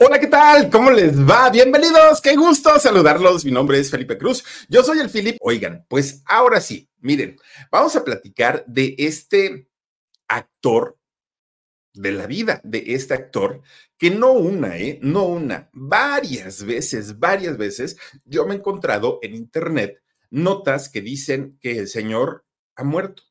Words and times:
Hola, 0.00 0.20
¿qué 0.20 0.28
tal? 0.28 0.70
¿Cómo 0.70 0.92
les 0.92 1.18
va? 1.28 1.50
Bienvenidos, 1.50 2.20
qué 2.20 2.36
gusto 2.36 2.78
saludarlos. 2.78 3.44
Mi 3.44 3.50
nombre 3.50 3.80
es 3.80 3.90
Felipe 3.90 4.16
Cruz. 4.16 4.44
Yo 4.68 4.84
soy 4.84 5.00
el 5.00 5.10
Philip. 5.10 5.38
Oigan, 5.40 5.84
pues 5.88 6.22
ahora 6.26 6.60
sí, 6.60 6.88
miren, 7.00 7.36
vamos 7.68 7.96
a 7.96 8.04
platicar 8.04 8.64
de 8.68 8.94
este 8.96 9.68
actor 10.28 10.96
de 11.94 12.12
la 12.12 12.28
vida 12.28 12.60
de 12.62 12.84
este 12.94 13.14
actor, 13.14 13.60
que 13.98 14.10
no 14.10 14.34
una, 14.34 14.78
¿eh? 14.78 15.00
No 15.02 15.24
una, 15.24 15.68
varias 15.72 16.64
veces, 16.64 17.18
varias 17.18 17.56
veces, 17.56 17.96
yo 18.24 18.46
me 18.46 18.54
he 18.54 18.58
encontrado 18.58 19.18
en 19.20 19.34
internet 19.34 20.00
notas 20.30 20.88
que 20.88 21.00
dicen 21.02 21.58
que 21.60 21.76
el 21.76 21.88
señor 21.88 22.46
ha 22.76 22.84
muerto 22.84 23.24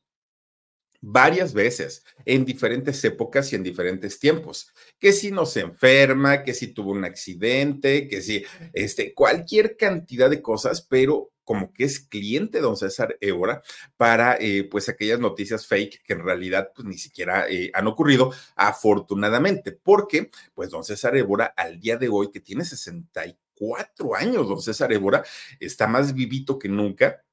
varias 1.00 1.54
veces, 1.54 2.04
en 2.24 2.44
diferentes 2.44 3.02
épocas 3.04 3.52
y 3.52 3.56
en 3.56 3.62
diferentes 3.62 4.18
tiempos. 4.18 4.72
Que 4.98 5.12
si 5.12 5.30
no 5.30 5.46
se 5.46 5.60
enferma, 5.60 6.42
que 6.42 6.54
si 6.54 6.68
tuvo 6.68 6.92
un 6.92 7.04
accidente, 7.04 8.08
que 8.08 8.20
si, 8.20 8.44
este, 8.72 9.14
cualquier 9.14 9.76
cantidad 9.76 10.28
de 10.28 10.42
cosas, 10.42 10.82
pero 10.82 11.30
como 11.48 11.72
que 11.72 11.84
es 11.84 12.00
cliente 12.00 12.60
don 12.60 12.76
César 12.76 13.16
Évora 13.22 13.62
para 13.96 14.36
eh, 14.38 14.68
pues 14.70 14.90
aquellas 14.90 15.18
noticias 15.18 15.66
fake 15.66 16.02
que 16.02 16.12
en 16.12 16.22
realidad 16.22 16.72
pues 16.74 16.86
ni 16.86 16.98
siquiera 16.98 17.48
eh, 17.48 17.70
han 17.72 17.86
ocurrido 17.86 18.34
afortunadamente, 18.54 19.72
porque 19.72 20.30
pues 20.52 20.68
don 20.68 20.84
César 20.84 21.16
Évora 21.16 21.54
al 21.56 21.80
día 21.80 21.96
de 21.96 22.10
hoy 22.10 22.30
que 22.30 22.40
tiene 22.40 22.66
64 22.66 24.14
años, 24.14 24.46
don 24.46 24.60
César 24.60 24.92
Évora 24.92 25.24
está 25.58 25.86
más 25.86 26.12
vivito 26.12 26.58
que 26.58 26.68
nunca 26.68 27.24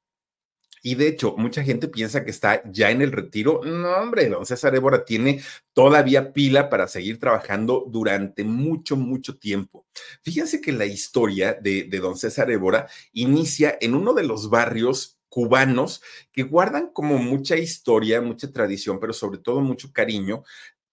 y 0.86 0.94
de 0.94 1.08
hecho, 1.08 1.34
mucha 1.36 1.64
gente 1.64 1.88
piensa 1.88 2.24
que 2.24 2.30
está 2.30 2.62
ya 2.72 2.92
en 2.92 3.02
el 3.02 3.12
retiro. 3.12 3.60
No, 3.64 3.90
hombre, 3.96 4.30
don 4.30 4.46
César 4.46 4.76
Évora 4.76 5.04
tiene 5.04 5.42
todavía 5.74 6.32
pila 6.32 6.70
para 6.70 6.88
seguir 6.88 7.20
trabajando 7.20 7.86
durante 7.88 8.44
mucho, 8.44 8.96
mucho 8.96 9.36
tiempo. 9.36 9.88
Fíjense 10.22 10.62
que 10.62 10.72
la 10.72 10.86
historia 10.86 11.58
de, 11.60 11.90
don 12.00 12.16
César 12.16 12.52
Évora 12.52 12.88
inicia 13.14 13.76
en 13.82 13.96
uno 13.96 14.14
de 14.14 14.26
los 14.26 14.52
barrios 14.52 15.18
cubanos 15.28 16.04
que 16.32 16.44
guardan 16.44 16.92
como 16.94 17.18
mucha 17.18 17.58
historia, 17.58 18.22
mucha 18.22 18.52
tradición, 18.52 19.00
pero 19.00 19.12
sobre 19.12 19.40
todo 19.40 19.62
mucho 19.62 19.92
cariño, 19.92 20.44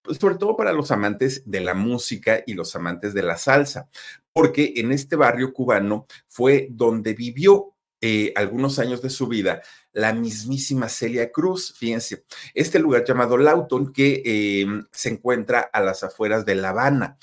pues 0.01 0.17
sobre 0.17 0.37
todo 0.37 0.57
para 0.57 0.73
los 0.73 0.89
amantes 0.89 1.43
de 1.45 1.61
la 1.61 1.75
música 1.75 2.41
y 2.47 2.55
los 2.55 2.75
amantes 2.75 3.13
de 3.13 3.21
la 3.21 3.37
salsa, 3.37 3.87
porque 4.33 4.73
en 4.77 4.91
este 4.91 5.15
barrio 5.15 5.53
cubano 5.53 6.07
fue 6.25 6.67
donde 6.71 7.13
vivió 7.13 7.75
eh, 8.05 8.33
algunos 8.35 8.79
años 8.79 9.01
de 9.01 9.09
su 9.09 9.27
vida 9.27 9.61
la 9.93 10.11
mismísima 10.13 10.89
Celia 10.89 11.31
Cruz. 11.31 11.73
Fíjense, 11.77 12.25
este 12.53 12.79
lugar 12.79 13.05
llamado 13.05 13.37
Lawton 13.37 13.93
que 13.93 14.21
em, 14.25 14.85
se 14.91 15.09
encuentra 15.09 15.61
a 15.61 15.81
las 15.81 16.03
afueras 16.03 16.45
de 16.45 16.55
La 16.55 16.69
Habana. 16.69 17.17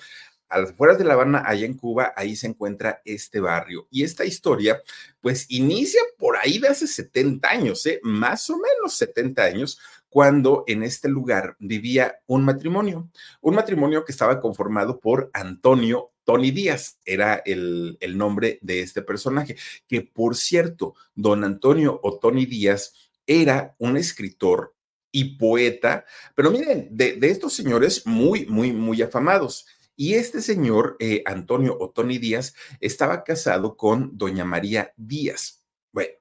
A 0.48 0.58
las 0.58 0.70
afueras 0.70 0.98
de 0.98 1.04
La 1.04 1.14
Habana, 1.14 1.44
allá 1.46 1.66
en 1.66 1.74
Cuba, 1.74 2.12
ahí 2.16 2.34
se 2.34 2.48
encuentra 2.48 3.02
este 3.04 3.38
barrio. 3.38 3.86
Y 3.90 4.02
esta 4.02 4.24
historia, 4.24 4.82
pues 5.20 5.46
inicia 5.48 6.00
por 6.18 6.36
ahí 6.36 6.58
de 6.58 6.68
hace 6.68 6.88
70 6.88 7.48
años, 7.48 7.86
¿eh? 7.86 8.00
más 8.02 8.50
o 8.50 8.56
menos 8.56 8.94
70 8.96 9.42
años, 9.44 9.78
cuando 10.08 10.64
en 10.66 10.82
este 10.82 11.08
lugar 11.08 11.56
vivía 11.60 12.18
un 12.26 12.44
matrimonio, 12.44 13.08
un 13.40 13.54
matrimonio 13.54 14.04
que 14.04 14.10
estaba 14.10 14.40
conformado 14.40 14.98
por 14.98 15.30
Antonio 15.32 16.10
Tony 16.30 16.52
Díaz 16.52 17.00
era 17.04 17.42
el, 17.44 17.98
nombre 18.14 18.60
de 18.62 18.82
este 18.82 19.02
personaje, 19.02 19.56
que 19.88 20.02
por 20.02 20.36
cierto, 20.36 20.94
don 21.12 21.42
Antonio 21.42 21.98
o 22.04 22.20
Tony 22.20 22.46
Díaz 22.46 22.94
era 23.26 23.74
un 23.78 23.96
escritor 23.96 24.76
y 25.10 25.36
poeta, 25.36 26.04
pero 26.36 26.52
miren, 26.52 26.86
de, 26.92 27.18
estos 27.22 27.52
señores 27.52 28.06
muy, 28.06 28.46
muy, 28.46 28.72
muy 28.72 29.02
afamados. 29.02 29.66
Y 29.96 30.14
este 30.14 30.40
señor, 30.40 30.96
eh, 31.00 31.24
Antonio 31.26 31.76
o 31.80 31.90
Tony 31.90 32.18
Díaz, 32.18 32.54
estaba 32.78 33.24
casado 33.24 33.76
con 33.76 34.16
doña 34.16 34.44
María 34.44 34.92
Díaz. 34.96 35.64
Bueno, 35.90 36.12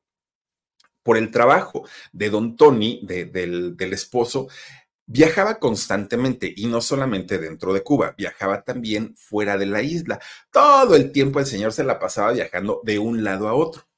por 1.04 1.18
el 1.18 1.30
trabajo 1.30 1.88
de 2.12 2.32
don 2.32 2.56
Tony, 2.56 3.02
del, 3.04 3.78
del 3.78 3.94
esposo, 3.94 4.48
Viajaba 5.12 5.58
constantemente 5.58 6.54
y 6.56 6.68
no 6.68 6.82
solamente 6.82 7.40
dentro 7.40 7.74
de 7.74 7.82
Cuba, 7.82 8.14
viajaba 8.16 8.62
también 8.62 9.16
fuera 9.16 9.58
de 9.58 9.66
la 9.66 9.82
isla. 9.82 10.20
Todo 10.52 10.96
el 10.96 11.12
tiempo 11.12 11.40
el 11.40 11.48
señor 11.48 11.74
se 11.74 11.84
la 11.84 11.98
pasaba 11.98 12.32
viajando 12.32 12.82
de 12.84 13.00
un 13.00 13.24
lado 13.24 13.48
a 13.48 13.56
otro. 13.56 13.90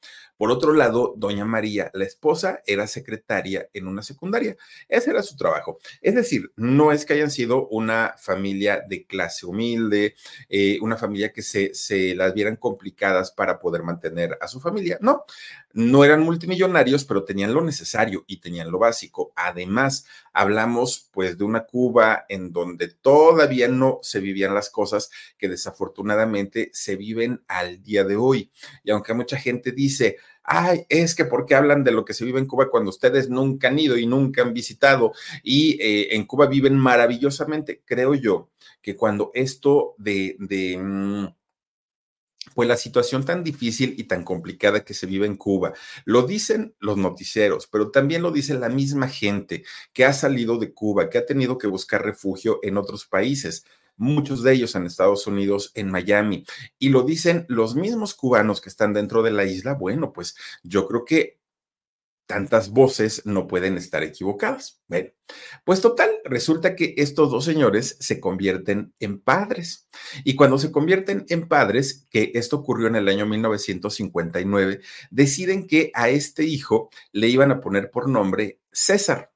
Por 0.42 0.50
otro 0.50 0.74
lado, 0.74 1.14
doña 1.18 1.46
María, 1.46 1.92
la 1.94 2.04
esposa, 2.04 2.64
era 2.66 2.88
secretaria 2.88 3.70
en 3.74 3.86
una 3.86 4.02
secundaria. 4.02 4.58
Ese 4.90 5.12
era 5.12 5.22
su 5.22 5.36
trabajo. 5.36 5.78
Es 6.02 6.16
decir, 6.16 6.52
no 6.56 6.92
es 6.92 7.06
que 7.06 7.14
hayan 7.14 7.30
sido 7.30 7.68
una 7.68 8.16
familia 8.18 8.82
de 8.90 9.06
clase 9.06 9.46
humilde, 9.46 10.16
eh, 10.50 10.80
una 10.82 10.98
familia 10.98 11.32
que 11.32 11.44
se, 11.44 11.76
se 11.76 12.16
las 12.16 12.34
vieran 12.34 12.56
complicadas 12.56 13.30
para 13.30 13.60
poder 13.60 13.84
mantener 13.84 14.36
a 14.42 14.48
su 14.48 14.60
familia. 14.60 14.98
No, 15.00 15.26
no 15.74 16.04
eran 16.04 16.24
multimillonarios, 16.24 17.06
pero 17.06 17.24
tenían 17.24 17.54
lo 17.54 17.62
necesario 17.62 18.24
y 18.26 18.38
tenían 18.38 18.72
lo 18.72 18.80
básico. 18.80 19.32
Además, 19.36 20.08
hablamos 20.34 21.10
pues 21.12 21.38
de 21.38 21.44
una 21.44 21.66
Cuba 21.66 22.26
en 22.30 22.52
donde 22.52 22.90
todavía 22.90 23.68
no 23.68 24.00
se 24.02 24.20
vivían 24.20 24.54
las 24.54 24.70
cosas 24.70 25.10
que 25.38 25.50
desafortunadamente 25.50 26.70
se 26.74 26.96
viven 26.96 27.44
al 27.48 27.82
día 27.84 28.04
de 28.04 28.16
hoy. 28.16 28.52
Y 28.84 28.92
aunque 28.92 29.14
mucha 29.14 29.38
gente 29.38 29.72
dice, 29.72 30.18
ay, 30.44 30.86
es 30.90 31.16
que 31.16 31.26
¿por 31.26 31.46
qué 31.46 31.56
hablan 31.56 31.84
de 31.84 31.92
lo 31.92 32.06
que 32.06 32.14
se 32.14 32.26
vive 32.26 32.40
en 32.40 32.48
Cuba 32.48 32.70
cuando 32.70 32.90
ustedes 32.90 33.30
nunca 33.30 33.68
han 33.68 33.80
ido 33.80 33.98
y 33.98 34.06
nunca 34.06 34.42
han 34.42 34.54
visitado 34.54 35.14
y 35.44 35.82
eh, 35.82 36.16
en 36.16 36.26
Cuba 36.26 36.48
viven 36.48 36.78
maravillosamente? 36.78 37.82
Creo 37.86 38.16
yo 38.16 38.50
que 38.82 38.96
cuando 38.96 39.32
esto 39.34 39.96
de, 39.98 40.36
mm, 40.40 41.26
pues 42.54 42.68
la 42.68 42.78
situación 42.78 43.26
tan 43.26 43.44
difícil 43.44 43.96
y 43.98 44.06
tan 44.06 44.24
complicada 44.24 44.84
que 44.84 44.94
se 44.94 45.08
vive 45.08 45.26
en 45.26 45.36
Cuba. 45.36 45.74
Lo 46.06 46.24
dicen 46.24 46.76
los 46.80 46.98
noticieros, 46.98 47.68
pero 47.68 47.92
también 47.92 48.22
lo 48.22 48.32
dice 48.32 48.54
la 48.54 48.70
misma 48.70 49.08
gente 49.08 49.64
que 49.94 50.06
ha 50.06 50.14
salido 50.14 50.58
de 50.58 50.74
Cuba, 50.74 51.10
que 51.10 51.18
ha 51.18 51.26
tenido 51.26 51.58
que 51.58 51.68
buscar 51.68 52.04
refugio 52.04 52.60
en 52.64 52.78
otros 52.78 53.06
países. 53.06 53.66
Muchos 53.98 54.42
de 54.42 54.54
ellos 54.54 54.74
en 54.76 54.86
Estados 54.86 55.28
Unidos, 55.28 55.72
en 55.76 55.92
Miami, 55.92 56.46
y 56.80 56.90
lo 56.90 57.04
dicen 57.04 57.46
los 57.50 57.76
mismos 57.76 58.16
cubanos 58.16 58.62
que 58.62 58.70
están 58.70 58.94
dentro 58.94 59.22
de 59.22 59.32
la 59.32 59.46
isla, 59.46 59.76
bueno, 59.76 60.12
pues 60.12 60.36
yo 60.64 60.88
creo 60.88 61.06
que 61.06 61.41
tantas 62.32 62.70
voces 62.70 63.24
no 63.26 63.46
pueden 63.46 63.76
estar 63.76 64.04
equivocadas. 64.04 64.82
Bueno, 64.88 65.10
pues 65.66 65.82
total, 65.82 66.12
resulta 66.24 66.78
que 66.78 66.94
estos 66.96 67.30
dos 67.30 67.44
señores 67.44 67.98
se 68.00 68.22
convierten 68.22 68.94
en 69.02 69.20
padres. 69.20 69.90
Y 70.24 70.38
cuando 70.38 70.58
se 70.58 70.72
convierten 70.72 71.26
en 71.28 71.50
padres, 71.50 72.08
que 72.10 72.32
esto 72.36 72.56
ocurrió 72.56 72.88
en 72.88 72.96
el 72.96 73.10
año 73.10 73.26
1959, 73.26 74.80
deciden 75.10 75.68
que 75.68 75.92
a 75.94 76.08
este 76.08 76.46
hijo 76.46 76.90
le 77.12 77.28
iban 77.28 77.52
a 77.52 77.60
poner 77.60 77.92
por 77.92 78.08
nombre 78.08 78.62
César. 78.72 79.31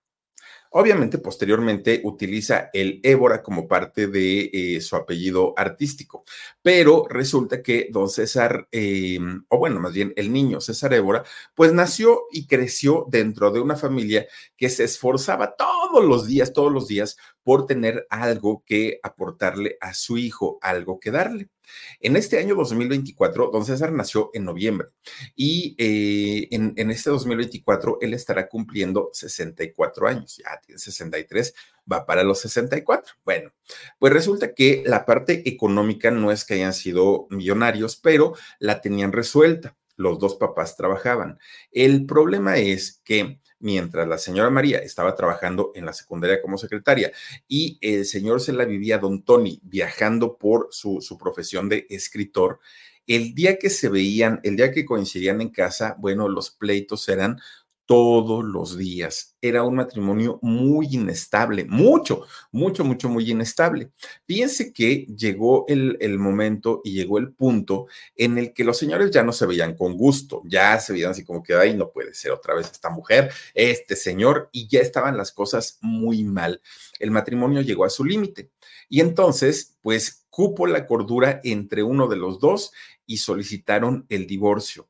Obviamente, 0.77 1.19
posteriormente 1.19 2.01
utiliza 2.04 2.69
el 2.74 3.00
Évora 3.01 3.42
como 3.42 3.66
parte 3.66 4.07
de 4.07 4.50
eh, 4.51 4.81
su 4.81 4.98
apellido 4.98 5.54
artístico, 5.56 6.25
pero 6.62 7.06
resulta 7.10 7.62
que 7.63 7.88
don 7.89 8.10
César, 8.10 8.68
eh, 8.74 9.18
o 9.48 9.57
bueno, 9.57 9.80
más 9.80 9.94
bien 9.94 10.12
el 10.18 10.33
niño 10.33 10.60
César 10.60 10.94
Évora, 10.94 11.24
pues 11.54 11.72
nació 11.72 12.24
y 12.30 12.45
creció 12.45 13.06
dentro 13.10 13.51
de 13.51 13.62
una 13.62 13.77
familia 13.77 14.27
que 14.57 14.68
se 14.68 14.83
esforzaba 14.83 15.56
todos 15.56 16.04
los 16.04 16.27
días, 16.27 16.51
todos 16.51 16.74
los 16.74 16.89
días 16.89 17.16
por 17.42 17.68
tener 17.68 18.06
algo 18.10 18.62
que 18.66 19.00
aportarle 19.01 19.77
a 19.80 19.94
su 19.94 20.18
hijo, 20.18 20.60
algo 20.62 21.00
que 21.00 21.12
darle. 21.12 21.55
En 22.00 22.15
este 22.15 22.38
año 22.39 22.56
2024, 22.56 23.50
don 23.51 23.65
César 23.65 23.91
nació 23.91 24.29
en 24.33 24.45
noviembre 24.45 24.89
y 25.35 25.75
eh, 25.77 26.47
en, 26.51 26.73
en, 26.75 26.91
este 26.91 27.09
2024 27.09 28.00
él 28.01 28.13
estará 28.13 28.47
cumpliendo 28.47 29.09
64 29.13 30.07
años, 30.07 30.38
ya 30.38 30.59
tiene 30.65 30.79
63, 30.79 31.53
va 31.91 32.06
para 32.06 32.23
los 32.23 32.39
64. 32.39 33.15
Bueno, 33.23 33.51
pues 34.00 34.13
resulta 34.13 34.53
que 34.53 34.83
la 34.85 35.06
parte 35.06 35.47
económica 35.47 36.12
no 36.12 36.31
es 36.31 36.45
que 36.45 36.56
hayan 36.56 36.73
sido 36.73 37.27
millonarios, 37.29 37.95
pero 37.95 38.33
la 38.59 38.81
tenían 38.81 39.12
resuelta. 39.12 39.75
Los 39.97 40.19
dos 40.19 40.35
papás 40.35 40.75
trabajaban. 40.75 41.39
El 41.71 42.06
problema 42.06 42.57
es 42.57 43.01
que 43.06 43.39
mientras 43.65 44.07
la 44.07 44.19
señora 44.19 44.51
María 44.51 44.77
estaba 44.77 45.15
trabajando 45.15 45.71
en 45.73 45.88
la 45.88 45.94
secundaria 45.94 46.39
como 46.39 46.56
secretaria 46.56 47.12
y 47.47 47.79
el 47.81 48.06
señor 48.06 48.39
se 48.39 48.53
la 48.53 48.63
vivía, 48.63 49.00
don 49.00 49.23
Tony, 49.23 49.59
viajando 49.63 50.38
por 50.38 50.67
su, 50.69 51.01
su 51.01 51.17
profesión 51.17 51.67
de 51.67 51.88
escritor, 51.89 52.59
el 53.07 53.33
día 53.33 53.57
que 53.57 53.71
se 53.71 53.89
veían, 53.89 54.39
el 54.44 54.56
día 54.56 54.71
que 54.71 54.85
coincidían 54.85 55.41
en 55.41 55.50
casa, 55.50 55.95
bueno, 55.97 56.29
los 56.29 56.51
pleitos 56.51 57.09
eran 57.09 57.39
todos 57.86 58.44
los 58.44 58.78
días. 58.78 59.36
Era 59.42 59.64
un 59.64 59.76
matrimonio 59.76 60.40
muy 60.42 60.88
inestable, 60.92 61.66
mucho, 61.66 62.26
mucho, 62.52 62.84
mucho, 62.84 63.10
muy 63.10 63.30
inestable. 63.30 63.92
Fíjense 64.26 64.74
que 64.74 65.06
llegó 65.16 65.66
el, 65.68 65.98
el, 66.00 66.18
momento 66.18 66.82
y 66.84 66.94
llegó 66.94 67.20
el 67.20 67.34
punto 67.34 67.88
en 68.16 68.38
el 68.38 68.54
que 68.54 68.64
los 68.64 68.78
señores 68.78 69.12
ya 69.12 69.24
no 69.24 69.32
se 69.32 69.46
veían 69.46 69.76
con 69.76 69.96
gusto, 69.98 70.42
ya 70.46 70.80
se 70.80 70.94
veían 70.94 71.12
así 71.12 71.24
como 71.24 71.44
que, 71.44 71.54
ay, 71.54 71.76
no 71.76 71.92
puede 71.92 72.14
ser 72.14 72.32
otra 72.32 72.56
vez 72.56 72.72
esta 72.72 72.90
mujer, 72.90 73.32
este 73.54 73.96
señor, 73.96 74.50
y 74.52 74.68
ya 74.68 74.80
estaban 74.80 75.18
las 75.18 75.32
cosas 75.32 75.78
muy 75.82 76.24
mal. 76.24 76.62
El 77.00 77.12
matrimonio 77.12 77.62
llegó 77.62 77.86
a 77.86 77.90
su 77.90 78.04
límite. 78.04 78.50
Y 78.90 79.02
entonces, 79.02 79.78
pues, 79.82 80.26
cupo 80.30 80.68
la 80.68 80.86
cordura 80.88 81.40
entre 81.44 81.84
uno 81.84 82.08
de 82.08 82.18
los 82.18 82.40
dos 82.40 82.72
y 83.06 83.18
solicitaron 83.18 84.06
el 84.10 84.28
divorcio 84.28 84.88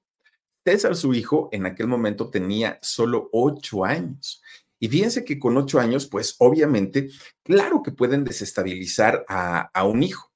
César, 0.65 0.95
su 0.95 1.13
hijo, 1.13 1.47
en 1.51 1.67
aquel 1.67 1.85
momento 1.85 2.31
tenía 2.31 2.79
solo 2.81 3.29
ocho 3.31 3.85
años. 3.85 4.41
Y 4.79 4.87
fíjense 4.87 5.23
que 5.23 5.37
con 5.37 5.55
ocho 5.57 5.79
años, 5.79 6.07
pues 6.07 6.35
obviamente, 6.39 7.09
claro 7.43 7.83
que 7.83 7.91
pueden 7.91 8.23
desestabilizar 8.23 9.25
a, 9.29 9.69
un 9.85 10.01
hijo. 10.01 10.31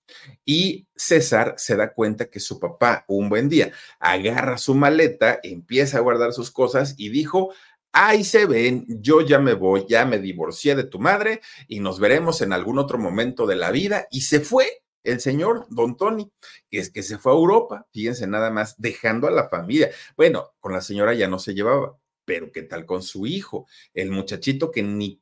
Y 0.45 0.87
César 0.95 1.55
se 1.57 1.75
da 1.75 1.93
cuenta 1.93 2.29
que 2.29 2.39
su 2.39 2.59
papá, 2.59 3.05
un 3.07 3.27
buen 3.27 3.49
día, 3.49 3.71
agarra 3.99 4.59
su 4.59 4.75
maleta, 4.75 5.39
empieza 5.41 5.97
a 5.97 6.01
guardar 6.01 6.31
sus 6.33 6.51
cosas 6.51 6.93
y 6.97 7.09
dijo, 7.09 7.51
ahí 7.91 8.23
se 8.23 8.45
ven, 8.45 8.85
yo 8.87 9.21
ya 9.21 9.39
me 9.39 9.55
voy, 9.55 9.85
ya 9.89 10.05
me 10.05 10.19
divorcié 10.19 10.75
de 10.75 10.83
tu 10.83 10.99
madre 10.99 11.41
y 11.67 11.79
nos 11.79 11.99
veremos 11.99 12.41
en 12.41 12.53
algún 12.53 12.77
otro 12.77 12.99
momento 12.99 13.47
de 13.47 13.55
la 13.55 13.71
vida. 13.71 14.07
Y 14.11 14.21
se 14.21 14.39
fue 14.39 14.83
el 15.03 15.19
señor 15.19 15.65
Don 15.69 15.97
Tony, 15.97 16.31
que 16.69 16.79
es 16.79 16.91
que 16.91 17.03
se 17.03 17.17
fue 17.17 17.31
a 17.31 17.35
Europa, 17.35 17.87
fíjense 17.91 18.27
nada 18.27 18.51
más, 18.51 18.75
dejando 18.79 19.27
a 19.27 19.31
la 19.31 19.49
familia. 19.49 19.89
Bueno, 20.17 20.53
con 20.59 20.73
la 20.73 20.81
señora 20.81 21.13
ya 21.13 21.27
no 21.27 21.39
se 21.39 21.53
llevaba, 21.53 21.97
pero 22.25 22.51
¿qué 22.51 22.63
tal 22.63 22.85
con 22.85 23.01
su 23.03 23.25
hijo? 23.25 23.67
El 23.93 24.11
muchachito 24.11 24.71
que 24.71 24.83
ni 24.83 25.21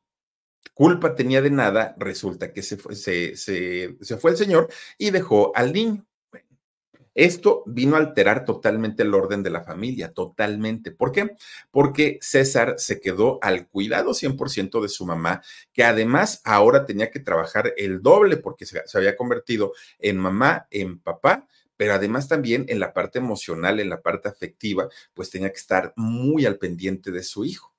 culpa 0.73 1.15
tenía 1.15 1.41
de 1.41 1.51
nada, 1.51 1.95
resulta 1.97 2.53
que 2.53 2.61
se 2.63 2.77
fue, 2.77 2.95
se, 2.95 3.35
se, 3.35 3.97
se 4.01 4.17
fue 4.17 4.31
el 4.31 4.37
señor 4.37 4.69
y 4.97 5.11
dejó 5.11 5.51
al 5.55 5.73
niño. 5.73 6.05
Esto 7.17 7.63
vino 7.65 7.95
a 7.95 7.99
alterar 7.99 8.45
totalmente 8.45 9.01
el 9.01 9.15
orden 9.15 9.41
de 9.41 9.49
la 9.49 9.63
familia, 9.63 10.13
totalmente. 10.13 10.91
¿Por 10.91 11.11
qué? 11.11 11.31
Porque 11.71 12.19
César 12.21 12.75
se 12.77 13.01
quedó 13.01 13.39
al 13.41 13.67
cuidado 13.67 14.13
100% 14.13 14.79
de 14.83 14.87
su 14.87 15.03
mamá, 15.03 15.41
que 15.73 15.83
además 15.83 16.41
ahora 16.43 16.85
tenía 16.85 17.09
que 17.09 17.19
trabajar 17.19 17.73
el 17.75 18.03
doble 18.03 18.37
porque 18.37 18.67
se, 18.67 18.83
se 18.85 18.97
había 18.99 19.17
convertido 19.17 19.73
en 19.97 20.17
mamá, 20.17 20.67
en 20.69 20.99
papá, 20.99 21.47
pero 21.75 21.93
además 21.93 22.27
también 22.27 22.65
en 22.67 22.79
la 22.79 22.93
parte 22.93 23.17
emocional, 23.17 23.79
en 23.79 23.89
la 23.89 24.03
parte 24.03 24.29
afectiva, 24.29 24.87
pues 25.15 25.31
tenía 25.31 25.49
que 25.49 25.57
estar 25.57 25.93
muy 25.95 26.45
al 26.45 26.59
pendiente 26.59 27.09
de 27.09 27.23
su 27.23 27.45
hijo. 27.45 27.73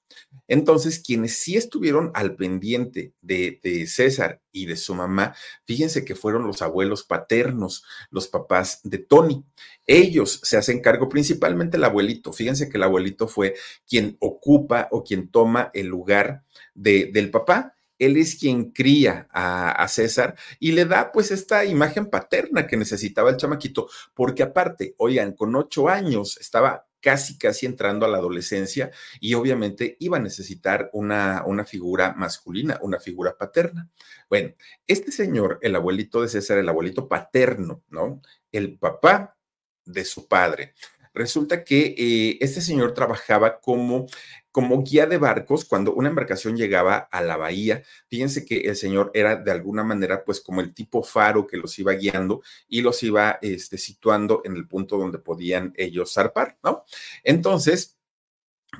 Entonces, 0.47 1.01
quienes 1.01 1.37
sí 1.37 1.57
estuvieron 1.57 2.11
al 2.15 2.35
pendiente 2.35 3.13
de, 3.21 3.61
César 3.87 4.41
y 4.51 4.67
de 4.67 4.77
su 4.77 4.95
mamá, 4.95 5.35
fíjense 5.65 6.05
que 6.05 6.15
fueron 6.15 6.47
los 6.47 6.63
abuelos 6.63 7.05
paternos, 7.05 7.85
los 8.11 8.29
papás 8.29 8.81
de 8.83 8.99
Tony. 8.99 9.45
Ellos 9.87 10.41
se 10.43 10.57
hacen 10.57 10.81
cargo, 10.81 11.09
principalmente 11.09 11.77
el 11.77 11.85
abuelito. 11.85 12.33
Fíjense 12.33 12.69
que 12.69 12.79
el 12.79 12.83
abuelito 12.83 13.29
fue 13.29 13.55
quien 13.87 14.17
ocupa 14.21 14.89
o 14.91 15.05
quien 15.05 15.29
toma 15.29 15.71
el 15.75 15.87
lugar 15.87 16.45
de, 16.75 17.11
del 17.13 17.31
papá 17.31 17.75
él 17.99 18.17
es 18.17 18.37
quien 18.37 18.71
cría 18.71 19.29
a, 19.33 19.73
a, 19.73 19.89
César 19.89 20.37
y 20.61 20.73
le 20.73 20.85
da 20.85 21.11
pues 21.13 21.31
esta 21.31 21.65
imagen 21.65 22.07
paterna 22.07 22.67
que 22.67 22.77
necesitaba 22.77 23.31
el 23.31 23.37
chamaquito, 23.37 23.89
porque 24.15 24.45
aparte, 24.45 24.95
oigan, 24.99 25.33
con 25.33 25.55
ocho 25.57 25.89
años 25.89 26.39
estaba 26.39 26.88
casi, 27.01 27.39
casi 27.39 27.67
entrando 27.67 28.07
a 28.07 28.09
la 28.09 28.19
adolescencia 28.19 28.91
y 29.21 29.35
obviamente 29.35 29.97
iba 30.01 30.17
a 30.17 30.21
necesitar 30.21 30.91
una, 30.93 31.43
una 31.47 31.65
figura 31.65 32.15
masculina, 32.15 32.79
una 32.83 32.99
figura 32.99 33.37
paterna. 33.37 33.89
Bueno, 34.29 34.53
este 34.87 35.13
señor, 35.13 35.59
el 35.63 35.77
abuelito 35.77 36.23
de 36.23 36.29
César, 36.29 36.59
el 36.59 36.69
abuelito 36.69 37.09
paterno, 37.09 37.83
¿no? 37.89 38.21
El 38.53 38.79
papá 38.79 39.37
de 39.85 40.05
su 40.05 40.29
padre. 40.29 40.75
Resulta 41.15 41.65
que 41.65 41.95
eh, 41.99 42.39
este 42.41 42.61
señor 42.61 42.95
trabajaba 42.95 43.61
como 43.61 44.07
como 44.51 44.83
guía 44.83 45.07
de 45.07 45.19
barcos, 45.19 45.65
cuando 45.65 45.95
una 45.95 46.09
embarcación 46.09 46.57
llegaba 46.57 46.97
a 47.13 47.23
la 47.23 47.37
bahía, 47.37 47.85
fíjense 48.09 48.45
que 48.45 48.63
el 48.63 48.75
señor 48.75 49.13
era 49.15 49.37
de 49.37 49.53
alguna 49.53 49.85
manera 49.85 50.25
pues 50.25 50.41
como 50.41 50.61
el 50.61 50.75
tipo 50.75 51.05
faro 51.05 51.47
que 51.47 51.57
los 51.57 51.79
iba 51.79 51.93
guiando 51.93 52.43
y 52.67 52.81
los 52.81 53.01
iba 53.05 53.39
este, 53.41 53.79
situando 53.79 54.43
en 54.45 54.57
el 54.57 54.67
punto 54.67 54.99
donde 54.99 55.19
podían 55.19 55.73
ellos 55.77 56.13
zarpar, 56.13 56.59
¿no? 56.65 56.85
Entonces, 57.23 57.98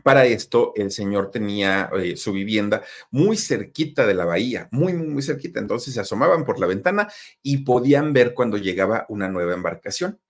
para 0.03 0.27
esto, 0.27 0.73
el 0.77 0.91
señor 0.91 1.31
tenía 1.31 1.91
eh, 1.97 2.17
su 2.17 2.33
vivienda 2.33 2.83
muy 3.11 3.37
cerquita 3.37 4.07
de 4.07 4.15
la 4.15 4.25
bahía, 4.25 4.69
muy, 4.71 4.93
muy, 4.93 5.07
muy 5.09 5.23
cerquita. 5.23 5.61
Entonces 5.61 5.95
se 5.95 6.01
asomaban 6.01 6.45
por 6.45 6.59
la 6.59 6.67
ventana 6.67 7.09
y 7.43 7.59
podían 7.59 8.13
ver 8.13 8.35
cuando 8.35 8.57
llegaba 8.57 9.07
una 9.09 9.29
nueva 9.29 9.55
embarcación. 9.55 10.21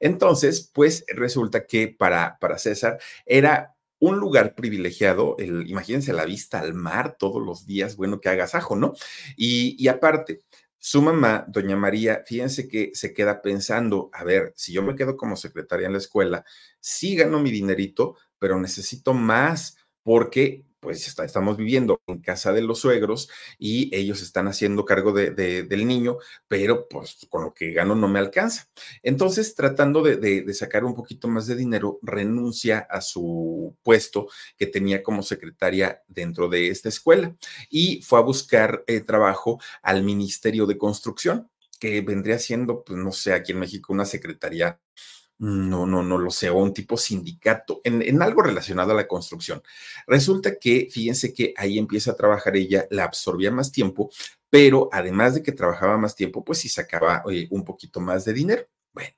Entonces, 0.00 0.70
pues 0.72 1.04
resulta 1.08 1.66
que 1.66 1.88
para, 1.88 2.38
para 2.40 2.58
César 2.58 2.98
era 3.26 3.74
un 4.00 4.18
lugar 4.18 4.54
privilegiado, 4.54 5.36
el, 5.38 5.68
imagínense 5.68 6.12
la 6.12 6.24
vista 6.24 6.60
al 6.60 6.72
mar 6.74 7.16
todos 7.18 7.44
los 7.44 7.66
días, 7.66 7.96
bueno, 7.96 8.20
que 8.20 8.28
agasajo, 8.28 8.76
¿no? 8.76 8.94
Y, 9.36 9.76
y 9.78 9.88
aparte, 9.88 10.40
su 10.90 11.02
mamá, 11.02 11.44
doña 11.48 11.76
María, 11.76 12.22
fíjense 12.24 12.66
que 12.66 12.92
se 12.94 13.12
queda 13.12 13.42
pensando, 13.42 14.08
a 14.10 14.24
ver, 14.24 14.54
si 14.56 14.72
yo 14.72 14.82
me 14.82 14.94
quedo 14.94 15.18
como 15.18 15.36
secretaria 15.36 15.84
en 15.84 15.92
la 15.92 15.98
escuela, 15.98 16.46
sí 16.80 17.14
gano 17.14 17.40
mi 17.40 17.50
dinerito, 17.50 18.16
pero 18.38 18.58
necesito 18.58 19.12
más 19.12 19.76
porque 20.02 20.64
pues 20.80 21.06
estamos 21.06 21.56
viviendo 21.56 22.00
en 22.06 22.20
casa 22.20 22.52
de 22.52 22.62
los 22.62 22.80
suegros 22.80 23.28
y 23.58 23.94
ellos 23.94 24.22
están 24.22 24.48
haciendo 24.48 24.84
cargo 24.84 25.12
de, 25.12 25.30
de, 25.30 25.62
del 25.64 25.86
niño, 25.86 26.18
pero 26.46 26.88
pues 26.88 27.26
con 27.28 27.44
lo 27.44 27.54
que 27.54 27.72
gano 27.72 27.94
no 27.94 28.08
me 28.08 28.18
alcanza. 28.18 28.68
Entonces, 29.02 29.54
tratando 29.54 30.02
de, 30.02 30.16
de, 30.16 30.54
sacar 30.54 30.84
un 30.84 30.94
poquito 30.94 31.28
más 31.28 31.46
de 31.46 31.56
dinero, 31.56 31.98
renuncia 32.02 32.80
a 32.90 33.00
su 33.00 33.76
puesto 33.82 34.28
que 34.56 34.66
tenía 34.66 35.02
como 35.02 35.22
secretaria 35.22 36.02
dentro 36.08 36.48
de 36.48 36.68
esta 36.68 36.88
escuela 36.88 37.36
y 37.70 38.02
fue 38.02 38.18
a 38.18 38.22
buscar 38.22 38.84
eh, 38.86 39.00
trabajo 39.00 39.60
al 39.82 40.02
Ministerio 40.02 40.66
de 40.66 40.78
Construcción, 40.78 41.50
que 41.78 42.00
vendría 42.00 42.38
siendo, 42.38 42.82
pues 42.84 42.98
no 42.98 43.12
sé, 43.12 43.32
aquí 43.32 43.52
en 43.52 43.60
México 43.60 43.92
una 43.92 44.04
secretaría 44.04 44.80
no, 45.38 45.86
no, 45.86 46.02
no 46.02 46.18
lo 46.18 46.30
sé, 46.30 46.50
o 46.50 46.56
un 46.56 46.72
tipo 46.74 46.96
sindicato, 46.96 47.80
en, 47.84 48.02
en, 48.02 48.20
algo 48.22 48.42
relacionado 48.42 48.92
a 48.92 48.94
la 48.94 49.06
construcción. 49.06 49.62
Resulta 50.06 50.56
que, 50.56 50.88
fíjense 50.90 51.32
que 51.32 51.54
ahí 51.56 51.78
empieza 51.78 52.12
a 52.12 52.16
trabajar 52.16 52.56
ella, 52.56 52.86
la 52.90 53.04
absorbía 53.04 53.50
más 53.50 53.70
tiempo, 53.70 54.10
pero 54.50 54.88
además 54.92 55.34
de 55.34 55.42
que 55.42 55.52
trabajaba 55.52 55.98
más 55.98 56.14
tiempo, 56.14 56.44
pues 56.44 56.58
sí 56.58 56.68
sacaba 56.68 57.22
un 57.50 57.64
poquito 57.64 58.00
más 58.00 58.24
de 58.24 58.32
dinero. 58.32 58.66
Bueno. 58.92 59.10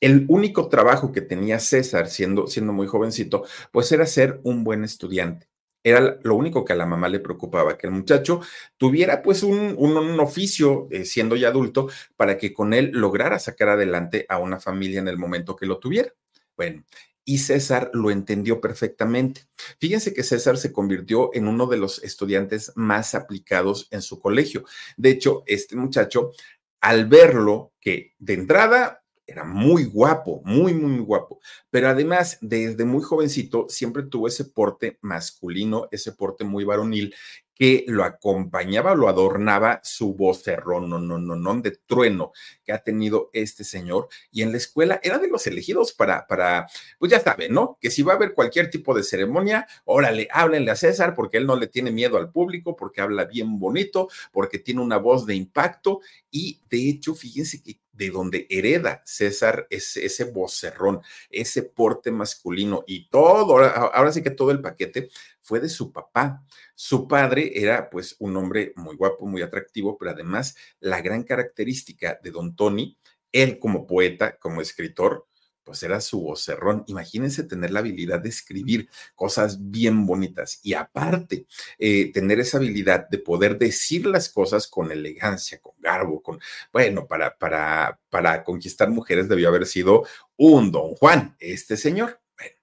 El 0.00 0.26
único 0.28 0.68
trabajo 0.68 1.12
que 1.12 1.20
tenía 1.20 1.58
César 1.58 2.08
siendo, 2.08 2.46
siendo 2.46 2.72
muy 2.72 2.86
jovencito, 2.86 3.44
pues 3.72 3.90
era 3.92 4.06
ser 4.06 4.40
un 4.44 4.64
buen 4.64 4.84
estudiante. 4.84 5.48
Era 5.82 6.18
lo 6.22 6.34
único 6.34 6.64
que 6.64 6.72
a 6.72 6.76
la 6.76 6.86
mamá 6.86 7.08
le 7.08 7.20
preocupaba, 7.20 7.78
que 7.78 7.86
el 7.86 7.92
muchacho 7.92 8.40
tuviera 8.76 9.22
pues 9.22 9.42
un, 9.42 9.74
un, 9.78 10.20
oficio 10.20 10.88
eh, 10.90 11.04
siendo 11.04 11.36
ya 11.36 11.48
adulto 11.48 11.88
para 12.16 12.36
que 12.36 12.52
con 12.52 12.74
él 12.74 12.90
lograra 12.92 13.38
sacar 13.38 13.70
adelante 13.70 14.26
a 14.28 14.38
una 14.38 14.58
familia 14.58 15.00
en 15.00 15.08
el 15.08 15.16
momento 15.16 15.56
que 15.56 15.66
lo 15.66 15.78
tuviera. 15.78 16.12
Bueno, 16.56 16.84
y 17.28 17.38
César 17.38 17.90
lo 17.92 18.10
entendió 18.10 18.58
perfectamente. 18.58 19.42
Fíjense 19.78 20.14
que 20.14 20.22
César 20.22 20.56
se 20.56 20.72
convirtió 20.72 21.28
en 21.34 21.46
uno 21.46 21.66
de 21.66 21.76
los 21.76 22.02
estudiantes 22.02 22.72
más 22.74 23.14
aplicados 23.14 23.86
en 23.90 24.00
su 24.00 24.18
colegio. 24.18 24.64
De 24.96 25.10
hecho, 25.10 25.42
este 25.46 25.76
muchacho, 25.76 26.32
al 26.80 27.06
verlo, 27.06 27.74
que 27.80 28.14
de 28.18 28.32
entrada 28.32 29.04
era 29.28 29.44
muy 29.44 29.84
guapo, 29.84 30.40
muy, 30.44 30.72
muy 30.72 30.98
guapo, 31.00 31.38
pero 31.70 31.88
además 31.88 32.38
desde 32.40 32.84
muy 32.84 33.02
jovencito 33.02 33.66
siempre 33.68 34.04
tuvo 34.04 34.26
ese 34.26 34.46
porte 34.46 34.98
masculino, 35.02 35.86
ese 35.92 36.12
porte 36.12 36.44
muy 36.44 36.64
varonil 36.64 37.14
que 37.58 37.84
lo 37.88 38.04
acompañaba, 38.04 38.94
lo 38.94 39.08
adornaba 39.08 39.80
su 39.82 40.14
vocerrón, 40.14 40.88
no, 40.88 41.00
no, 41.00 41.18
no, 41.18 41.34
no, 41.34 41.60
de 41.60 41.72
trueno 41.72 42.32
que 42.64 42.72
ha 42.72 42.78
tenido 42.78 43.30
este 43.32 43.64
señor. 43.64 44.08
Y 44.30 44.42
en 44.42 44.52
la 44.52 44.58
escuela 44.58 45.00
era 45.02 45.18
de 45.18 45.26
los 45.26 45.44
elegidos 45.48 45.92
para, 45.92 46.24
para, 46.28 46.68
pues 47.00 47.10
ya 47.10 47.18
saben, 47.18 47.52
¿no? 47.52 47.76
Que 47.80 47.90
si 47.90 48.02
va 48.02 48.12
a 48.12 48.16
haber 48.16 48.32
cualquier 48.32 48.70
tipo 48.70 48.94
de 48.94 49.02
ceremonia, 49.02 49.66
órale, 49.84 50.28
háblenle 50.30 50.70
a 50.70 50.76
César 50.76 51.16
porque 51.16 51.38
él 51.38 51.46
no 51.46 51.56
le 51.56 51.66
tiene 51.66 51.90
miedo 51.90 52.16
al 52.16 52.30
público, 52.30 52.76
porque 52.76 53.00
habla 53.00 53.24
bien 53.24 53.58
bonito, 53.58 54.08
porque 54.30 54.60
tiene 54.60 54.80
una 54.80 54.98
voz 54.98 55.26
de 55.26 55.34
impacto. 55.34 56.00
Y 56.30 56.60
de 56.70 56.88
hecho, 56.88 57.16
fíjense 57.16 57.60
que 57.60 57.80
de 57.98 58.10
donde 58.10 58.46
hereda 58.48 59.02
César 59.04 59.66
ese, 59.70 60.06
ese 60.06 60.24
vocerrón, 60.24 61.02
ese 61.30 61.64
porte 61.64 62.12
masculino 62.12 62.84
y 62.86 63.08
todo, 63.08 63.52
ahora, 63.52 63.70
ahora 63.70 64.12
sí 64.12 64.22
que 64.22 64.30
todo 64.30 64.52
el 64.52 64.62
paquete 64.62 65.10
fue 65.40 65.58
de 65.60 65.68
su 65.68 65.92
papá. 65.92 66.44
Su 66.76 67.08
padre 67.08 67.50
era 67.54 67.90
pues 67.90 68.14
un 68.20 68.36
hombre 68.36 68.72
muy 68.76 68.94
guapo, 68.94 69.26
muy 69.26 69.42
atractivo, 69.42 69.98
pero 69.98 70.12
además 70.12 70.56
la 70.78 71.00
gran 71.00 71.24
característica 71.24 72.18
de 72.22 72.30
don 72.30 72.54
Tony, 72.54 72.96
él 73.32 73.58
como 73.58 73.86
poeta, 73.86 74.38
como 74.38 74.60
escritor, 74.60 75.26
pues 75.68 75.82
era 75.82 76.00
su 76.00 76.22
vocerrón. 76.22 76.82
Imagínense 76.86 77.42
tener 77.42 77.72
la 77.72 77.80
habilidad 77.80 78.20
de 78.20 78.30
escribir 78.30 78.88
cosas 79.14 79.70
bien 79.70 80.06
bonitas 80.06 80.60
y 80.62 80.72
aparte 80.72 81.44
eh, 81.78 82.10
tener 82.10 82.40
esa 82.40 82.56
habilidad 82.56 83.06
de 83.10 83.18
poder 83.18 83.58
decir 83.58 84.06
las 84.06 84.30
cosas 84.30 84.66
con 84.66 84.90
elegancia, 84.90 85.60
con 85.60 85.74
garbo, 85.78 86.22
con, 86.22 86.40
bueno, 86.72 87.06
para, 87.06 87.36
para, 87.36 88.00
para 88.08 88.44
conquistar 88.44 88.88
mujeres 88.88 89.28
debió 89.28 89.48
haber 89.48 89.66
sido 89.66 90.06
un 90.38 90.72
don 90.72 90.94
Juan, 90.94 91.36
este 91.38 91.76
señor. 91.76 92.18
Bueno, 92.38 92.56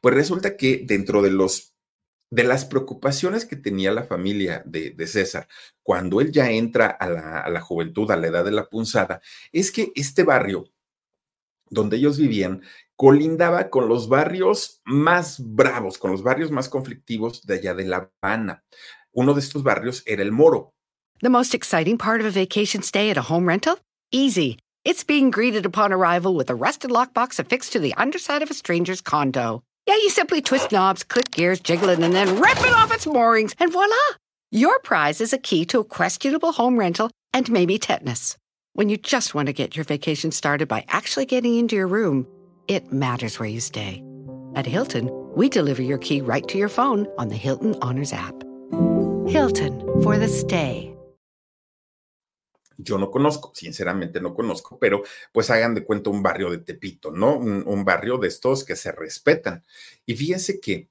pues 0.00 0.14
resulta 0.16 0.56
que 0.56 0.82
dentro 0.84 1.22
de 1.22 1.30
los 1.30 1.76
de 2.30 2.42
las 2.42 2.64
preocupaciones 2.64 3.46
que 3.46 3.54
tenía 3.54 3.92
la 3.92 4.02
familia 4.02 4.62
de, 4.66 4.94
César 5.06 5.48
cuando 5.82 6.20
él 6.20 6.32
ya 6.32 6.50
entra 6.50 6.88
a 6.88 7.08
la, 7.48 7.60
juventud, 7.60 8.10
a 8.10 8.16
la 8.16 8.26
edad 8.26 8.44
de 8.44 8.50
la 8.50 8.68
punzada, 8.68 9.22
es 9.52 9.70
que 9.72 9.92
este 9.94 10.24
barrio 10.24 10.64
donde 11.70 11.96
ellos 11.96 12.18
vivían 12.18 12.62
colindaba 12.96 13.70
con 13.70 13.88
los 13.88 14.08
barrios 14.08 14.80
más 14.84 15.38
bravos, 15.38 15.98
con 15.98 16.10
los 16.10 16.22
barrios 16.22 16.50
más 16.50 16.68
conflictivos 16.68 17.46
de 17.46 17.54
allá 17.54 17.74
de 17.74 17.84
La 17.84 18.10
Habana. 18.22 18.64
Uno 19.12 19.34
de 19.34 19.40
estos 19.40 19.62
barrios 19.62 20.02
era 20.04 20.22
el 20.22 20.32
Moro. 20.32 20.72
The 21.20 21.30
most 21.30 21.54
exciting 21.54 21.96
part 21.96 22.20
of 22.20 22.26
a 22.26 22.30
vacation 22.30 22.82
stay 22.82 23.10
at 23.10 23.16
a 23.16 23.22
home 23.22 23.46
rental? 23.46 23.78
Easy. 24.10 24.58
It's 24.84 25.04
being 25.04 25.30
greeted 25.30 25.66
upon 25.66 25.92
arrival 25.92 26.34
with 26.34 26.50
a 26.50 26.54
rusted 26.54 26.90
lockbox 26.90 27.38
affixed 27.38 27.72
to 27.72 27.78
the 27.78 27.94
underside 27.94 28.42
of 28.42 28.50
a 28.50 28.54
stranger's 28.54 29.00
condo. 29.00 29.62
Yeah, 29.86 29.96
you 29.96 30.10
simply 30.10 30.42
twist 30.42 30.72
knobs, 30.72 31.02
click 31.02 31.30
gears, 31.30 31.60
jiggle 31.60 31.88
it, 31.88 31.98
and 31.98 32.14
then 32.14 32.40
rip 32.40 32.58
it 32.58 32.74
off 32.74 32.92
its 32.92 33.06
moorings, 33.06 33.54
and 33.58 33.72
voila! 33.72 33.94
Your 34.50 34.78
prize 34.80 35.20
is 35.20 35.32
a 35.32 35.38
key 35.38 35.64
to 35.66 35.80
a 35.80 35.84
questionable 35.84 36.52
home 36.52 36.78
rental 36.78 37.10
and 37.32 37.50
maybe 37.50 37.78
tetanus. 37.78 38.36
When 38.78 38.88
you 38.88 38.96
just 38.96 39.34
want 39.34 39.48
to 39.48 39.52
get 39.52 39.74
your 39.74 39.84
vacation 39.84 40.30
started 40.30 40.68
by 40.68 40.84
actually 40.86 41.26
getting 41.26 41.56
into 41.56 41.74
your 41.74 41.88
room, 41.88 42.28
it 42.68 42.92
matters 42.92 43.40
where 43.40 43.48
you 43.48 43.58
stay. 43.58 44.04
At 44.54 44.66
Hilton, 44.66 45.10
we 45.34 45.48
deliver 45.48 45.82
your 45.82 45.98
key 45.98 46.20
right 46.20 46.46
to 46.46 46.58
your 46.58 46.68
phone 46.68 47.08
on 47.18 47.26
the 47.26 47.34
Hilton 47.34 47.74
Honors 47.82 48.12
app. 48.12 48.40
Hilton 49.26 49.80
for 50.00 50.16
the 50.16 50.28
stay. 50.28 50.94
yo 52.78 52.96
no 52.96 53.10
conozco, 53.10 53.50
sinceramente 53.52 54.20
no 54.20 54.32
conozco, 54.32 54.78
pero 54.78 55.02
pues 55.32 55.50
hagan 55.50 55.74
de 55.74 55.84
cuenta 55.84 56.10
un 56.10 56.22
barrio 56.22 56.48
de 56.48 56.58
Tepito, 56.58 57.10
¿no? 57.10 57.36
Un, 57.36 57.84
barrio 57.84 58.18
de 58.18 58.28
estos 58.28 58.64
que 58.64 58.76
se 58.76 58.92
respetan. 58.92 59.64
Y 60.06 60.14
fíjense 60.14 60.60
que 60.60 60.88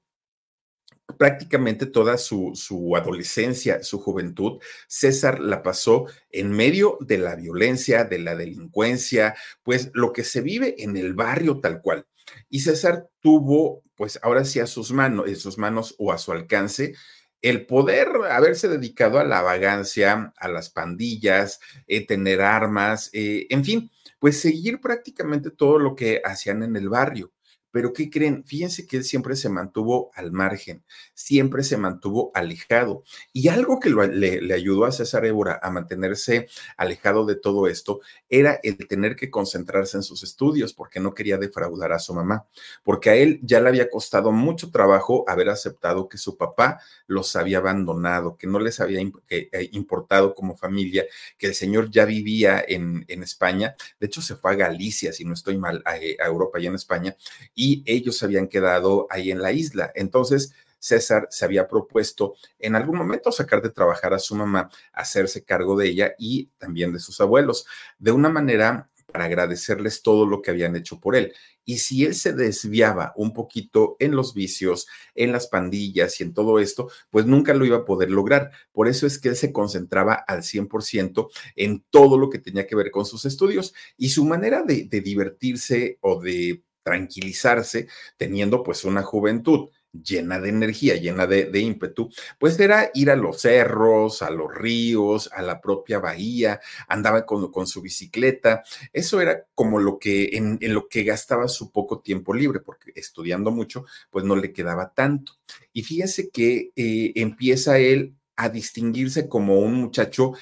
prácticamente 1.16 1.86
toda 1.86 2.18
su, 2.18 2.52
su, 2.54 2.96
adolescencia, 2.96 3.82
su 3.82 3.98
juventud, 3.98 4.60
César 4.86 5.40
la 5.40 5.62
pasó 5.62 6.06
en 6.30 6.50
medio 6.50 6.98
de 7.00 7.18
la 7.18 7.34
violencia, 7.34 8.04
de 8.04 8.18
la 8.18 8.34
delincuencia, 8.36 9.34
pues 9.62 9.90
lo 9.94 10.12
que 10.12 10.24
se 10.24 10.40
vive 10.40 10.82
en 10.82 10.96
el 10.96 11.14
barrio 11.14 11.60
tal 11.60 11.80
cual. 11.80 12.06
Y 12.50 12.60
César 12.60 13.08
tuvo, 13.20 13.82
pues 13.96 14.18
ahora 14.22 14.44
sí 14.44 14.60
a 14.60 14.66
sus 14.66 14.92
manos, 14.92 15.28
en 15.28 15.36
sus 15.36 15.58
manos 15.58 15.94
o 15.98 16.12
a 16.12 16.18
su 16.18 16.32
alcance, 16.32 16.94
el 17.40 17.66
poder 17.66 18.08
haberse 18.30 18.68
dedicado 18.68 19.18
a 19.18 19.24
la 19.24 19.42
vagancia, 19.42 20.32
a 20.36 20.48
las 20.48 20.70
pandillas, 20.70 21.60
eh, 21.86 22.04
tener 22.06 22.40
armas, 22.40 23.10
eh, 23.12 23.46
en 23.50 23.64
fin, 23.64 23.90
pues 24.18 24.40
seguir 24.40 24.80
prácticamente 24.80 25.50
todo 25.50 25.78
lo 25.78 25.94
que 25.94 26.20
hacían 26.24 26.62
en 26.62 26.76
el 26.76 26.88
barrio. 26.88 27.32
Pero 27.70 27.92
¿qué 27.92 28.08
creen? 28.08 28.44
Fíjense 28.44 28.86
que 28.86 28.98
él 28.98 29.04
siempre 29.04 29.36
se 29.36 29.48
mantuvo 29.48 30.10
al 30.14 30.32
margen, 30.32 30.84
siempre 31.14 31.62
se 31.62 31.76
mantuvo 31.76 32.30
alejado. 32.34 33.04
Y 33.32 33.48
algo 33.48 33.78
que 33.78 33.90
le, 33.90 34.54
ayudó 34.54 34.86
a 34.86 34.92
César 34.92 35.26
Évora 35.26 35.60
a 35.62 35.70
mantenerse 35.70 36.48
alejado 36.76 37.26
de 37.26 37.36
todo 37.36 37.68
esto 37.68 38.00
era 38.28 38.58
el 38.62 38.78
tener 38.88 39.16
que 39.16 39.30
concentrarse 39.30 39.98
en 39.98 40.02
sus 40.02 40.22
estudios 40.22 40.72
porque 40.72 41.00
no 41.00 41.14
quería 41.14 41.36
defraudar 41.36 41.92
a 41.92 41.98
su 41.98 42.14
mamá, 42.14 42.46
porque 42.82 43.10
a 43.10 43.14
él 43.14 43.40
ya 43.42 43.60
le 43.60 43.68
había 43.68 43.90
costado 43.90 44.32
mucho 44.32 44.70
trabajo 44.70 45.24
haber 45.28 45.50
aceptado 45.50 46.08
que 46.08 46.18
su 46.18 46.36
papá 46.36 46.80
los 47.06 47.36
había 47.36 47.58
abandonado, 47.58 48.36
que 48.36 48.46
no 48.46 48.58
les 48.60 48.80
había 48.80 49.00
eh, 49.28 49.68
importado 49.72 50.34
como 50.34 50.56
familia, 50.56 51.04
que 51.36 51.48
el 51.48 51.54
señor 51.54 51.90
ya 51.90 52.04
vivía 52.04 52.64
en, 52.66 53.06
España. 53.08 53.74
De 53.98 54.06
hecho, 54.06 54.22
se 54.22 54.36
fue 54.36 54.52
a 54.52 54.54
Galicia, 54.54 55.12
si 55.12 55.24
no 55.24 55.34
estoy 55.34 55.58
mal, 55.58 55.82
a, 55.84 55.92
a 55.92 56.26
Europa 56.26 56.60
y 56.60 56.66
en 56.66 56.74
España 56.76 57.16
y 57.58 57.82
ellos 57.86 58.16
se 58.16 58.24
habían 58.24 58.46
quedado 58.46 59.08
ahí 59.10 59.32
en 59.32 59.42
la 59.42 59.50
isla. 59.50 59.90
Entonces, 59.96 60.54
César 60.78 61.26
se 61.28 61.44
había 61.44 61.66
propuesto 61.66 62.36
en 62.60 62.76
algún 62.76 62.96
momento 62.96 63.32
sacar 63.32 63.60
de 63.60 63.70
trabajar 63.70 64.14
a 64.14 64.20
su 64.20 64.36
mamá, 64.36 64.70
hacerse 64.92 65.42
cargo 65.42 65.76
de 65.76 65.88
ella 65.88 66.14
y 66.20 66.46
también 66.58 66.92
de 66.92 67.00
sus 67.00 67.20
abuelos, 67.20 67.66
de 67.98 68.12
una 68.12 68.28
manera 68.28 68.88
para 69.12 69.24
agradecerles 69.24 70.02
todo 70.02 70.24
lo 70.24 70.40
que 70.40 70.52
habían 70.52 70.76
hecho 70.76 71.00
por 71.00 71.16
él. 71.16 71.32
Y 71.64 71.78
si 71.78 72.04
él 72.04 72.14
se 72.14 72.32
desviaba 72.32 73.12
un 73.16 73.32
poquito 73.34 73.96
en 73.98 74.14
los 74.14 74.34
vicios, 74.34 74.86
en 75.16 75.32
las 75.32 75.48
pandillas 75.48 76.20
y 76.20 76.22
en 76.22 76.34
todo 76.34 76.60
esto, 76.60 76.88
pues 77.10 77.26
nunca 77.26 77.54
lo 77.54 77.64
iba 77.64 77.78
a 77.78 77.84
poder 77.84 78.10
lograr. 78.10 78.52
Por 78.70 78.86
eso 78.86 79.04
es 79.04 79.18
que 79.18 79.30
él 79.30 79.36
se 79.36 79.52
concentraba 79.52 80.14
al 80.14 80.42
100% 80.42 81.28
en 81.56 81.84
todo 81.90 82.18
lo 82.18 82.30
que 82.30 82.38
tenía 82.38 82.68
que 82.68 82.76
ver 82.76 82.92
con 82.92 83.04
sus 83.04 83.24
estudios 83.24 83.74
y 83.96 84.10
su 84.10 84.24
manera 84.24 84.62
de, 84.62 84.84
de 84.84 85.00
divertirse 85.00 85.98
o 86.02 86.20
de 86.20 86.62
tranquilizarse 86.82 87.88
teniendo 88.16 88.62
pues 88.62 88.84
una 88.84 89.02
juventud 89.02 89.70
llena 89.92 90.38
de 90.40 90.50
energía, 90.50 90.96
llena 90.96 91.26
de, 91.26 91.58
ímpetu, 91.58 92.10
pues 92.38 92.58
era 92.60 92.90
ir 92.94 93.10
a 93.10 93.16
los 93.16 93.40
cerros, 93.40 94.22
a 94.22 94.30
los 94.30 94.54
ríos, 94.54 95.30
a 95.32 95.42
la 95.42 95.60
propia 95.60 95.98
bahía, 95.98 96.60
andaba 96.88 97.24
con, 97.24 97.50
con 97.50 97.66
su 97.66 97.80
bicicleta, 97.80 98.62
eso 98.92 99.20
era 99.20 99.44
como 99.54 99.80
lo 99.80 99.98
que 99.98 100.30
en, 100.36 100.58
lo 100.60 100.88
que 100.88 101.04
gastaba 101.04 101.48
su 101.48 101.70
poco 101.70 102.00
tiempo 102.00 102.34
libre, 102.34 102.60
porque 102.60 102.92
estudiando 102.94 103.50
mucho, 103.50 103.86
pues 104.10 104.24
no 104.24 104.36
le 104.36 104.52
quedaba 104.52 104.92
tanto. 104.92 105.32
Y 105.72 105.82
fíjese 105.82 106.30
que 106.30 106.70
eh, 106.76 107.12
empieza 107.16 107.78
él 107.78 108.14
a 108.36 108.48
distinguirse 108.48 109.28
como 109.28 109.58
un 109.60 109.74
muchacho 109.74 110.34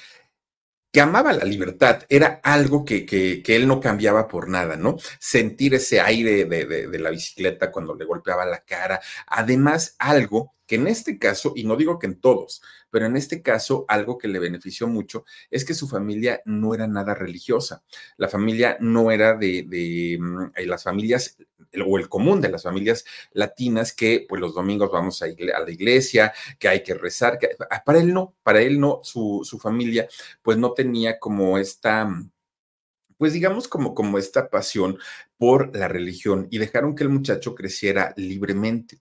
que 0.97 1.01
amaba 1.01 1.31
la 1.31 1.45
libertad, 1.45 2.01
era 2.09 2.41
algo 2.43 2.83
que, 2.83 3.05
que, 3.05 3.43
él 3.55 3.67
no 3.67 3.79
cambiaba 3.79 4.27
por 4.27 4.49
nada, 4.49 4.77
¿no? 4.77 4.97
Sentir 5.19 5.75
ese 5.75 6.01
aire 6.01 6.45
de, 6.45 6.65
de, 6.65 6.97
la 6.97 7.11
bicicleta 7.11 7.71
cuando 7.71 7.93
le 7.93 8.03
golpeaba 8.03 8.47
la 8.47 8.61
cara, 8.61 8.99
además 9.27 9.95
algo 9.99 10.55
que 10.67 10.75
en 10.75 10.87
este 10.87 11.17
caso, 11.17 11.53
y 11.55 11.63
no 11.63 11.75
digo 11.75 11.97
que 11.97 12.07
en 12.07 12.19
todos, 12.19 12.61
pero 12.91 13.05
en 13.05 13.15
este 13.15 13.41
caso 13.41 13.85
algo 13.87 14.17
que 14.17 14.27
le 14.27 14.39
benefició 14.39 14.87
mucho 14.87 15.25
es 15.49 15.65
que 15.65 15.73
su 15.73 15.87
familia 15.87 16.41
no 16.45 16.75
era 16.75 16.87
nada 16.87 17.15
religiosa. 17.15 17.83
La 18.17 18.27
familia 18.27 18.77
no 18.79 19.09
era 19.09 19.35
de, 19.35 19.63
de 19.67 20.17
mm, 20.19 20.51
eh, 20.55 20.65
las 20.65 20.83
familias 20.83 21.37
o 21.85 21.97
el 21.97 22.09
común 22.09 22.41
de 22.41 22.49
las 22.49 22.63
familias 22.63 23.05
latinas 23.31 23.93
que 23.93 24.25
pues 24.27 24.41
los 24.41 24.53
domingos 24.53 24.91
vamos 24.91 25.21
a, 25.21 25.25
a 25.25 25.59
la 25.59 25.71
iglesia, 25.71 26.33
que 26.59 26.67
hay 26.67 26.83
que 26.83 26.93
rezar. 26.93 27.37
Que, 27.37 27.49
ah, 27.69 27.83
para 27.85 27.99
él 27.99 28.13
no, 28.13 28.35
para 28.43 28.61
él 28.61 28.79
no, 28.79 28.99
su, 29.03 29.41
su 29.43 29.59
familia 29.59 30.07
pues 30.41 30.57
no 30.57 30.73
tenía 30.73 31.19
como 31.19 31.57
esta 31.57 32.09
pues 33.17 33.33
digamos 33.33 33.67
como, 33.67 33.95
como 33.95 34.17
esta 34.17 34.49
pasión 34.49 34.97
por 35.37 35.75
la 35.75 35.87
religión 35.87 36.47
y 36.51 36.59
dejaron 36.59 36.95
que 36.95 37.03
el 37.03 37.09
muchacho 37.09 37.55
creciera 37.55 38.13
libremente. 38.15 38.99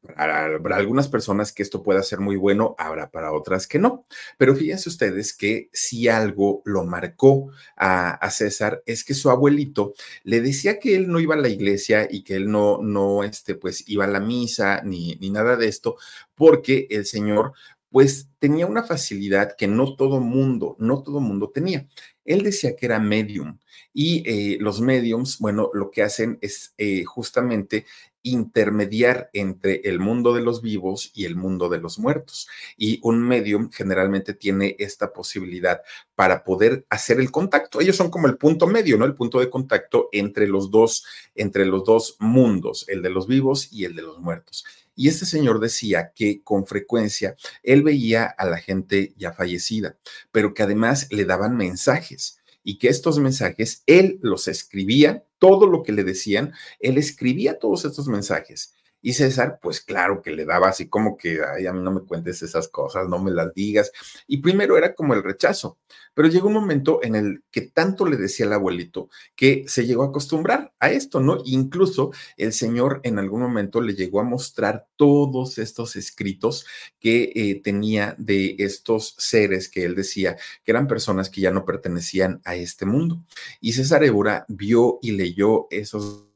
Para, 0.00 0.76
algunas 0.76 1.08
personas 1.08 1.52
que 1.52 1.62
esto 1.62 1.82
pueda 1.82 2.02
ser 2.02 2.20
muy 2.20 2.36
bueno, 2.36 2.74
habrá 2.78 3.10
para 3.10 3.32
otras 3.32 3.66
que 3.66 3.78
no. 3.78 4.06
Pero 4.36 4.54
fíjense 4.54 4.88
ustedes 4.88 5.34
que 5.34 5.68
si 5.72 6.08
algo 6.08 6.62
lo 6.64 6.84
marcó 6.84 7.50
a, 7.76 8.30
César 8.30 8.82
es 8.86 9.04
que 9.04 9.14
su 9.14 9.30
abuelito 9.30 9.94
le 10.22 10.40
decía 10.40 10.78
que 10.78 10.94
él 10.94 11.08
no 11.08 11.18
iba 11.18 11.34
a 11.34 11.38
la 11.38 11.48
iglesia 11.48 12.06
y 12.10 12.22
que 12.22 12.36
él 12.36 12.50
no, 12.50 12.78
no, 12.82 13.24
este, 13.24 13.54
pues 13.54 13.84
iba 13.88 14.04
a 14.04 14.08
la 14.08 14.20
misa 14.20 14.82
ni, 14.84 15.16
ni 15.16 15.30
nada 15.30 15.56
de 15.56 15.68
esto, 15.68 15.96
porque 16.34 16.86
el 16.90 17.06
Señor 17.06 17.52
pues 17.90 18.28
tenía 18.38 18.66
una 18.66 18.82
facilidad 18.82 19.56
que 19.56 19.66
no 19.66 19.96
todo 19.96 20.20
mundo, 20.20 20.76
no 20.78 21.02
todo 21.02 21.20
mundo 21.20 21.50
tenía. 21.50 21.88
Él 22.24 22.42
decía 22.42 22.76
que 22.76 22.86
era 22.86 22.98
medium 22.98 23.58
y 23.94 24.22
eh, 24.26 24.58
los 24.60 24.80
mediums, 24.80 25.38
bueno, 25.38 25.70
lo 25.72 25.90
que 25.90 26.02
hacen 26.02 26.38
es 26.42 26.74
eh, 26.76 27.04
justamente 27.04 27.86
intermediar 28.30 29.30
entre 29.32 29.82
el 29.84 29.98
mundo 29.98 30.34
de 30.34 30.42
los 30.42 30.62
vivos 30.62 31.10
y 31.14 31.24
el 31.24 31.36
mundo 31.36 31.68
de 31.68 31.78
los 31.78 31.98
muertos. 31.98 32.48
Y 32.76 33.00
un 33.02 33.20
medium 33.20 33.70
generalmente 33.70 34.34
tiene 34.34 34.76
esta 34.78 35.12
posibilidad 35.12 35.80
para 36.14 36.44
poder 36.44 36.86
hacer 36.90 37.20
el 37.20 37.30
contacto. 37.30 37.80
Ellos 37.80 37.96
son 37.96 38.10
como 38.10 38.26
el 38.26 38.36
punto 38.36 38.66
medio, 38.66 38.96
¿no? 38.96 39.04
El 39.04 39.14
punto 39.14 39.40
de 39.40 39.50
contacto 39.50 40.08
entre 40.12 40.46
los 40.46 40.70
dos, 40.70 41.04
entre 41.34 41.66
los 41.66 41.84
dos 41.84 42.16
mundos, 42.18 42.84
el 42.88 43.02
de 43.02 43.10
los 43.10 43.26
vivos 43.26 43.72
y 43.72 43.84
el 43.84 43.94
de 43.94 44.02
los 44.02 44.18
muertos. 44.18 44.64
Y 44.98 45.06
este 45.06 45.26
señor 45.26 45.60
decía 45.60 46.12
que 46.12 46.42
con 46.42 46.66
frecuencia 46.66 47.36
él 47.62 47.84
veía 47.84 48.24
a 48.26 48.44
la 48.46 48.58
gente 48.58 49.14
ya 49.16 49.32
fallecida, 49.32 49.96
pero 50.32 50.54
que 50.54 50.64
además 50.64 51.06
le 51.12 51.24
daban 51.24 51.56
mensajes 51.56 52.40
y 52.64 52.78
que 52.78 52.88
estos 52.88 53.20
mensajes 53.20 53.84
él 53.86 54.18
los 54.22 54.48
escribía, 54.48 55.24
todo 55.38 55.66
lo 55.66 55.82
que 55.82 55.92
le 55.92 56.04
decían, 56.04 56.52
él 56.80 56.98
escribía 56.98 57.58
todos 57.58 57.84
estos 57.84 58.08
mensajes 58.08 58.74
y 59.00 59.12
César, 59.12 59.58
pues 59.62 59.80
claro 59.80 60.22
que 60.22 60.32
le 60.32 60.44
daba 60.44 60.68
así 60.68 60.88
como 60.88 61.16
que, 61.16 61.38
ay, 61.54 61.66
a 61.66 61.72
mí 61.72 61.80
no 61.80 61.92
me 61.92 62.00
cuentes 62.00 62.42
esas 62.42 62.68
cosas, 62.68 63.08
no 63.08 63.18
me 63.18 63.30
las 63.30 63.54
digas. 63.54 63.92
Y 64.26 64.38
primero 64.38 64.76
era 64.76 64.94
como 64.94 65.14
el 65.14 65.22
rechazo, 65.22 65.78
pero 66.14 66.28
llegó 66.28 66.48
un 66.48 66.54
momento 66.54 67.00
en 67.02 67.14
el 67.14 67.42
que 67.50 67.62
tanto 67.62 68.06
le 68.06 68.16
decía 68.16 68.46
el 68.46 68.52
abuelito 68.52 69.08
que 69.36 69.64
se 69.68 69.86
llegó 69.86 70.02
a 70.02 70.06
acostumbrar 70.08 70.72
a 70.80 70.90
esto, 70.90 71.20
¿no? 71.20 71.38
Incluso 71.44 72.10
el 72.36 72.52
señor 72.52 73.00
en 73.04 73.18
algún 73.18 73.40
momento 73.40 73.80
le 73.80 73.94
llegó 73.94 74.20
a 74.20 74.24
mostrar 74.24 74.86
todos 74.96 75.58
estos 75.58 75.96
escritos 75.96 76.66
que 76.98 77.32
eh, 77.34 77.60
tenía 77.62 78.16
de 78.18 78.56
estos 78.58 79.14
seres 79.18 79.68
que 79.68 79.84
él 79.84 79.94
decía 79.94 80.36
que 80.64 80.72
eran 80.72 80.88
personas 80.88 81.30
que 81.30 81.40
ya 81.40 81.50
no 81.50 81.64
pertenecían 81.64 82.40
a 82.44 82.56
este 82.56 82.84
mundo. 82.86 83.22
Y 83.60 83.72
César 83.72 84.02
Évora 84.04 84.44
vio 84.48 84.98
y 85.02 85.12
leyó 85.12 85.68
esos, 85.70 86.27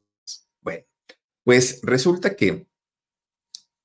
pues 1.43 1.79
resulta 1.83 2.35
que 2.35 2.67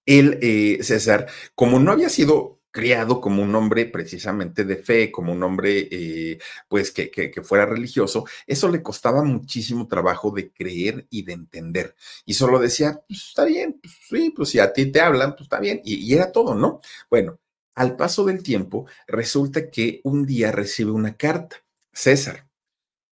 él, 0.06 0.38
eh, 0.42 0.78
César, 0.82 1.28
como 1.54 1.78
no 1.80 1.92
había 1.92 2.08
sido 2.08 2.58
criado 2.70 3.20
como 3.20 3.42
un 3.42 3.54
hombre 3.54 3.86
precisamente 3.86 4.64
de 4.64 4.76
fe, 4.76 5.10
como 5.10 5.32
un 5.32 5.42
hombre 5.42 5.88
eh, 5.90 6.38
pues 6.68 6.90
que, 6.92 7.10
que, 7.10 7.42
fuera 7.42 7.66
religioso, 7.66 8.24
eso 8.46 8.68
le 8.68 8.82
costaba 8.82 9.22
muchísimo 9.22 9.88
trabajo 9.88 10.30
de 10.30 10.52
creer 10.52 11.06
y 11.10 11.24
de 11.24 11.32
entender. 11.32 11.96
Y 12.24 12.34
solo 12.34 12.58
decía, 12.58 13.00
pues 13.08 13.28
está 13.28 13.44
bien, 13.44 13.80
pues 13.82 13.94
sí, 14.08 14.30
pues 14.34 14.50
si 14.50 14.58
a 14.60 14.72
ti 14.72 14.92
te 14.92 15.00
hablan, 15.00 15.32
pues 15.32 15.42
está 15.42 15.60
bien. 15.60 15.80
Y, 15.84 15.96
y 15.96 16.14
era 16.14 16.30
todo, 16.32 16.54
¿no? 16.54 16.80
Bueno, 17.10 17.40
al 17.74 17.96
paso 17.96 18.24
del 18.24 18.42
tiempo, 18.42 18.86
resulta 19.06 19.70
que 19.70 20.00
un 20.04 20.26
día 20.26 20.52
recibe 20.52 20.90
una 20.90 21.16
carta, 21.16 21.56
César. 21.92 22.48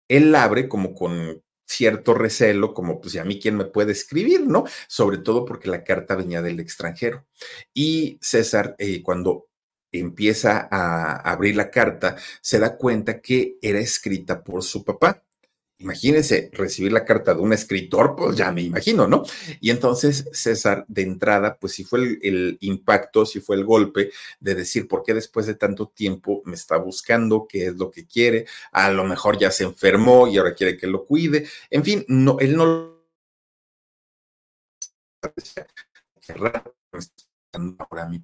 Él 0.08 0.32
la 0.32 0.44
abre 0.44 0.68
como 0.68 0.94
con 0.94 1.43
cierto 1.66 2.14
recelo, 2.14 2.74
como 2.74 3.00
pues, 3.00 3.16
a 3.16 3.24
mí 3.24 3.40
quién 3.40 3.56
me 3.56 3.64
puede 3.64 3.92
escribir, 3.92 4.46
no? 4.46 4.64
Sobre 4.88 5.18
todo 5.18 5.44
porque 5.44 5.68
la 5.68 5.84
carta 5.84 6.14
venía 6.14 6.42
del 6.42 6.60
extranjero. 6.60 7.26
Y 7.72 8.18
César, 8.20 8.74
eh, 8.78 9.02
cuando 9.02 9.48
empieza 9.92 10.68
a 10.70 11.16
abrir 11.30 11.56
la 11.56 11.70
carta, 11.70 12.16
se 12.40 12.58
da 12.58 12.76
cuenta 12.76 13.20
que 13.20 13.56
era 13.62 13.78
escrita 13.78 14.42
por 14.42 14.62
su 14.62 14.84
papá. 14.84 15.22
Imagínense 15.84 16.48
recibir 16.54 16.92
la 16.92 17.04
carta 17.04 17.34
de 17.34 17.42
un 17.42 17.52
escritor, 17.52 18.16
pues 18.16 18.38
ya 18.38 18.50
me 18.50 18.62
imagino, 18.62 19.06
¿no? 19.06 19.22
Y 19.60 19.68
entonces 19.68 20.26
César, 20.32 20.86
de 20.88 21.02
entrada, 21.02 21.58
pues 21.60 21.74
sí 21.74 21.84
fue 21.84 22.18
el, 22.22 22.56
impacto, 22.62 23.26
sí 23.26 23.40
fue 23.40 23.56
el 23.56 23.66
golpe 23.66 24.10
de 24.40 24.54
decir, 24.54 24.88
¿por 24.88 25.02
qué 25.02 25.12
después 25.12 25.44
de 25.44 25.56
tanto 25.56 25.88
tiempo 25.88 26.40
me 26.46 26.54
está 26.54 26.78
buscando? 26.78 27.46
¿Qué 27.46 27.66
es 27.66 27.76
lo 27.76 27.90
que 27.90 28.06
quiere? 28.06 28.46
A 28.72 28.90
lo 28.90 29.04
mejor 29.04 29.38
ya 29.38 29.50
se 29.50 29.64
enfermó 29.64 30.26
y 30.26 30.38
ahora 30.38 30.54
quiere 30.54 30.78
que 30.78 30.86
lo 30.86 31.04
cuide. 31.04 31.46
En 31.68 31.84
fin, 31.84 32.02
no, 32.08 32.38
él 32.40 32.56
no 32.56 32.94
ahora 37.78 38.08
mi 38.08 38.22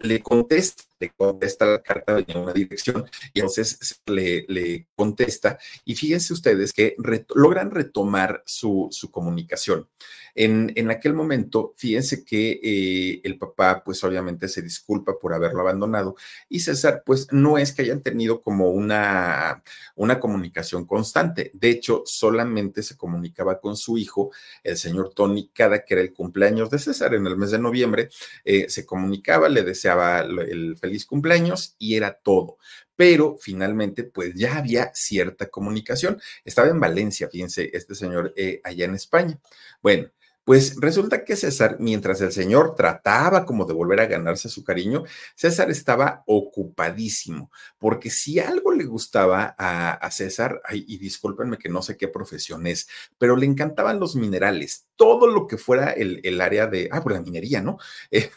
le 0.00 0.22
contesta, 0.22 0.84
le 1.00 1.10
contesta 1.10 1.66
la 1.66 1.82
carta 1.82 2.18
en 2.26 2.38
una 2.38 2.52
dirección 2.52 3.04
y 3.32 3.40
entonces 3.40 4.00
le, 4.06 4.44
le 4.48 4.86
contesta 4.94 5.58
y 5.84 5.94
fíjense 5.94 6.32
ustedes 6.32 6.72
que 6.72 6.96
logran 7.34 7.70
retomar 7.70 8.42
su, 8.46 8.88
su 8.90 9.10
comunicación. 9.10 9.88
En, 10.34 10.72
en, 10.76 10.90
aquel 10.90 11.14
momento, 11.14 11.74
fíjense 11.76 12.24
que 12.24 12.60
eh, 12.62 13.20
el 13.24 13.38
papá 13.38 13.82
pues 13.84 14.04
obviamente 14.04 14.46
se 14.46 14.62
disculpa 14.62 15.18
por 15.18 15.34
haberlo 15.34 15.60
abandonado 15.62 16.14
y 16.48 16.60
César 16.60 17.02
pues 17.04 17.26
no 17.32 17.58
es 17.58 17.72
que 17.72 17.82
hayan 17.82 18.02
tenido 18.02 18.40
como 18.40 18.70
una, 18.70 19.64
una 19.96 20.20
comunicación 20.20 20.86
constante. 20.86 21.50
De 21.54 21.70
hecho, 21.70 22.02
solamente 22.06 22.84
se 22.84 22.96
comunicaba 22.96 23.60
con 23.60 23.76
su 23.76 23.98
hijo, 23.98 24.30
el 24.62 24.76
señor 24.76 25.12
Tony, 25.12 25.50
cada 25.52 25.84
que 25.84 25.94
era 25.94 26.02
el 26.02 26.12
cumpleaños 26.12 26.70
de 26.70 26.78
César 26.78 27.14
en 27.14 27.26
el 27.26 27.36
mes 27.36 27.50
de 27.50 27.58
noviembre, 27.58 28.08
eh, 28.44 28.68
se 28.68 28.86
comunicaba, 28.86 29.48
le 29.48 29.62
decía 29.62 30.20
el 30.20 30.76
feliz 30.76 30.87
cumpleaños 31.06 31.74
y 31.78 31.96
era 31.96 32.14
todo. 32.14 32.58
Pero 32.96 33.36
finalmente, 33.40 34.04
pues 34.04 34.34
ya 34.34 34.56
había 34.56 34.90
cierta 34.94 35.48
comunicación. 35.48 36.20
Estaba 36.44 36.68
en 36.68 36.80
Valencia, 36.80 37.28
fíjense, 37.30 37.70
este 37.72 37.94
señor 37.94 38.32
eh, 38.36 38.60
allá 38.64 38.84
en 38.86 38.94
España. 38.94 39.38
Bueno, 39.82 40.10
pues 40.48 40.76
resulta 40.80 41.24
que 41.24 41.36
César, 41.36 41.76
mientras 41.78 42.22
el 42.22 42.32
señor 42.32 42.74
trataba 42.74 43.44
como 43.44 43.66
de 43.66 43.74
volver 43.74 44.00
a 44.00 44.06
ganarse 44.06 44.48
su 44.48 44.64
cariño, 44.64 45.04
César 45.34 45.70
estaba 45.70 46.22
ocupadísimo, 46.26 47.50
porque 47.76 48.08
si 48.08 48.38
algo 48.38 48.72
le 48.72 48.84
gustaba 48.84 49.54
a, 49.58 50.10
César, 50.10 50.62
y 50.72 50.96
discúlpenme 50.96 51.58
que 51.58 51.68
no 51.68 51.82
sé 51.82 51.98
qué 51.98 52.08
profesión 52.08 52.66
es, 52.66 52.88
pero 53.18 53.36
le 53.36 53.44
encantaban 53.44 54.00
los 54.00 54.16
minerales, 54.16 54.86
todo 54.96 55.26
lo 55.26 55.46
que 55.46 55.58
fuera 55.58 55.90
el, 55.90 56.40
área 56.40 56.66
de, 56.66 56.88
ah, 56.92 57.02
por 57.02 57.12
la 57.12 57.20
minería, 57.20 57.60
¿no? 57.60 57.76
Eh, 58.10 58.30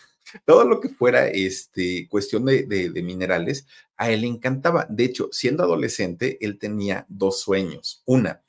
todo 0.46 0.66
lo 0.66 0.80
que 0.80 0.90
fuera 0.90 1.28
este, 1.28 2.08
cuestión 2.10 2.46
de, 2.46 2.92
minerales, 3.04 3.66
a 3.98 4.12
él 4.12 4.22
le 4.22 4.28
encantaba. 4.28 4.86
De 4.90 5.06
hecho, 5.06 5.30
siendo 5.32 5.64
adolescente, 5.64 6.38
él 6.42 6.58
tenía 6.58 7.06
dos 7.10 7.42
sueños. 7.42 8.04
Una, 8.06 8.44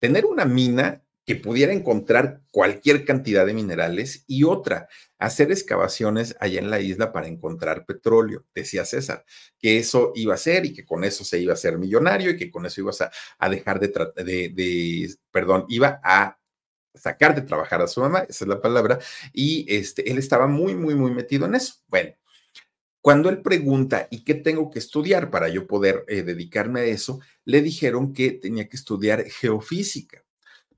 tener 0.00 0.26
una 0.26 0.44
mina 0.44 1.02
que 1.24 1.36
pudiera 1.36 1.74
encontrar 1.74 2.40
cualquier 2.50 3.04
cantidad 3.04 3.44
de 3.44 3.52
minerales 3.52 4.24
y 4.26 4.44
otra, 4.44 4.88
hacer 5.18 5.50
excavaciones 5.52 6.34
allá 6.40 6.58
en 6.58 6.70
la 6.70 6.80
isla 6.80 7.12
para 7.12 7.26
encontrar 7.26 7.84
petróleo, 7.84 8.46
decía 8.54 8.86
César, 8.86 9.26
que 9.58 9.76
eso 9.76 10.12
iba 10.14 10.32
a 10.32 10.38
ser 10.38 10.64
y 10.64 10.72
que 10.72 10.86
con 10.86 11.04
eso 11.04 11.24
se 11.24 11.38
iba 11.38 11.52
a 11.52 11.56
ser 11.56 11.76
millonario 11.76 12.30
y 12.30 12.36
que 12.38 12.50
con 12.50 12.64
eso 12.64 12.80
ibas 12.80 13.02
a, 13.02 13.10
a 13.38 13.50
dejar 13.50 13.78
de, 13.78 13.88
de, 14.24 14.48
de, 14.48 15.14
perdón, 15.30 15.66
iba 15.68 16.00
a 16.02 16.38
sacar 16.98 17.34
de 17.34 17.42
trabajar 17.42 17.80
a 17.82 17.88
su 17.88 18.00
mamá, 18.00 18.20
esa 18.28 18.44
es 18.44 18.48
la 18.48 18.60
palabra, 18.60 18.98
y 19.32 19.66
este, 19.68 20.10
él 20.10 20.18
estaba 20.18 20.46
muy, 20.46 20.74
muy, 20.74 20.94
muy 20.94 21.12
metido 21.12 21.46
en 21.46 21.54
eso. 21.54 21.74
Bueno, 21.88 22.14
cuando 23.00 23.28
él 23.28 23.42
pregunta, 23.42 24.08
¿y 24.10 24.24
qué 24.24 24.34
tengo 24.34 24.70
que 24.70 24.78
estudiar 24.78 25.30
para 25.30 25.48
yo 25.48 25.66
poder 25.66 26.04
eh, 26.08 26.22
dedicarme 26.22 26.80
a 26.80 26.84
eso? 26.84 27.20
Le 27.44 27.62
dijeron 27.62 28.12
que 28.12 28.32
tenía 28.32 28.68
que 28.68 28.76
estudiar 28.76 29.24
geofísica. 29.24 30.24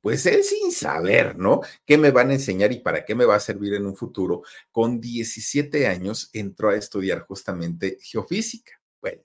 Pues 0.00 0.24
él 0.26 0.42
sin 0.44 0.72
saber, 0.72 1.36
¿no? 1.36 1.60
¿Qué 1.84 1.98
me 1.98 2.10
van 2.10 2.30
a 2.30 2.34
enseñar 2.34 2.72
y 2.72 2.78
para 2.78 3.04
qué 3.04 3.14
me 3.14 3.24
va 3.26 3.36
a 3.36 3.40
servir 3.40 3.74
en 3.74 3.84
un 3.84 3.96
futuro? 3.96 4.42
Con 4.70 5.00
17 5.00 5.86
años 5.86 6.30
entró 6.32 6.70
a 6.70 6.76
estudiar 6.76 7.20
justamente 7.20 7.98
geofísica. 8.00 8.80
Bueno, 9.00 9.22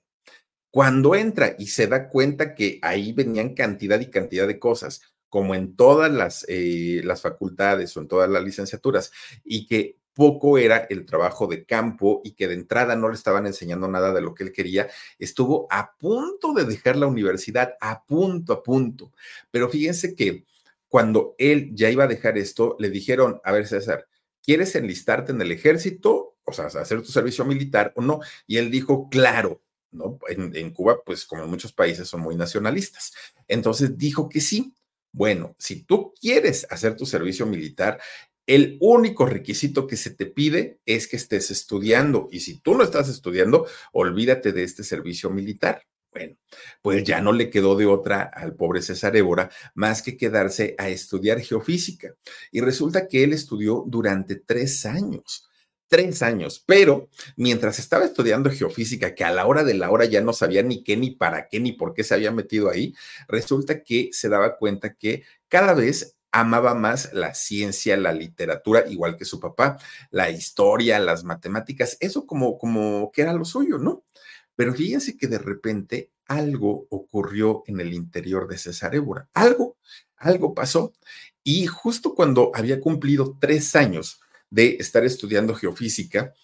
cuando 0.70 1.14
entra 1.14 1.56
y 1.58 1.68
se 1.68 1.86
da 1.86 2.08
cuenta 2.08 2.54
que 2.54 2.78
ahí 2.82 3.12
venían 3.12 3.54
cantidad 3.54 4.00
y 4.00 4.10
cantidad 4.10 4.46
de 4.46 4.58
cosas, 4.58 5.00
como 5.28 5.54
en 5.54 5.76
todas 5.76 6.12
las, 6.12 6.44
eh, 6.48 7.00
las 7.04 7.22
facultades 7.22 7.96
o 7.96 8.00
en 8.00 8.08
todas 8.08 8.30
las 8.30 8.42
licenciaturas, 8.44 9.12
y 9.44 9.66
que 9.66 9.96
poco 10.16 10.56
era 10.56 10.86
el 10.88 11.04
trabajo 11.04 11.46
de 11.46 11.66
campo 11.66 12.22
y 12.24 12.32
que 12.32 12.48
de 12.48 12.54
entrada 12.54 12.96
no 12.96 13.10
le 13.10 13.14
estaban 13.14 13.46
enseñando 13.46 13.86
nada 13.86 14.14
de 14.14 14.22
lo 14.22 14.34
que 14.34 14.44
él 14.44 14.52
quería, 14.52 14.88
estuvo 15.18 15.66
a 15.70 15.94
punto 15.94 16.54
de 16.54 16.64
dejar 16.64 16.96
la 16.96 17.06
universidad, 17.06 17.74
a 17.82 18.02
punto, 18.02 18.54
a 18.54 18.62
punto. 18.62 19.12
Pero 19.50 19.68
fíjense 19.68 20.14
que 20.14 20.46
cuando 20.88 21.34
él 21.36 21.70
ya 21.74 21.90
iba 21.90 22.04
a 22.04 22.08
dejar 22.08 22.38
esto, 22.38 22.76
le 22.78 22.88
dijeron, 22.88 23.42
a 23.44 23.52
ver 23.52 23.66
César, 23.66 24.06
¿quieres 24.42 24.74
enlistarte 24.74 25.32
en 25.32 25.42
el 25.42 25.52
ejército? 25.52 26.36
O 26.44 26.52
sea, 26.52 26.66
hacer 26.66 27.02
tu 27.02 27.12
servicio 27.12 27.44
militar 27.44 27.92
o 27.96 28.00
no. 28.00 28.20
Y 28.46 28.56
él 28.56 28.70
dijo, 28.70 29.10
claro, 29.10 29.60
¿no? 29.90 30.18
En, 30.28 30.56
en 30.56 30.70
Cuba, 30.72 31.02
pues 31.04 31.26
como 31.26 31.42
en 31.42 31.50
muchos 31.50 31.72
países, 31.72 32.08
son 32.08 32.20
muy 32.22 32.36
nacionalistas. 32.36 33.12
Entonces 33.48 33.98
dijo 33.98 34.30
que 34.30 34.40
sí. 34.40 34.72
Bueno, 35.16 35.56
si 35.58 35.82
tú 35.84 36.12
quieres 36.20 36.66
hacer 36.68 36.94
tu 36.94 37.06
servicio 37.06 37.46
militar, 37.46 37.98
El 38.46 38.76
único 38.80 39.26
requisito 39.26 39.86
que 39.88 39.96
se 39.96 40.10
te 40.10 40.26
pide 40.26 40.78
es 40.86 41.08
que 41.08 41.16
estés 41.16 41.50
estudiando 41.50 42.28
y 42.30 42.40
si 42.40 42.60
tú 42.60 42.76
no 42.76 42.84
estás 42.84 43.08
estudiando, 43.08 43.66
olvídate 43.92 44.52
de 44.52 44.62
este 44.62 44.84
servicio 44.84 45.30
militar. 45.30 45.82
Bueno, 46.12 46.36
pues 46.80 47.02
ya 47.04 47.20
no 47.20 47.32
le 47.32 47.50
quedó 47.50 47.76
de 47.76 47.86
otra 47.86 48.22
al 48.22 48.54
pobre 48.54 48.82
César 48.82 49.16
Évora 49.16 49.50
más 49.74 50.00
que 50.00 50.16
quedarse 50.16 50.74
a 50.78 50.88
estudiar 50.88 51.40
geofísica. 51.40 52.14
Y 52.52 52.60
resulta 52.60 53.08
que 53.08 53.24
él 53.24 53.32
estudió 53.32 53.84
durante 53.86 54.36
tres 54.36 54.86
años 54.86 55.48
tres 55.88 56.22
años, 56.22 56.62
pero 56.66 57.08
mientras 57.36 57.78
estaba 57.78 58.04
estudiando 58.04 58.50
geofísica, 58.50 59.14
que 59.14 59.24
a 59.24 59.30
la 59.30 59.46
hora 59.46 59.64
de 59.64 59.74
la 59.74 59.90
hora 59.90 60.04
ya 60.04 60.20
no 60.20 60.32
sabía 60.32 60.62
ni 60.62 60.82
qué, 60.82 60.96
ni 60.96 61.10
para 61.10 61.48
qué, 61.48 61.60
ni 61.60 61.72
por 61.72 61.94
qué 61.94 62.04
se 62.04 62.14
había 62.14 62.32
metido 62.32 62.70
ahí, 62.70 62.94
resulta 63.28 63.82
que 63.82 64.10
se 64.12 64.28
daba 64.28 64.56
cuenta 64.56 64.94
que 64.94 65.24
cada 65.48 65.74
vez 65.74 66.16
amaba 66.32 66.74
más 66.74 67.12
la 67.12 67.34
ciencia, 67.34 67.96
la 67.96 68.12
literatura, 68.12 68.84
igual 68.88 69.16
que 69.16 69.24
su 69.24 69.40
papá, 69.40 69.78
la 70.10 70.30
historia, 70.30 70.98
las 70.98 71.24
matemáticas, 71.24 71.96
eso 72.00 72.26
como, 72.26 72.58
como 72.58 73.10
que 73.12 73.22
era 73.22 73.32
lo 73.32 73.44
suyo, 73.44 73.78
¿no? 73.78 74.04
Pero 74.54 74.74
fíjense 74.74 75.16
que 75.16 75.28
de 75.28 75.38
repente 75.38 76.10
algo 76.26 76.86
ocurrió 76.90 77.62
en 77.66 77.80
el 77.80 77.94
interior 77.94 78.48
de 78.48 78.58
César 78.58 78.94
Évora, 78.94 79.28
algo, 79.32 79.76
algo 80.16 80.54
pasó. 80.54 80.92
Y 81.42 81.66
justo 81.66 82.14
cuando 82.14 82.50
había 82.54 82.80
cumplido 82.80 83.36
tres 83.40 83.76
años, 83.76 84.20
de 84.50 84.76
estar 84.78 85.04
estudiando 85.04 85.54
geofísica, 85.54 86.34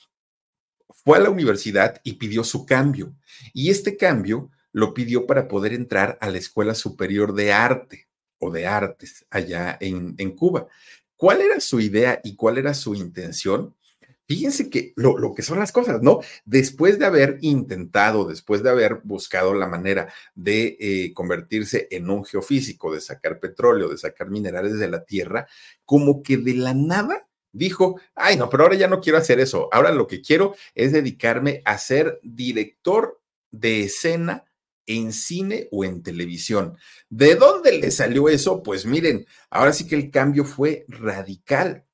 fue 1.04 1.18
a 1.18 1.20
la 1.20 1.30
universidad 1.30 2.00
y 2.04 2.14
pidió 2.14 2.44
su 2.44 2.64
cambio. 2.66 3.14
Y 3.52 3.70
este 3.70 3.96
cambio 3.96 4.50
lo 4.72 4.94
pidió 4.94 5.26
para 5.26 5.48
poder 5.48 5.72
entrar 5.72 6.18
a 6.20 6.30
la 6.30 6.38
Escuela 6.38 6.74
Superior 6.74 7.34
de 7.34 7.52
Arte 7.52 8.08
o 8.38 8.50
de 8.50 8.66
Artes 8.66 9.26
allá 9.30 9.76
en, 9.80 10.14
en 10.18 10.36
Cuba. 10.36 10.66
¿Cuál 11.16 11.40
era 11.40 11.60
su 11.60 11.80
idea 11.80 12.20
y 12.24 12.34
cuál 12.34 12.58
era 12.58 12.74
su 12.74 12.94
intención? 12.94 13.74
Fíjense 14.26 14.70
que 14.70 14.92
lo, 14.96 15.34
que 15.34 15.42
son 15.42 15.58
las 15.58 15.72
cosas, 15.72 16.00
¿no? 16.00 16.20
Después 16.44 16.98
de 16.98 17.06
haber 17.06 17.38
intentado, 17.42 18.24
después 18.24 18.62
de 18.62 18.70
haber 18.70 19.00
buscado 19.04 19.52
la 19.52 19.66
manera 19.66 20.12
de 20.34 20.76
eh, 20.80 21.12
convertirse 21.12 21.88
en 21.90 22.08
un 22.08 22.24
geofísico, 22.24 22.94
de 22.94 23.00
sacar 23.00 23.40
petróleo, 23.40 23.88
de 23.88 23.98
sacar 23.98 24.30
minerales 24.30 24.78
de 24.78 24.88
la 24.88 25.04
tierra, 25.04 25.46
como 25.84 26.22
que 26.22 26.38
de 26.38 26.54
la 26.54 26.72
nada 26.72 27.28
dijo, 27.52 28.00
ay, 28.14 28.36
no, 28.36 28.48
pero 28.48 28.64
ahora 28.64 28.76
ya 28.76 28.88
no 28.88 29.00
quiero 29.00 29.18
hacer 29.18 29.40
eso. 29.40 29.68
Ahora 29.72 29.92
lo 29.92 30.06
que 30.06 30.20
quiero 30.20 30.54
es 30.74 30.92
dedicarme 30.92 31.62
a 31.64 31.78
ser 31.78 32.18
director 32.22 33.20
de 33.50 33.82
escena 33.84 34.44
en 34.86 35.12
cine 35.12 35.68
o 35.70 35.84
en 35.84 36.02
televisión. 36.02 36.76
¿De 37.08 37.36
dónde 37.36 37.78
le 37.78 37.90
salió 37.90 38.28
eso? 38.28 38.62
Pues 38.62 38.84
miren, 38.86 39.26
ahora 39.50 39.72
sí 39.72 39.86
que 39.86 39.94
el 39.94 40.10
cambio 40.10 40.44
fue 40.44 40.84
radical. 40.88 41.86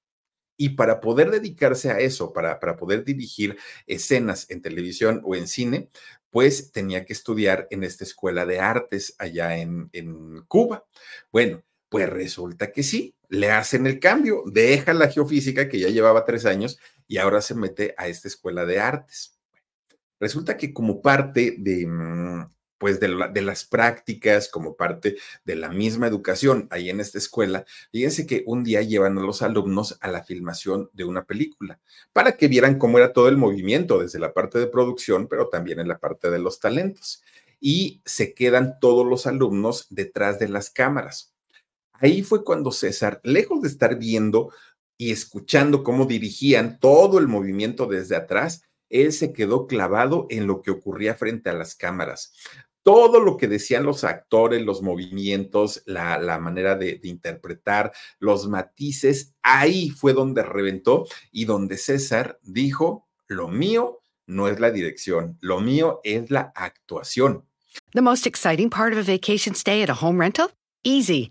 Y 0.61 0.71
para 0.71 1.01
poder 1.01 1.31
dedicarse 1.31 1.90
a 1.90 2.01
eso, 2.01 2.33
para, 2.33 2.59
para 2.59 2.77
poder 2.77 3.05
dirigir 3.05 3.57
escenas 3.87 4.51
en 4.51 4.61
televisión 4.61 5.23
o 5.25 5.37
en 5.37 5.47
cine, 5.47 5.88
pues 6.31 6.73
tenía 6.73 7.05
que 7.05 7.12
estudiar 7.12 7.68
en 7.71 7.85
esta 7.85 8.03
escuela 8.05 8.44
de 8.44 8.59
artes 8.59 9.14
allá 9.18 9.57
en, 9.59 9.88
en 9.92 10.42
Cuba. 10.49 10.85
Bueno, 11.31 11.62
pues 11.88 12.09
resulta 12.09 12.73
que 12.73 12.83
sí, 12.83 13.14
le 13.29 13.51
hacen 13.51 13.87
el 13.87 14.01
cambio, 14.01 14.43
deja 14.47 14.95
la 14.95 15.09
geofísica 15.09 15.69
que 15.69 15.79
ya 15.81 15.88
llevaba 15.88 16.25
tres 16.25 16.47
años 16.47 16.79
y 17.07 17.19
ahora 17.19 17.41
se 17.41 17.55
mete 17.55 17.95
a 17.97 18.09
esta 18.09 18.29
escuela 18.29 18.64
de 18.64 18.81
artes. 18.81 19.38
Resulta 20.21 20.57
que 20.57 20.73
como 20.73 21.01
parte 21.01 21.57
de, 21.59 21.87
mm, 21.87 22.47
pues 22.79 23.01
de, 23.01 23.09
las 23.09 23.64
prácticas, 23.64 24.49
como 24.49 24.77
parte 24.77 25.17
de 25.45 25.57
la 25.57 25.69
misma 25.69 26.07
educación 26.07 26.69
ahí 26.71 26.91
en 26.91 27.01
esta 27.01 27.19
escuela, 27.19 27.64
fíjense 27.91 28.27
que 28.27 28.45
un 28.47 28.64
día 28.64 28.83
llevan 28.83 29.19
a 29.19 29.23
los 29.23 29.43
alumnos 29.43 29.99
a 30.01 30.09
la 30.09 30.25
filmación 30.25 30.88
de 30.93 31.05
una 31.05 31.25
película 31.25 31.81
para 32.12 32.37
que 32.37 32.49
vieran 32.49 32.79
cómo 32.79 32.99
era 32.99 33.12
todo 33.12 33.29
el 33.29 33.37
movimiento 33.37 33.99
desde 33.99 34.21
la 34.21 34.33
parte 34.33 34.59
de 34.59 34.69
producción, 34.69 35.27
pero 35.27 35.49
también 35.49 35.81
en 35.81 35.88
la 35.88 35.99
parte 35.99 36.31
de 36.31 36.38
los 36.38 36.61
talentos. 36.61 37.23
Y 37.61 38.01
se 38.05 38.35
quedan 38.35 38.79
todos 38.81 39.05
los 39.05 39.27
alumnos 39.27 39.87
detrás 39.91 40.38
de 40.38 40.49
las 40.49 40.71
cámaras. 40.71 41.35
Ahí 41.98 42.22
fue 42.22 42.44
cuando 42.44 42.72
César, 42.72 43.20
lejos 43.24 43.62
de 43.62 43.68
estar 43.68 43.98
viendo 43.98 44.50
y 44.96 45.12
escuchando 45.12 45.84
cómo 45.84 46.06
dirigían 46.06 46.78
todo 46.80 47.18
el 47.18 47.28
movimiento 47.28 47.87
desde 47.87 48.16
atrás, 48.16 48.62
él 48.88 49.12
se 49.12 49.32
quedó 49.32 49.66
clavado 49.66 50.26
en 50.30 50.46
lo 50.46 50.62
que 50.62 50.70
ocurría 50.70 51.14
frente 51.14 51.50
a 51.50 51.54
las 51.54 51.74
cámaras. 51.74 52.32
Todo 52.82 53.20
lo 53.20 53.37
que 53.37 53.48
decían 53.48 53.84
los 53.84 54.02
actores, 54.02 54.62
los 54.62 54.82
movimientos, 54.82 55.82
la, 55.84 56.38
manera 56.38 56.74
de, 56.74 56.98
de 56.98 57.08
interpretar, 57.08 57.92
los 58.18 58.48
matices, 58.48 59.34
ahí 59.42 59.90
fue 59.90 60.14
donde 60.14 60.42
reventó 60.42 61.06
y 61.30 61.44
donde 61.44 61.76
César 61.76 62.38
dijo, 62.42 63.06
lo 63.26 63.48
mío 63.48 64.00
no 64.26 64.48
es 64.48 64.58
la 64.58 64.70
dirección, 64.70 65.37
lo 65.40 65.61
mío 65.61 66.00
es 66.02 66.30
la 66.30 66.52
actuación. 66.54 67.44
The 67.92 68.02
most 68.02 68.26
exciting 68.26 68.70
part 68.70 68.92
of 68.92 68.98
a 68.98 69.02
vacation 69.02 69.54
stay 69.54 69.82
at 69.82 69.90
a 69.90 69.94
home 69.94 70.18
rental? 70.18 70.50
Easy. 70.84 71.30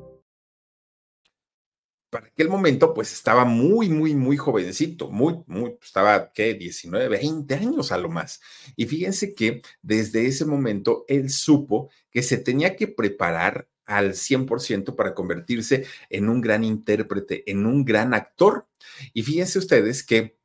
Para 2.11 2.27
aquel 2.27 2.49
momento, 2.49 2.93
pues 2.93 3.13
estaba 3.13 3.45
muy, 3.45 3.89
muy, 3.89 4.13
muy 4.15 4.35
jovencito, 4.35 5.09
muy, 5.09 5.39
muy, 5.47 5.77
estaba, 5.81 6.31
¿qué? 6.33 6.53
19, 6.53 7.07
20 7.07 7.55
años 7.55 7.91
a 7.91 7.97
lo 7.97 8.09
más. 8.09 8.41
Y 8.75 8.85
fíjense 8.85 9.33
que 9.33 9.61
desde 9.81 10.27
ese 10.27 10.45
momento 10.45 11.05
él 11.07 11.29
supo 11.29 11.89
que 12.11 12.21
se 12.21 12.37
tenía 12.37 12.75
que 12.75 12.87
preparar 12.87 13.69
al 13.85 14.13
100% 14.13 14.95
para 14.95 15.15
convertirse 15.15 15.85
en 16.09 16.27
un 16.27 16.41
gran 16.41 16.65
intérprete, 16.65 17.49
en 17.49 17.65
un 17.65 17.85
gran 17.85 18.13
actor. 18.13 18.67
Y 19.13 19.23
fíjense 19.23 19.57
ustedes 19.57 20.03
que 20.03 20.37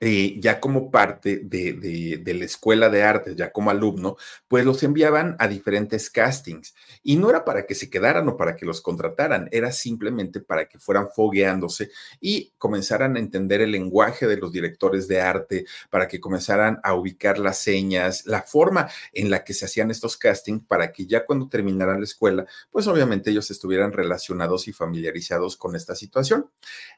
eh, 0.00 0.38
ya 0.40 0.58
como 0.60 0.90
parte 0.90 1.40
de, 1.44 2.18
de, 2.22 2.34
la 2.34 2.44
escuela 2.44 2.90
de 2.90 3.04
artes, 3.04 3.36
ya 3.36 3.52
como 3.52 3.70
alumno, 3.70 4.16
pues 4.48 4.64
los 4.64 4.82
enviaban 4.82 5.36
a 5.38 5.46
diferentes 5.46 6.10
castings. 6.10 6.74
Y 7.02 7.16
no 7.16 7.30
era 7.30 7.44
para 7.44 7.64
que 7.64 7.74
se 7.74 7.88
quedaran 7.88 8.28
o 8.28 8.36
para 8.36 8.56
que 8.56 8.66
los 8.66 8.80
contrataran, 8.80 9.48
era 9.52 9.70
simplemente 9.70 10.40
para 10.40 10.66
que 10.68 10.78
fueran 10.78 11.08
fogueándose 11.14 11.90
y 12.20 12.52
comenzaran 12.58 13.16
a 13.16 13.20
entender 13.20 13.60
el 13.60 13.70
lenguaje 13.70 14.26
de 14.26 14.36
los 14.36 14.52
directores 14.52 15.06
de 15.06 15.20
arte, 15.20 15.64
para 15.90 16.08
que 16.08 16.20
comenzaran 16.20 16.80
a 16.82 16.94
ubicar 16.94 17.38
las 17.38 17.58
señas, 17.58 18.26
la 18.26 18.42
forma 18.42 18.88
en 19.12 19.30
la 19.30 19.44
que 19.44 19.54
se 19.54 19.64
hacían 19.64 19.90
estos 19.90 20.16
castings, 20.16 20.66
para 20.66 20.90
que 20.92 21.06
ya 21.06 21.24
cuando 21.24 21.48
terminaran 21.48 22.00
la 22.00 22.04
escuela, 22.04 22.46
pues 22.70 22.86
obviamente 22.88 23.30
ellos 23.30 23.50
estuvieran 23.50 23.92
relacionados 23.92 24.66
y 24.66 24.72
familiarizados 24.72 25.56
con 25.56 25.76
esta 25.76 25.94
situación. 25.94 26.50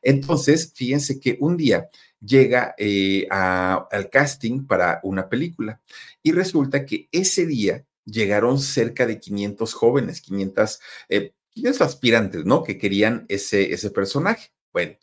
Entonces, 0.02 0.72
fíjense 0.74 1.20
que 1.20 1.37
un 1.40 1.56
día 1.56 1.88
llega 2.20 2.74
eh, 2.79 3.26
al 3.31 4.11
casting 4.11 4.66
para 4.66 5.00
una 5.02 5.29
película 5.29 5.81
y 6.22 6.33
resulta 6.33 6.85
que 6.85 7.09
ese 7.12 7.46
día 7.46 7.85
llegaron 8.05 8.59
cerca 8.61 9.07
de 9.07 9.18
500 9.20 9.74
jóvenes, 9.74 10.20
500, 10.20 10.81
eh, 11.09 11.33
aspirantes, 11.81 12.44
¿no? 12.44 12.62
Que 12.62 12.79
querían 12.79 13.24
ese, 13.29 13.72
ese 13.72 13.90
personaje. 13.90 14.50
Bueno, 14.72 14.96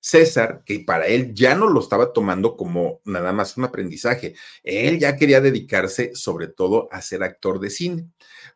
César, 0.00 0.62
que 0.64 0.80
para 0.80 1.06
él 1.06 1.34
ya 1.34 1.56
no 1.56 1.68
lo 1.68 1.80
estaba 1.80 2.12
tomando 2.12 2.56
como 2.56 3.00
nada 3.04 3.32
más 3.32 3.56
un 3.56 3.64
aprendizaje, 3.64 4.36
él 4.62 5.00
ya 5.00 5.16
quería 5.16 5.40
dedicarse 5.40 6.14
sobre 6.14 6.46
todo 6.46 6.88
a 6.92 7.02
ser 7.02 7.24
actor 7.24 7.58
de 7.58 7.70
cine. 7.70 8.08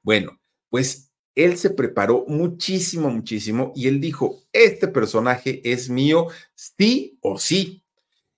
Bueno, 0.02 0.40
pues 0.68 1.10
él 1.34 1.56
se 1.58 1.70
preparó 1.70 2.24
muchísimo, 2.28 3.10
muchísimo 3.10 3.72
y 3.74 3.88
él 3.88 4.00
dijo, 4.00 4.44
este 4.52 4.86
personaje 4.88 5.60
es 5.64 5.88
mío, 5.88 6.28
sí 6.54 7.18
o 7.20 7.38
sí. 7.38 7.79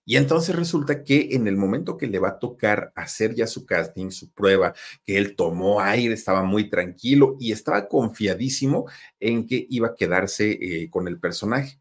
Y 0.04 0.16
entonces 0.16 0.56
resulta 0.56 1.04
que 1.04 1.28
en 1.32 1.46
el 1.46 1.56
momento 1.56 1.96
que 1.96 2.08
le 2.08 2.18
va 2.18 2.30
a 2.30 2.38
tocar 2.38 2.92
hacer 2.96 3.34
ya 3.34 3.46
su 3.46 3.64
casting, 3.66 4.10
su 4.10 4.32
prueba, 4.32 4.74
que 5.04 5.16
él 5.16 5.36
tomó 5.36 5.80
aire, 5.80 6.14
estaba 6.14 6.42
muy 6.42 6.68
tranquilo 6.68 7.36
y 7.38 7.52
estaba 7.52 7.88
confiadísimo 7.88 8.86
en 9.20 9.46
que 9.46 9.66
iba 9.70 9.88
a 9.88 9.94
quedarse 9.94 10.50
eh, 10.50 10.90
con 10.90 11.06
el 11.06 11.20
personaje. 11.20 11.78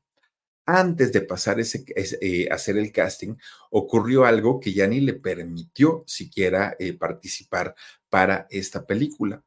Antes 0.65 1.11
de 1.11 1.21
pasar 1.21 1.59
ese, 1.59 1.83
eh, 1.95 2.47
hacer 2.51 2.77
el 2.77 2.91
casting, 2.91 3.35
ocurrió 3.71 4.25
algo 4.25 4.59
que 4.59 4.73
ya 4.73 4.87
ni 4.87 5.01
le 5.01 5.13
permitió 5.15 6.03
siquiera 6.05 6.75
eh, 6.79 6.93
participar 6.93 7.75
para 8.09 8.47
esta 8.49 8.85
película. 8.85 9.43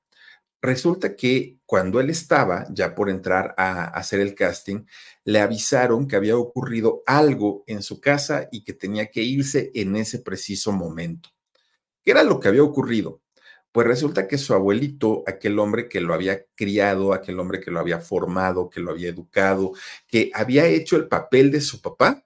Resulta 0.65 1.15
que 1.15 1.59
cuando 1.67 2.01
él 2.01 2.09
estaba 2.09 2.65
ya 2.71 2.95
por 2.95 3.11
entrar 3.11 3.55
a 3.59 3.85
hacer 3.85 4.21
el 4.21 4.35
casting, 4.35 4.87
le 5.23 5.41
avisaron 5.41 6.09
que 6.09 6.17
había 6.17 6.39
ocurrido 6.39 7.03
algo 7.05 7.65
en 7.67 7.83
su 7.83 8.01
casa 8.01 8.49
y 8.51 8.65
que 8.65 8.73
tenía 8.73 9.11
que 9.11 9.23
irse 9.23 9.71
en 9.75 9.95
ese 9.95 10.21
preciso 10.21 10.73
momento. 10.73 11.29
¿Qué 12.03 12.13
era 12.13 12.23
lo 12.23 12.41
que 12.41 12.49
había 12.49 12.63
ocurrido? 12.63 13.21
Pues 13.73 13.87
resulta 13.87 14.27
que 14.27 14.39
su 14.39 14.55
abuelito, 14.55 15.23
aquel 15.27 15.59
hombre 15.59 15.87
que 15.87 16.01
lo 16.01 16.15
había 16.15 16.47
criado, 16.55 17.13
aquel 17.13 17.39
hombre 17.41 17.61
que 17.61 17.71
lo 17.71 17.79
había 17.79 17.99
formado, 17.99 18.71
que 18.71 18.81
lo 18.81 18.93
había 18.93 19.11
educado, 19.11 19.73
que 20.07 20.31
había 20.33 20.65
hecho 20.65 20.97
el 20.97 21.09
papel 21.09 21.51
de 21.51 21.61
su 21.61 21.83
papá, 21.83 22.25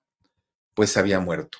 pues 0.75 0.97
había 0.97 1.19
muerto. 1.19 1.59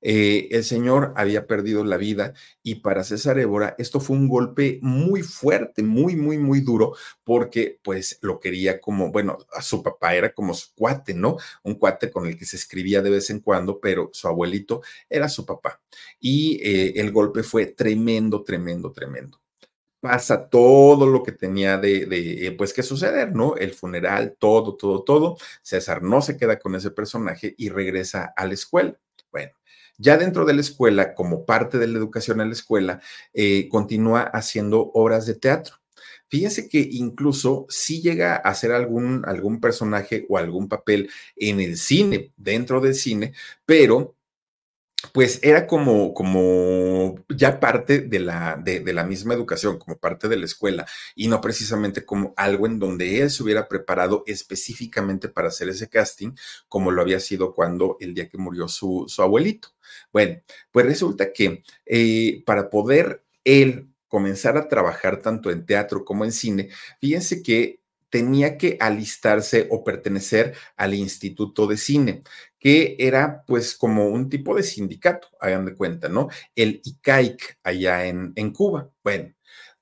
Eh, 0.00 0.48
el 0.52 0.64
señor 0.64 1.12
había 1.16 1.46
perdido 1.46 1.84
la 1.84 1.96
vida 1.96 2.32
y 2.62 2.76
para 2.76 3.02
César 3.02 3.38
Évora 3.38 3.74
esto 3.78 4.00
fue 4.00 4.16
un 4.16 4.28
golpe 4.28 4.78
muy 4.82 5.22
fuerte, 5.22 5.82
muy, 5.82 6.16
muy, 6.16 6.38
muy 6.38 6.60
duro, 6.60 6.94
porque 7.24 7.78
pues 7.82 8.18
lo 8.22 8.38
quería 8.38 8.80
como, 8.80 9.10
bueno, 9.10 9.38
a 9.52 9.62
su 9.62 9.82
papá 9.82 10.14
era 10.14 10.32
como 10.32 10.54
su 10.54 10.74
cuate, 10.74 11.14
¿no? 11.14 11.36
Un 11.64 11.74
cuate 11.74 12.10
con 12.10 12.26
el 12.26 12.38
que 12.38 12.44
se 12.44 12.56
escribía 12.56 13.02
de 13.02 13.10
vez 13.10 13.30
en 13.30 13.40
cuando, 13.40 13.80
pero 13.80 14.10
su 14.12 14.28
abuelito 14.28 14.82
era 15.08 15.28
su 15.28 15.44
papá. 15.44 15.80
Y 16.20 16.60
eh, 16.62 16.94
el 16.96 17.12
golpe 17.12 17.42
fue 17.42 17.66
tremendo, 17.66 18.42
tremendo, 18.44 18.92
tremendo 18.92 19.40
pasa 20.00 20.48
todo 20.48 21.06
lo 21.06 21.22
que 21.22 21.32
tenía 21.32 21.78
de, 21.78 22.54
pues 22.56 22.72
que 22.72 22.82
suceder, 22.82 23.34
¿no? 23.34 23.56
El 23.56 23.74
funeral, 23.74 24.36
todo, 24.38 24.76
todo, 24.76 25.02
todo. 25.02 25.36
César 25.62 26.02
no 26.02 26.22
se 26.22 26.36
queda 26.36 26.58
con 26.58 26.74
ese 26.74 26.90
personaje 26.90 27.54
y 27.58 27.68
regresa 27.68 28.32
a 28.36 28.46
la 28.46 28.54
escuela. 28.54 28.98
Bueno, 29.32 29.52
ya 29.98 30.16
dentro 30.16 30.44
de 30.44 30.54
la 30.54 30.60
escuela, 30.60 31.14
como 31.14 31.44
parte 31.44 31.78
de 31.78 31.88
la 31.88 31.98
educación 31.98 32.40
en 32.40 32.48
la 32.48 32.54
escuela, 32.54 33.00
eh, 33.34 33.68
continúa 33.68 34.22
haciendo 34.22 34.90
obras 34.94 35.26
de 35.26 35.34
teatro. 35.34 35.76
Fíjense 36.28 36.68
que 36.68 36.86
incluso 36.92 37.66
si 37.68 38.02
llega 38.02 38.34
a 38.36 38.50
hacer 38.50 38.72
algún, 38.72 39.24
algún 39.26 39.60
personaje 39.60 40.26
o 40.28 40.36
algún 40.36 40.68
papel 40.68 41.10
en 41.36 41.60
el 41.60 41.78
cine, 41.78 42.32
dentro 42.36 42.80
del 42.80 42.94
cine, 42.94 43.32
pero 43.64 44.14
pues 45.12 45.38
era 45.42 45.66
como, 45.66 46.12
como 46.12 47.24
ya 47.28 47.60
parte 47.60 48.00
de 48.00 48.18
la, 48.18 48.56
de, 48.56 48.92
la 48.92 49.04
misma 49.04 49.34
educación, 49.34 49.78
como 49.78 49.96
parte 49.96 50.28
de 50.28 50.36
la 50.36 50.44
escuela, 50.44 50.86
y 51.14 51.28
no 51.28 51.40
precisamente 51.40 52.04
como 52.04 52.34
algo 52.36 52.66
en 52.66 52.78
donde 52.78 53.20
él 53.20 53.30
se 53.30 53.42
hubiera 53.42 53.68
preparado 53.68 54.24
específicamente 54.26 55.28
para 55.28 55.48
hacer 55.48 55.68
ese 55.68 55.88
casting, 55.88 56.32
como 56.68 56.90
lo 56.90 57.02
había 57.02 57.20
sido 57.20 57.54
cuando 57.54 57.96
el 58.00 58.12
día 58.14 58.28
que 58.28 58.38
murió 58.38 58.66
su, 58.68 59.04
su 59.08 59.22
abuelito. 59.22 59.68
Bueno, 60.12 60.40
pues 60.72 60.86
resulta 60.86 61.32
que 61.32 61.62
eh, 61.86 62.42
para 62.44 62.68
poder 62.68 63.24
él 63.44 63.88
comenzar 64.08 64.56
a 64.56 64.68
trabajar 64.68 65.22
tanto 65.22 65.50
en 65.50 65.64
teatro 65.64 66.04
como 66.04 66.24
en 66.24 66.32
cine, 66.32 66.70
fíjense 67.00 67.42
que 67.42 67.80
tenía 68.10 68.56
que 68.58 68.76
alistarse 68.80 69.66
o 69.70 69.84
pertenecer 69.84 70.54
al 70.76 70.94
Instituto 70.94 71.66
de 71.66 71.76
Cine, 71.76 72.22
que 72.58 72.96
era 72.98 73.44
pues 73.46 73.76
como 73.76 74.08
un 74.08 74.28
tipo 74.28 74.54
de 74.54 74.62
sindicato, 74.62 75.28
hagan 75.40 75.66
de 75.66 75.74
cuenta, 75.74 76.08
¿no? 76.08 76.28
El 76.54 76.80
ICAIC 76.84 77.58
allá 77.62 78.06
en, 78.06 78.32
en 78.36 78.52
Cuba. 78.52 78.90
Bueno, 79.02 79.32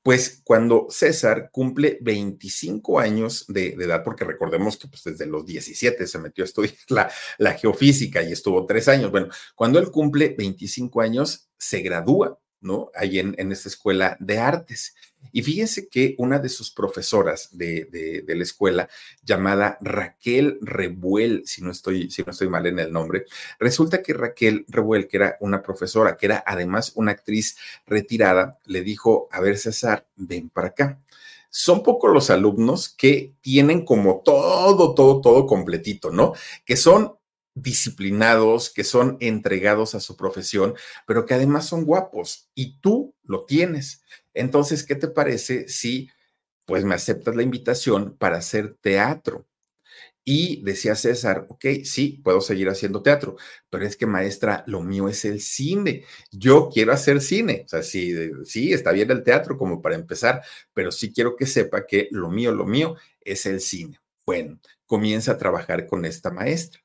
pues 0.07 0.41
cuando 0.45 0.87
César 0.89 1.51
cumple 1.51 1.99
25 2.01 3.01
años 3.01 3.45
de, 3.49 3.71
edad, 3.71 4.05
porque 4.05 4.25
recordemos 4.25 4.77
que 4.77 4.87
pues, 4.87 5.03
desde 5.03 5.27
los 5.27 5.45
17 5.45 6.07
se 6.07 6.19
metió 6.21 6.45
a 6.45 6.47
estudiar 6.47 6.75
la, 6.89 7.11
la 7.39 7.55
geofísica 7.55 8.23
y 8.23 8.31
estuvo 8.31 8.67
tres 8.67 8.87
años. 8.87 9.11
Bueno, 9.11 9.29
cuando 9.57 9.81
él 9.81 9.91
cumple 9.91 10.35
25 10.39 11.01
años, 11.01 11.49
se 11.59 11.81
gradúa 11.81 12.39
¿no? 12.61 12.91
Ahí 12.95 13.19
en, 13.19 13.53
esta 13.53 13.69
escuela 13.69 14.17
de 14.21 14.39
artes. 14.39 14.95
Y 15.33 15.43
fíjense 15.43 15.89
que 15.89 16.15
una 16.19 16.39
de 16.39 16.49
sus 16.49 16.71
profesoras 16.71 17.49
de, 17.53 18.25
la 18.27 18.43
escuela, 18.43 18.89
llamada 19.23 19.79
Raquel 19.81 20.59
Rebuel, 20.61 21.43
si 21.47 21.63
no, 21.63 21.71
estoy, 21.71 22.11
si 22.11 22.23
no 22.23 22.31
estoy 22.31 22.49
mal 22.49 22.67
en 22.67 22.79
el 22.79 22.93
nombre, 22.93 23.25
resulta 23.59 24.03
que 24.03 24.15
Raquel 24.15 24.65
Rebuel, 24.69 25.09
que 25.09 25.17
era 25.19 25.37
una 25.41 25.63
profesora, 25.63 26.17
que 26.17 26.27
era 26.27 26.45
además 26.47 26.93
una 26.95 27.13
actriz 27.13 27.57
retirada, 27.87 28.59
le 28.65 28.83
dijo, 28.83 29.29
a 29.31 29.41
ver 29.41 29.59
César, 29.59 30.07
ven 30.17 30.49
para 30.49 30.69
acá. 30.69 31.01
Son 31.51 31.83
pocos 31.83 32.13
los 32.13 32.31
alumnos 32.31 32.89
que 32.89 33.35
tienen 33.41 33.85
como 33.85 34.21
todo, 34.25 34.95
todo, 34.95 35.21
todo 35.21 35.47
completito, 35.47 36.11
¿no? 36.11 36.35
Que 36.65 36.77
son 36.77 37.17
disciplinados, 37.57 38.71
que 38.71 38.85
son 38.85 39.17
entregados 39.21 39.95
a 39.95 40.01
su 40.01 40.17
profesión, 40.17 40.75
pero 41.07 41.27
que 41.27 41.35
además 41.35 41.67
son 41.67 41.85
guapos 41.85 42.49
y 42.55 42.79
tú 42.81 43.15
lo 43.25 43.47
tienes. 43.47 44.03
Entonces, 44.35 44.85
¿qué 44.85 44.95
te 44.95 45.09
parece 45.09 45.67
si 45.69 46.11
pues 46.67 46.85
me 46.85 46.95
aceptas 46.95 47.35
la 47.35 47.43
invitación 47.43 48.17
para 48.17 48.39
hacer 48.39 48.77
teatro? 48.81 49.47
Y 50.29 50.63
decía 50.65 50.97
César, 50.97 51.47
ok, 51.49 51.65
sí, 51.85 52.21
puedo 52.25 52.41
seguir 52.41 52.69
haciendo 52.69 53.01
teatro, 53.01 53.37
pero 53.71 53.87
es 53.87 53.97
que 53.97 54.07
maestra, 54.07 54.65
lo 54.67 54.83
mío 54.83 55.09
es 55.09 55.25
el 55.25 55.41
cine. 55.41 56.05
Yo 56.33 56.69
quiero 56.69 56.93
hacer 56.93 57.21
cine. 57.21 57.63
O 57.65 57.69
sea, 57.69 57.83
sí, 57.85 58.13
sí, 58.45 58.73
está 58.73 58.91
bien 58.93 59.11
el 59.13 59.23
teatro 59.23 59.57
como 59.57 59.81
para 59.81 59.95
empezar, 59.95 60.43
pero 60.75 60.91
sí 60.91 61.13
quiero 61.13 61.37
que 61.37 61.47
sepa 61.47 61.87
que 61.87 62.09
lo 62.11 62.29
mío, 62.29 62.53
lo 62.53 62.67
mío 62.67 62.97
es 63.21 63.47
el 63.47 63.61
cine. 63.61 64.01
Bueno, 64.27 64.59
comienza 64.87 65.33
a 65.33 65.39
trabajar 65.39 65.87
con 65.87 66.05
esta 66.05 66.31
maestra. 66.33 66.81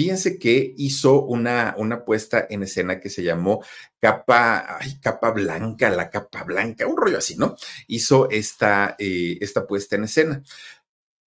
Fíjense 0.00 0.38
que 0.38 0.72
hizo 0.78 1.24
una, 1.24 1.74
una 1.76 2.06
puesta 2.06 2.46
en 2.48 2.62
escena 2.62 3.00
que 3.00 3.10
se 3.10 3.22
llamó 3.22 3.62
Capa, 4.00 4.78
Capa 5.02 5.30
Blanca, 5.30 5.90
la 5.90 6.08
Capa 6.08 6.42
Blanca, 6.42 6.86
un 6.86 6.96
rollo 6.96 7.18
así, 7.18 7.36
¿no? 7.36 7.54
Hizo 7.86 8.30
esta, 8.30 8.96
eh, 8.98 9.36
esta 9.42 9.66
puesta 9.66 9.96
en 9.96 10.04
escena. 10.04 10.42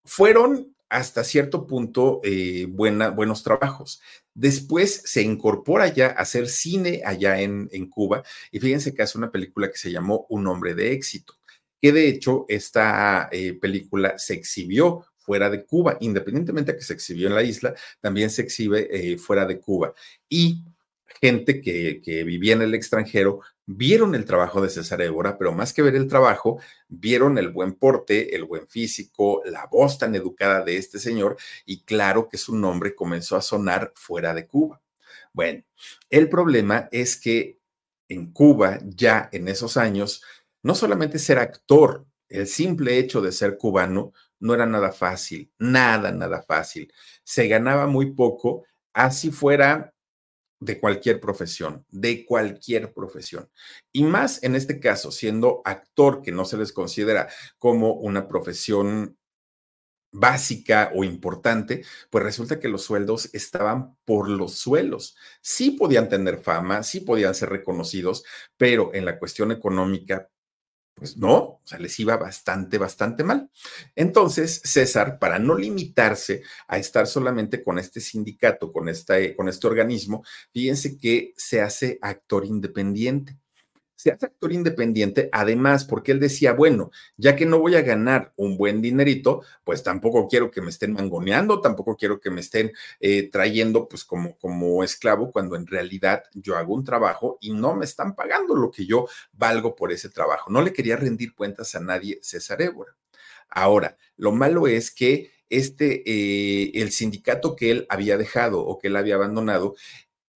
Fueron 0.06 0.74
hasta 0.88 1.26
cierto 1.26 1.68
punto 1.68 2.22
eh, 2.24 2.66
buenos 2.70 3.44
trabajos. 3.44 4.02
Después 4.34 5.02
se 5.04 5.22
incorpora 5.22 5.90
ya 5.90 6.08
a 6.08 6.22
hacer 6.22 6.48
cine 6.48 7.02
allá 7.04 7.42
en, 7.42 7.68
en 7.74 7.90
Cuba 7.90 8.24
y 8.52 8.62
fíjense 8.62 8.94
que 8.94 9.02
hace 9.02 9.18
una 9.18 9.34
película 9.34 9.70
que 9.70 9.78
se 9.78 9.92
llamó 9.92 10.26
Un 10.30 10.48
hombre 10.48 10.76
de 10.76 10.94
éxito 10.94 11.42
que 11.82 11.92
de 11.92 12.08
hecho 12.08 12.46
esta 12.48 13.28
eh, 13.32 13.54
película 13.60 14.18
se 14.20 14.36
exhibió 14.36 15.06
fuera 15.24 15.50
de 15.50 15.66
Cuba, 15.66 15.98
independientemente 16.02 16.74
de 16.74 16.78
que 16.78 16.84
se 16.84 16.94
exhibió 16.94 17.28
en 17.28 17.36
la 17.36 17.44
isla, 17.44 17.74
también 18.00 18.30
se 18.30 18.42
exhibe 18.42 18.88
eh, 18.92 19.18
fuera 19.18 19.46
de 19.46 19.60
Cuba. 19.60 19.94
Y 20.28 20.64
gente 21.22 21.62
que, 21.62 22.02
que, 22.02 22.24
vivía 22.24 22.54
en 22.54 22.62
el 22.62 22.74
extranjero 22.74 23.42
vieron 23.66 24.16
el 24.16 24.26
trabajo 24.26 24.62
de 24.62 24.70
César 24.70 25.02
Évora, 25.02 25.38
pero 25.38 25.52
más 25.52 25.74
que 25.74 25.82
ver 25.82 25.96
el 25.96 26.08
trabajo, 26.08 26.60
vieron 26.88 27.38
el 27.38 27.50
buen 27.50 27.74
porte, 27.74 28.36
el 28.36 28.46
buen 28.46 28.68
físico, 28.68 29.42
la 29.46 29.68
voz 29.68 29.98
tan 29.98 30.16
educada 30.16 30.64
de 30.64 30.78
este 30.78 31.00
señor 31.00 31.38
y 31.66 31.84
claro 31.84 32.28
que 32.28 32.38
su 32.38 32.56
nombre 32.56 32.96
comenzó 32.96 33.36
a 33.36 33.42
sonar 33.42 33.92
fuera 33.96 34.34
de 34.34 34.48
Cuba. 34.48 34.82
Bueno, 35.34 35.64
el 36.10 36.28
problema 36.30 36.90
es 36.92 37.16
que 37.18 37.60
en 38.10 38.32
Cuba, 38.34 38.80
ya 38.84 39.30
en 39.32 39.48
esos 39.48 39.78
años, 39.78 40.22
no 40.64 40.76
solamente 40.76 41.18
ser 41.18 41.40
actor, 41.40 42.06
el 42.28 42.48
simple 42.48 42.98
hecho 42.98 43.22
de 43.22 43.32
ser 43.32 43.58
cubano 43.58 44.14
no 44.42 44.54
era 44.54 44.66
nada 44.66 44.92
fácil, 44.92 45.52
nada, 45.60 46.12
nada 46.12 46.44
fácil. 46.44 46.92
Se 47.24 47.48
ganaba 47.48 47.88
muy 47.88 48.14
poco, 48.14 48.66
así 48.94 49.32
fuera 49.32 49.94
de 50.60 50.80
cualquier 50.80 51.20
profesión, 51.20 51.86
de 51.90 52.26
cualquier 52.26 52.94
profesión. 52.94 53.50
Y 53.92 54.04
más 54.04 54.44
en 54.44 54.56
este 54.56 54.80
caso, 54.80 55.12
siendo 55.12 55.62
actor, 55.66 56.22
que 56.22 56.32
no 56.32 56.46
se 56.46 56.58
les 56.58 56.74
considera 56.74 57.30
como 57.58 57.94
una 57.94 58.28
profesión 58.28 59.18
básica 60.12 60.92
o 60.94 61.04
importante, 61.04 61.84
pues 62.10 62.24
resulta 62.24 62.60
que 62.60 62.68
los 62.68 62.84
sueldos 62.84 63.30
estaban 63.34 63.96
por 64.06 64.30
los 64.30 64.56
suelos. 64.56 65.16
Sí 65.42 65.72
podían 65.72 66.10
tener 66.10 66.42
fama, 66.42 66.84
sí 66.84 67.00
podían 67.02 67.34
ser 67.34 67.50
reconocidos, 67.50 68.24
pero 68.58 68.92
en 68.94 69.06
la 69.06 69.18
cuestión 69.18 69.52
económica, 69.52 70.30
pues 71.02 71.18
no, 71.18 71.36
o 71.36 71.62
sea, 71.64 71.80
les 71.80 72.00
iba 72.00 72.16
bastante, 72.16 72.78
bastante 72.78 73.24
mal. 73.24 73.50
Entonces, 73.96 74.62
César, 74.64 75.18
para 75.18 75.40
no 75.40 75.58
limitarse 75.58 76.44
a 76.68 76.78
estar 76.78 77.08
solamente 77.08 77.64
con 77.64 77.80
este 77.80 78.00
sindicato, 78.00 78.72
con, 78.72 78.88
esta, 78.88 79.16
con 79.36 79.50
este 79.50 79.66
organismo, 79.66 80.24
fíjense 80.54 81.00
que 81.00 81.34
se 81.36 81.60
hace 81.60 81.98
actor 82.04 82.46
independiente 82.46 83.41
se 84.02 84.12
hace 84.12 84.26
actor 84.26 84.52
independiente, 84.52 85.30
además, 85.32 85.86
porque 85.86 86.12
él 86.12 86.20
decía, 86.20 86.54
bueno, 86.54 86.90
ya 87.18 87.36
que 87.36 87.46
no 87.46 87.60
voy 87.60 87.76
a 87.76 87.84
ganar 87.84 88.34
un 88.36 88.58
buen 88.58 88.82
dinerito, 88.82 89.44
pues 89.64 89.84
tampoco 89.84 90.28
quiero 90.28 90.50
que 90.50 90.60
me 90.60 90.72
estén 90.72 90.94
mangoneando, 90.94 91.62
tampoco 91.62 91.96
quiero 91.96 92.20
que 92.20 92.32
me 92.32 92.42
estén 92.42 92.72
eh, 93.00 93.30
trayendo 93.30 93.88
pues 93.88 94.04
como, 94.04 94.40
como 94.40 94.84
esclavo, 94.84 95.32
cuando 95.32 95.56
en 95.56 95.68
realidad 95.68 96.24
yo 96.34 96.58
hago 96.58 96.74
un 96.74 96.84
trabajo 96.84 97.38
y 97.42 97.54
no 97.54 97.76
me 97.76 97.86
están 97.86 98.16
pagando 98.16 98.56
lo 98.56 98.72
que 98.72 98.88
yo 98.88 99.08
valgo 99.34 99.76
por 99.76 99.92
ese 99.92 100.10
trabajo. 100.10 100.50
No 100.50 100.64
le 100.64 100.74
quería 100.74 100.96
rendir 100.96 101.36
cuentas 101.36 101.76
a 101.76 101.80
nadie 101.80 102.18
César 102.24 102.60
Évora. 102.64 102.96
Ahora, 103.50 103.98
lo 104.18 104.32
malo 104.32 104.66
es 104.66 104.90
que 104.90 105.30
este, 105.48 106.02
eh, 106.10 106.72
el 106.74 106.92
sindicato 106.92 107.56
que 107.56 107.70
él 107.70 107.86
había 107.88 108.18
dejado 108.18 108.62
o 108.66 108.80
que 108.80 108.88
él 108.88 108.96
había 108.96 109.16
abandonado, 109.16 109.76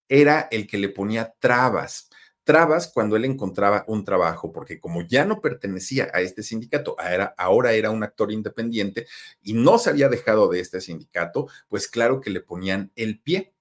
era 0.07 0.47
el 0.51 0.67
que 0.67 0.77
le 0.77 0.89
ponía 0.89 1.33
trabas 1.39 2.09
trabas 2.45 2.89
cuando 2.93 3.17
él 3.17 3.25
encontraba 3.25 3.83
un 3.87 4.05
trabajo, 4.05 4.53
porque 4.53 4.79
como 4.79 5.01
ya 5.01 5.25
no 5.25 5.41
pertenecía 5.41 6.09
a 6.13 6.21
este 6.21 6.43
sindicato, 6.43 6.95
ahora 7.37 7.73
era 7.73 7.91
un 7.91 8.03
actor 8.03 8.31
independiente 8.31 9.07
y 9.41 9.53
no 9.53 9.77
se 9.77 9.89
había 9.89 10.07
dejado 10.07 10.47
de 10.47 10.61
este 10.61 10.79
sindicato, 10.79 11.47
pues 11.67 11.89
claro 11.89 12.21
que 12.21 12.29
le 12.29 12.39
ponían 12.39 12.91
el 12.95 13.19
pie. 13.19 13.51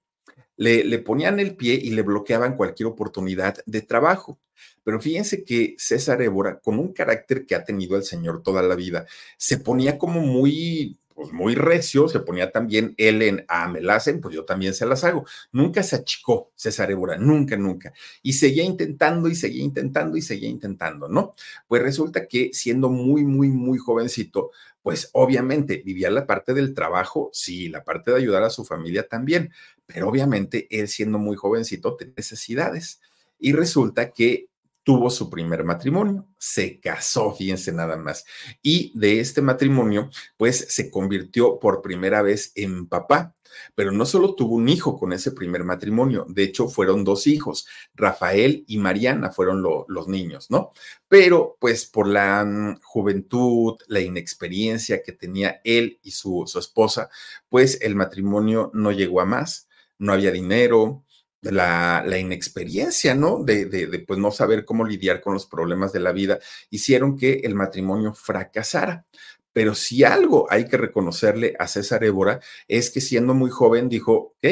Le, 0.57 0.85
le 0.85 0.99
ponían 0.99 1.41
el 1.41 1.57
pie 1.57 1.73
y 1.73 1.89
le 1.89 2.01
bloqueaban 2.01 2.55
cualquier 2.55 2.87
oportunidad 2.87 3.57
de 3.65 3.81
trabajo. 3.81 4.39
Pero 4.83 5.01
fíjense 5.01 5.43
que 5.43 5.75
César 5.77 6.21
Évora, 6.21 6.59
con 6.59 6.79
un 6.79 6.93
carácter 6.93 7.45
que 7.45 7.55
ha 7.55 7.65
tenido 7.65 7.97
el 7.97 8.03
señor 8.03 8.41
toda 8.41 8.61
la 8.61 8.75
vida, 8.75 9.05
se 9.37 9.57
ponía 9.57 9.97
como 9.97 10.21
muy 10.21 10.97
pues 11.15 11.31
muy 11.31 11.55
recio, 11.55 12.09
se 12.09 12.19
ponía 12.19 12.51
también 12.51 12.93
él 12.97 13.21
en, 13.21 13.45
ah, 13.47 13.69
me 13.69 13.79
hacen, 13.91 14.19
pues 14.19 14.35
yo 14.35 14.43
también 14.43 14.73
se 14.73 14.85
las 14.85 15.05
hago. 15.05 15.25
Nunca 15.53 15.81
se 15.81 15.95
achicó 15.95 16.51
César 16.55 16.91
Évora, 16.91 17.17
nunca, 17.17 17.55
nunca. 17.55 17.93
Y 18.21 18.33
seguía 18.33 18.65
intentando 18.65 19.29
y 19.29 19.35
seguía 19.35 19.63
intentando 19.63 20.17
y 20.17 20.21
seguía 20.21 20.49
intentando, 20.49 21.07
¿no? 21.07 21.33
Pues 21.69 21.81
resulta 21.81 22.27
que 22.27 22.51
siendo 22.53 22.89
muy, 22.89 23.23
muy, 23.23 23.47
muy 23.47 23.77
jovencito, 23.77 24.51
pues 24.83 25.09
obviamente 25.13 25.81
vivía 25.85 26.11
la 26.11 26.27
parte 26.27 26.53
del 26.53 26.73
trabajo, 26.73 27.29
sí, 27.31 27.69
la 27.69 27.85
parte 27.85 28.11
de 28.11 28.17
ayudar 28.17 28.43
a 28.43 28.49
su 28.49 28.65
familia 28.65 29.07
también, 29.07 29.51
pero 29.85 30.09
obviamente 30.09 30.67
él 30.69 30.89
siendo 30.89 31.17
muy 31.17 31.37
jovencito 31.37 31.95
tenía 31.95 32.13
necesidades. 32.17 32.99
Y 33.39 33.53
resulta 33.53 34.11
que 34.11 34.49
tuvo 34.85 35.09
su 35.09 35.31
primer 35.31 35.63
matrimonio, 35.63 36.27
se 36.37 36.79
casó, 36.79 37.33
fíjense 37.33 37.73
nada 37.73 37.97
más, 37.97 38.23
y 38.61 38.97
de 38.97 39.19
este 39.19 39.41
matrimonio, 39.41 40.11
pues 40.37 40.67
se 40.69 40.91
convirtió 40.91 41.59
por 41.59 41.81
primera 41.81 42.21
vez 42.21 42.53
en 42.55 42.87
papá. 42.87 43.33
Pero 43.73 43.93
no 43.93 44.05
solo 44.05 44.35
tuvo 44.35 44.55
un 44.55 44.67
hijo 44.67 44.97
con 44.99 45.13
ese 45.13 45.31
primer 45.31 45.63
matrimonio, 45.63 46.25
de 46.27 46.43
hecho 46.43 46.67
fueron 46.67 47.05
dos 47.05 47.25
hijos, 47.25 47.65
Rafael 47.93 48.65
y 48.67 48.77
Mariana 48.77 49.31
fueron 49.31 49.63
los 49.63 50.07
niños, 50.09 50.51
¿no? 50.51 50.73
Pero 51.07 51.57
pues 51.59 51.85
por 51.85 52.05
la 52.05 52.43
mm, 52.43 52.81
juventud, 52.83 53.77
la 53.87 54.01
inexperiencia 54.01 55.01
que 55.01 55.13
tenía 55.13 55.61
él 55.63 55.99
y 56.03 56.11
su, 56.11 56.43
su 56.47 56.59
esposa, 56.59 57.09
pues 57.47 57.79
el 57.81 57.95
matrimonio 57.95 58.71
no 58.73 58.91
llegó 58.91 59.21
a 59.21 59.25
más, 59.25 59.69
no 59.97 60.11
había 60.11 60.31
dinero, 60.31 61.04
la, 61.51 62.17
inexperiencia, 62.17 63.15
¿no? 63.15 63.43
De, 63.43 63.65
de, 63.65 63.87
de, 63.87 63.99
pues 63.99 64.19
no 64.19 64.31
saber 64.31 64.65
cómo 64.65 64.85
lidiar 64.85 65.21
con 65.21 65.33
los 65.33 65.45
problemas 65.45 65.93
de 65.93 65.99
la 65.99 66.11
vida, 66.11 66.39
hicieron 66.69 67.17
que 67.17 67.41
el 67.43 67.55
matrimonio 67.55 68.13
fracasara. 68.13 69.05
Pero 69.53 69.73
si 69.73 70.03
algo 70.03 70.47
hay 70.49 70.67
que 70.67 70.77
reconocerle 70.77 71.55
a 71.59 71.67
César 71.67 72.03
Évora 72.03 72.41
es 72.67 72.91
que 72.91 73.01
siendo 73.01 73.33
muy 73.33 73.49
joven 73.49 73.87
dijo, 73.87 74.13
ok, 74.13 74.47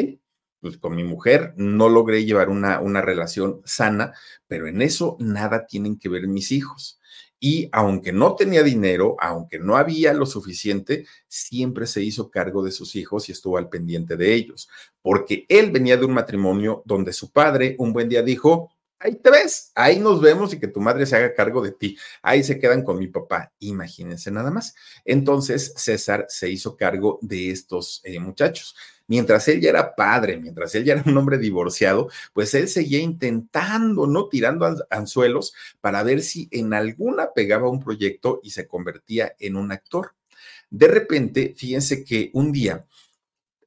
pues 0.60 0.78
con 0.78 0.96
mi 0.96 1.04
mujer 1.04 1.52
no 1.56 1.90
logré 1.90 2.24
llevar 2.24 2.48
una, 2.48 2.80
una 2.80 3.02
relación 3.02 3.60
sana, 3.66 4.14
pero 4.46 4.66
en 4.66 4.80
eso 4.80 5.16
nada 5.20 5.66
tienen 5.66 5.98
que 5.98 6.08
ver 6.08 6.26
mis 6.26 6.52
hijos 6.52 7.00
y 7.46 7.68
aunque 7.72 8.10
no 8.10 8.36
tenía 8.36 8.62
dinero, 8.62 9.16
aunque 9.20 9.58
no 9.58 9.76
había 9.76 10.14
lo 10.14 10.24
suficiente, 10.24 11.04
siempre 11.28 11.86
se 11.86 12.02
hizo 12.02 12.30
cargo 12.30 12.62
de 12.62 12.72
sus 12.72 12.96
hijos 12.96 13.28
y 13.28 13.32
estuvo 13.32 13.58
al 13.58 13.68
pendiente 13.68 14.16
de 14.16 14.32
ellos, 14.32 14.70
porque 15.02 15.44
él 15.50 15.70
venía 15.70 15.98
de 15.98 16.06
un 16.06 16.14
matrimonio 16.14 16.82
donde 16.86 17.12
su 17.12 17.32
padre 17.32 17.76
un 17.78 17.92
buen 17.92 18.08
día 18.08 18.22
dijo, 18.22 18.70
ahí 18.98 19.16
te 19.16 19.30
ves, 19.30 19.72
ahí 19.74 20.00
nos 20.00 20.22
vemos 20.22 20.54
y 20.54 20.58
que 20.58 20.68
tu 20.68 20.80
madre 20.80 21.04
se 21.04 21.16
haga 21.16 21.34
cargo 21.34 21.60
de 21.60 21.72
ti. 21.72 21.98
Ahí 22.22 22.42
se 22.42 22.58
quedan 22.58 22.82
con 22.82 22.96
mi 22.96 23.08
papá, 23.08 23.52
imagínense 23.58 24.30
nada 24.30 24.50
más. 24.50 24.74
Entonces 25.04 25.74
César 25.76 26.24
se 26.30 26.48
hizo 26.48 26.78
cargo 26.78 27.18
de 27.20 27.50
estos 27.50 28.00
eh, 28.04 28.20
muchachos 28.20 28.74
mientras 29.06 29.46
él 29.48 29.60
ya 29.60 29.70
era 29.70 29.94
padre, 29.94 30.36
mientras 30.36 30.74
él 30.74 30.84
ya 30.84 30.94
era 30.94 31.04
un 31.06 31.16
hombre 31.16 31.38
divorciado, 31.38 32.08
pues 32.32 32.54
él 32.54 32.68
seguía 32.68 33.00
intentando, 33.00 34.06
¿no? 34.06 34.28
Tirando 34.28 34.66
anzuelos 34.90 35.54
para 35.80 36.02
ver 36.02 36.22
si 36.22 36.48
en 36.50 36.74
alguna 36.74 37.32
pegaba 37.34 37.68
un 37.68 37.80
proyecto 37.80 38.40
y 38.42 38.50
se 38.50 38.66
convertía 38.66 39.34
en 39.38 39.56
un 39.56 39.72
actor. 39.72 40.12
De 40.70 40.88
repente, 40.88 41.54
fíjense 41.56 42.04
que 42.04 42.30
un 42.32 42.50
día 42.50 42.84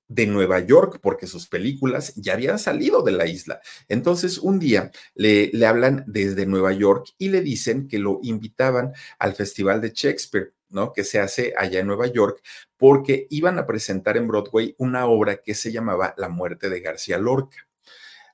de 0.08 0.26
Nueva 0.26 0.60
York, 0.60 1.00
porque 1.02 1.28
sus 1.28 1.48
películas 1.48 2.14
ya 2.16 2.34
habían 2.34 2.60
salido 2.60 3.02
de 3.02 3.12
la 3.12 3.28
isla. 3.28 3.60
Entonces, 3.88 4.38
un 4.38 4.60
día 4.60 4.92
le, 5.16 5.50
le, 5.54 5.66
hablan 5.66 6.04
desde 6.08 6.46
Nueva 6.46 6.74
York 6.74 7.08
y 7.18 7.30
le 7.30 7.42
dicen 7.42 7.88
que 7.88 8.00
lo 8.00 8.20
invitaban 8.24 8.94
al 9.20 9.34
Festival 9.34 9.82
de 9.82 9.92
Shakespeare. 9.94 10.54
¿no? 10.70 10.92
Que 10.92 11.04
se 11.04 11.20
hace 11.20 11.54
allá 11.58 11.80
en 11.80 11.88
Nueva 11.88 12.08
York, 12.08 12.42
porque 12.76 13.28
iban 13.30 13.58
a 13.58 13.66
presentar 13.66 14.18
en 14.18 14.28
Broadway 14.28 14.76
una 14.78 15.06
obra 15.06 15.38
que 15.38 15.56
se 15.56 15.72
llamaba 15.72 16.14
La 16.18 16.30
muerte 16.30 16.70
de 16.70 16.82
García 16.82 17.18
Lorca. 17.18 17.68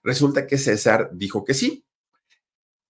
Resulta 0.03 0.47
que 0.47 0.57
César 0.57 1.09
dijo 1.13 1.43
que 1.43 1.53
sí. 1.53 1.85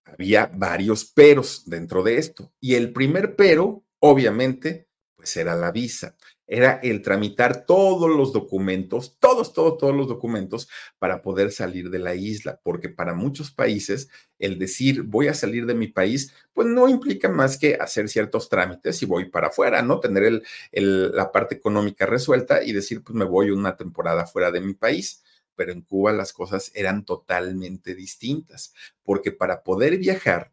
Había 0.06 0.46
varios 0.46 1.06
peros 1.06 1.64
dentro 1.66 2.04
de 2.04 2.18
esto. 2.18 2.54
Y 2.60 2.76
el 2.76 2.94
primer 2.94 3.36
pero, 3.36 3.84
obviamente, 4.00 4.88
pues 5.16 5.36
era 5.38 5.56
la 5.56 5.72
visa 5.72 6.16
era 6.48 6.80
el 6.84 7.02
tramitar 7.02 7.66
todos 7.66 8.10
los 8.10 8.34
documentos, 8.34 9.18
todos, 9.20 9.54
todos, 9.54 9.78
todos 9.78 9.96
los 9.96 10.08
documentos 10.08 10.68
para 11.00 11.22
poder 11.22 11.52
salir 11.52 11.90
de 11.90 12.00
la 12.00 12.16
isla, 12.16 12.60
porque 12.64 12.90
para 12.90 13.14
muchos 13.14 13.52
países 13.52 14.10
el 14.40 14.60
decir 14.60 15.04
voy 15.04 15.30
a 15.30 15.34
salir 15.34 15.66
de 15.66 15.74
mi 15.74 15.88
país, 15.88 16.34
pues 16.54 16.68
no 16.68 16.90
implica 16.90 17.30
más 17.30 17.58
que 17.58 17.76
hacer 17.76 18.10
ciertos 18.10 18.50
trámites 18.50 19.02
y 19.02 19.06
voy 19.06 19.30
para 19.30 19.48
afuera, 19.48 19.82
¿no? 19.82 20.00
Tener 20.00 20.42
la 20.72 21.32
parte 21.32 21.56
económica 21.56 22.06
resuelta 22.06 22.64
y 22.64 22.74
decir, 22.74 23.04
pues 23.04 23.16
me 23.16 23.26
voy 23.26 23.50
una 23.52 23.78
temporada 23.78 24.26
fuera 24.26 24.52
de 24.52 24.62
mi 24.62 24.74
país. 24.74 25.24
Pero 25.56 25.72
en 25.72 25.84
Cuba 25.84 26.12
las 26.14 26.34
cosas 26.34 26.72
eran 26.74 27.06
totalmente 27.06 27.94
distintas, 27.94 28.74
porque 29.04 29.32
para 29.32 29.62
poder 29.62 29.98
viajar 29.98 30.52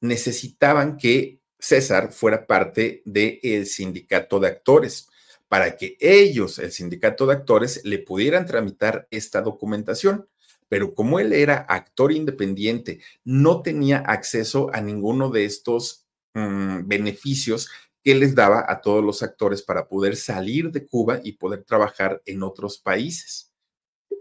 necesitaban 0.00 0.96
que 0.96 1.40
César 1.58 2.10
fuera 2.10 2.46
parte 2.46 3.02
del 3.04 3.66
sindicato 3.66 4.40
de 4.40 4.48
actores 4.48 5.09
para 5.50 5.76
que 5.76 5.96
ellos, 5.98 6.60
el 6.60 6.70
sindicato 6.70 7.26
de 7.26 7.32
actores, 7.32 7.84
le 7.84 7.98
pudieran 7.98 8.46
tramitar 8.46 9.08
esta 9.10 9.42
documentación. 9.42 10.28
Pero 10.68 10.94
como 10.94 11.18
él 11.18 11.32
era 11.32 11.56
actor 11.68 12.12
independiente, 12.12 13.00
no 13.24 13.60
tenía 13.60 13.98
acceso 13.98 14.70
a 14.72 14.80
ninguno 14.80 15.28
de 15.28 15.44
estos 15.44 16.06
mmm, 16.34 16.86
beneficios 16.86 17.68
que 18.04 18.14
les 18.14 18.36
daba 18.36 18.64
a 18.68 18.80
todos 18.80 19.02
los 19.04 19.24
actores 19.24 19.60
para 19.60 19.88
poder 19.88 20.14
salir 20.14 20.70
de 20.70 20.86
Cuba 20.86 21.18
y 21.24 21.32
poder 21.32 21.64
trabajar 21.64 22.22
en 22.26 22.44
otros 22.44 22.78
países. 22.78 23.52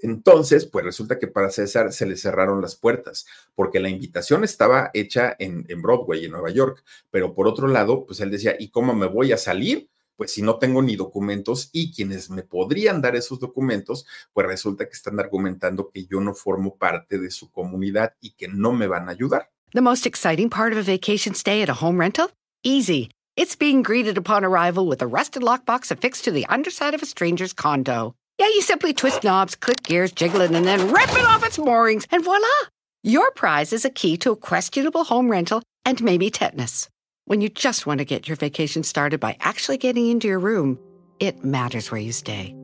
Entonces, 0.01 0.65
pues 0.65 0.83
resulta 0.83 1.19
que 1.19 1.27
para 1.27 1.51
César 1.51 1.93
se 1.93 2.07
le 2.07 2.17
cerraron 2.17 2.59
las 2.59 2.75
puertas, 2.75 3.27
porque 3.53 3.79
la 3.79 3.89
invitación 3.89 4.43
estaba 4.43 4.89
hecha 4.95 5.35
en, 5.37 5.63
en 5.69 5.79
Broadway, 5.83 6.25
en 6.25 6.31
Nueva 6.31 6.49
York, 6.49 6.83
pero 7.11 7.35
por 7.35 7.47
otro 7.47 7.67
lado, 7.67 8.07
pues 8.07 8.19
él 8.19 8.31
decía, 8.31 8.55
¿y 8.57 8.71
cómo 8.71 8.95
me 8.95 9.05
voy 9.05 9.31
a 9.31 9.37
salir? 9.37 9.89
Pues 10.19 10.33
si 10.33 10.41
no 10.41 10.57
tengo 10.59 10.81
ni 10.81 10.97
documentos 10.97 11.69
y 11.71 11.93
quienes 11.93 12.29
me 12.29 12.43
podrían 12.43 13.01
dar 13.01 13.15
esos 13.15 13.39
documentos, 13.39 14.05
pues 14.33 14.45
resulta 14.45 14.83
que 14.83 14.91
están 14.91 15.17
argumentando 15.17 15.89
que 15.93 16.07
yo 16.07 16.19
no 16.19 16.33
formo 16.33 16.75
parte 16.75 17.17
de 17.17 17.31
su 17.31 17.49
comunidad 17.49 18.15
y 18.19 18.31
que 18.31 18.49
no 18.49 18.73
me 18.73 18.87
van 18.87 19.07
a 19.07 19.13
ayudar. 19.13 19.49
The 19.73 19.79
most 19.79 20.05
exciting 20.05 20.49
part 20.49 20.73
of 20.73 20.77
a 20.77 20.83
vacation 20.83 21.33
stay 21.33 21.61
at 21.61 21.69
a 21.69 21.73
home 21.81 21.97
rental? 21.97 22.31
Easy. 22.63 23.11
It's 23.37 23.55
being 23.55 23.81
greeted 23.81 24.17
upon 24.17 24.43
arrival 24.43 24.85
with 24.87 25.01
a 25.01 25.07
rusted 25.07 25.41
lockbox 25.41 25.89
affixed 25.89 26.25
to 26.25 26.31
the 26.31 26.45
underside 26.49 26.93
of 26.93 27.01
a 27.01 27.05
stranger's 27.05 27.53
condo. 27.53 28.13
Yeah, 28.37 28.47
you 28.47 28.61
simply 28.61 28.93
twist 28.93 29.23
knobs, 29.23 29.55
click 29.55 29.83
gears, 29.83 30.11
jiggle 30.11 30.41
it, 30.41 30.51
and 30.51 30.65
then 30.65 30.91
rip 30.91 31.09
it 31.11 31.25
off 31.25 31.45
its 31.45 31.57
moorings, 31.57 32.05
and 32.11 32.25
voila! 32.25 32.67
Your 33.03 33.31
prize 33.31 33.71
is 33.71 33.85
a 33.85 33.89
key 33.89 34.17
to 34.17 34.31
a 34.31 34.35
questionable 34.35 35.05
home 35.05 35.31
rental 35.31 35.63
and 35.85 36.03
maybe 36.03 36.29
tetanus. 36.29 36.89
When 37.29 37.41
you 37.41 37.49
just 37.49 37.85
want 37.85 37.99
to 37.99 38.05
get 38.05 38.27
your 38.27 38.37
vacation 38.37 38.81
started 38.81 39.19
by 39.19 39.37
actually 39.39 39.77
getting 39.77 40.09
into 40.09 40.27
your 40.27 40.39
room, 40.39 40.79
it 41.19 41.45
matters 41.45 41.91
where 41.91 42.01
you 42.01 42.11
stay. 42.11 42.55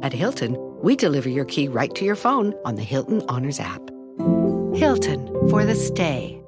At 0.00 0.14
Hilton, 0.14 0.56
we 0.82 0.96
deliver 0.96 1.28
your 1.28 1.44
key 1.44 1.68
right 1.68 1.94
to 1.94 2.06
your 2.06 2.16
phone 2.16 2.54
on 2.64 2.76
the 2.76 2.82
Hilton 2.82 3.20
Honors 3.28 3.60
app. 3.60 3.82
Hilton 4.72 5.28
for 5.50 5.66
the 5.66 5.74
stay. 5.74 6.42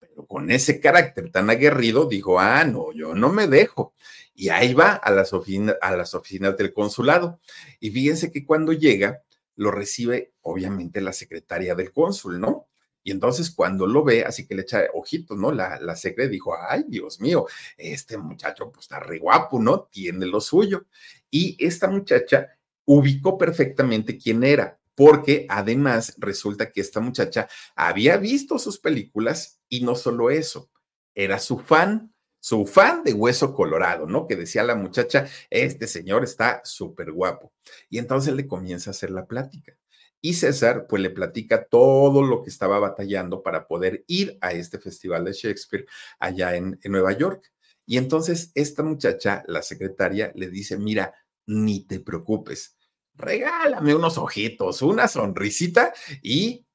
Pero 0.00 0.26
con 0.26 0.50
ese 0.50 0.80
carácter 0.80 1.30
tan 1.30 1.48
aguerrido, 1.48 2.06
dijo, 2.06 2.40
ah, 2.40 2.64
no, 2.64 2.90
yo 2.92 3.14
no 3.14 3.28
me 3.28 3.46
dejo. 3.46 3.94
Y 4.34 4.48
ahí 4.48 4.74
va 4.74 4.94
a 4.94 5.12
las, 5.12 5.32
oficina, 5.32 5.76
a 5.80 5.94
las 5.94 6.12
oficinas 6.14 6.56
del 6.56 6.72
consulado. 6.72 7.38
Y 7.78 7.90
fíjense 7.90 8.32
que 8.32 8.44
cuando 8.44 8.72
llega, 8.72 9.22
lo 9.54 9.70
recibe 9.70 10.32
obviamente 10.40 11.00
la 11.00 11.12
secretaria 11.12 11.76
del 11.76 11.92
cónsul, 11.92 12.40
¿no? 12.40 12.66
Y 13.02 13.10
entonces 13.12 13.50
cuando 13.50 13.86
lo 13.86 14.04
ve, 14.04 14.24
así 14.24 14.46
que 14.46 14.54
le 14.54 14.62
echa 14.62 14.84
ojitos, 14.94 15.38
¿no? 15.38 15.52
La, 15.52 15.78
la 15.80 15.96
secre 15.96 16.28
dijo, 16.28 16.54
ay, 16.56 16.84
Dios 16.86 17.20
mío, 17.20 17.46
este 17.76 18.18
muchacho 18.18 18.70
pues 18.70 18.84
está 18.84 19.00
re 19.00 19.18
guapo, 19.18 19.58
¿no? 19.60 19.88
Tiene 19.90 20.26
lo 20.26 20.40
suyo. 20.40 20.86
Y 21.30 21.56
esta 21.64 21.88
muchacha 21.88 22.48
ubicó 22.84 23.38
perfectamente 23.38 24.18
quién 24.18 24.44
era, 24.44 24.78
porque 24.94 25.46
además 25.48 26.14
resulta 26.18 26.70
que 26.70 26.80
esta 26.80 27.00
muchacha 27.00 27.48
había 27.74 28.16
visto 28.16 28.58
sus 28.58 28.78
películas 28.78 29.60
y 29.68 29.82
no 29.82 29.94
solo 29.94 30.30
eso, 30.30 30.70
era 31.14 31.38
su 31.38 31.58
fan, 31.58 32.12
su 32.38 32.66
fan 32.66 33.04
de 33.04 33.12
Hueso 33.14 33.54
Colorado, 33.54 34.06
¿no? 34.06 34.26
Que 34.26 34.36
decía 34.36 34.62
la 34.62 34.74
muchacha, 34.74 35.26
este 35.48 35.86
señor 35.86 36.24
está 36.24 36.60
súper 36.64 37.12
guapo. 37.12 37.52
Y 37.88 37.98
entonces 37.98 38.34
le 38.34 38.46
comienza 38.46 38.90
a 38.90 38.92
hacer 38.92 39.10
la 39.10 39.26
plática 39.26 39.79
Y 40.20 40.34
César, 40.34 40.86
pues 40.86 41.02
le 41.02 41.10
platica 41.10 41.64
todo 41.64 42.22
lo 42.22 42.42
que 42.42 42.50
estaba 42.50 42.78
batallando 42.78 43.42
para 43.42 43.66
poder 43.66 44.04
ir 44.06 44.36
a 44.40 44.52
este 44.52 44.78
festival 44.78 45.24
de 45.24 45.32
Shakespeare 45.32 45.86
allá 46.18 46.56
en, 46.56 46.78
Nueva 46.84 47.12
York. 47.12 47.52
Y 47.86 47.96
entonces 47.96 48.52
esta 48.54 48.82
muchacha, 48.82 49.42
la 49.46 49.62
secretaria, 49.62 50.32
le 50.34 50.48
dice, 50.48 50.76
mira, 50.76 51.14
ni 51.46 51.86
te 51.86 52.00
preocupes, 52.00 52.76
regálame 53.14 53.94
unos 53.94 54.18
ojitos, 54.18 54.82
una 54.82 55.08
sonrisita 55.08 55.92
y 56.22 56.66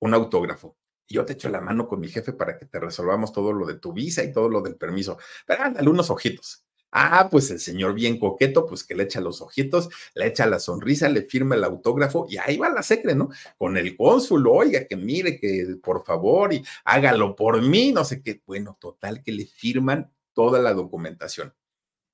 un 0.00 0.14
autógrafo. 0.14 0.76
Yo 1.08 1.24
te 1.24 1.32
echo 1.32 1.48
la 1.48 1.60
mano 1.60 1.88
con 1.88 2.00
mi 2.00 2.08
jefe 2.08 2.32
para 2.32 2.58
que 2.58 2.66
te 2.66 2.78
resolvamos 2.78 3.32
todo 3.32 3.52
lo 3.52 3.66
de 3.66 3.78
tu 3.78 3.92
visa 3.92 4.22
y 4.22 4.32
todo 4.32 4.48
lo 4.48 4.60
del 4.60 4.76
permiso. 4.76 5.18
Pero 5.46 5.62
ándale 5.62 5.88
unos 5.88 6.10
ojitos. 6.10 6.67
Ah, 6.90 7.28
pues 7.30 7.50
el 7.50 7.60
señor 7.60 7.94
bien 7.94 8.18
coqueto, 8.18 8.66
pues 8.66 8.82
que 8.82 8.94
le 8.94 9.04
echa 9.04 9.20
los 9.20 9.42
ojitos, 9.42 9.90
le 10.14 10.26
echa 10.26 10.46
la 10.46 10.58
sonrisa, 10.58 11.08
le 11.08 11.22
firma 11.22 11.54
el 11.54 11.64
autógrafo 11.64 12.26
y 12.30 12.38
ahí 12.38 12.56
va 12.56 12.70
la 12.70 12.82
secre, 12.82 13.14
¿no? 13.14 13.28
Con 13.58 13.76
el 13.76 13.94
cónsul, 13.96 14.46
oiga, 14.46 14.86
que 14.86 14.96
mire, 14.96 15.38
que 15.38 15.76
por 15.82 16.04
favor 16.04 16.54
y 16.54 16.64
hágalo 16.84 17.36
por 17.36 17.60
mí, 17.60 17.92
no 17.92 18.04
sé 18.04 18.22
qué. 18.22 18.40
Bueno, 18.46 18.78
total 18.80 19.22
que 19.22 19.32
le 19.32 19.44
firman 19.46 20.10
toda 20.32 20.60
la 20.60 20.72
documentación. 20.72 21.52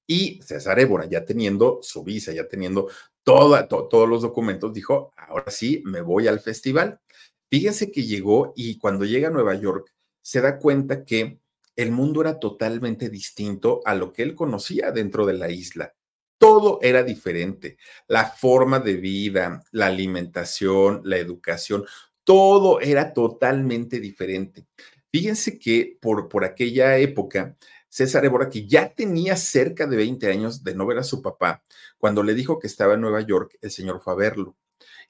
Y 0.06 0.42
César 0.42 0.78
Évora, 0.80 1.06
ya 1.06 1.24
teniendo 1.24 1.78
su 1.82 2.02
visa, 2.02 2.32
ya 2.32 2.48
teniendo 2.48 2.88
todos 3.22 4.08
los 4.08 4.22
documentos, 4.22 4.72
dijo, 4.74 5.12
ahora 5.16 5.50
sí, 5.50 5.82
me 5.86 6.00
voy 6.00 6.28
al 6.28 6.40
festival. 6.40 7.00
Fíjense 7.48 7.90
que 7.90 8.02
llegó 8.02 8.52
y 8.56 8.78
cuando 8.78 9.04
llega 9.04 9.28
a 9.28 9.30
Nueva 9.30 9.54
York, 9.54 9.94
se 10.20 10.40
da 10.40 10.58
cuenta 10.58 11.04
que 11.04 11.38
el 11.76 11.90
mundo 11.90 12.20
era 12.20 12.38
totalmente 12.38 13.08
distinto 13.08 13.80
a 13.84 13.94
lo 13.94 14.12
que 14.12 14.22
él 14.22 14.34
conocía 14.34 14.92
dentro 14.92 15.26
de 15.26 15.34
la 15.34 15.50
isla. 15.50 15.94
Todo 16.38 16.78
era 16.82 17.02
diferente. 17.02 17.78
La 18.08 18.26
forma 18.26 18.80
de 18.80 18.96
vida, 18.96 19.62
la 19.70 19.86
alimentación, 19.86 21.00
la 21.04 21.16
educación, 21.16 21.84
todo 22.24 22.80
era 22.80 23.12
totalmente 23.12 24.00
diferente. 24.00 24.66
Fíjense 25.10 25.58
que 25.58 25.96
por, 26.00 26.28
por 26.28 26.44
aquella 26.44 26.98
época, 26.98 27.56
César 27.88 28.24
Évora, 28.24 28.48
que 28.48 28.66
ya 28.66 28.92
tenía 28.92 29.36
cerca 29.36 29.86
de 29.86 29.96
20 29.96 30.30
años 30.30 30.64
de 30.64 30.74
no 30.74 30.86
ver 30.86 30.98
a 30.98 31.04
su 31.04 31.22
papá, 31.22 31.62
cuando 31.98 32.22
le 32.22 32.34
dijo 32.34 32.58
que 32.58 32.66
estaba 32.66 32.94
en 32.94 33.00
Nueva 33.00 33.20
York, 33.20 33.56
el 33.60 33.70
señor 33.70 34.00
fue 34.02 34.12
a 34.14 34.16
verlo 34.16 34.56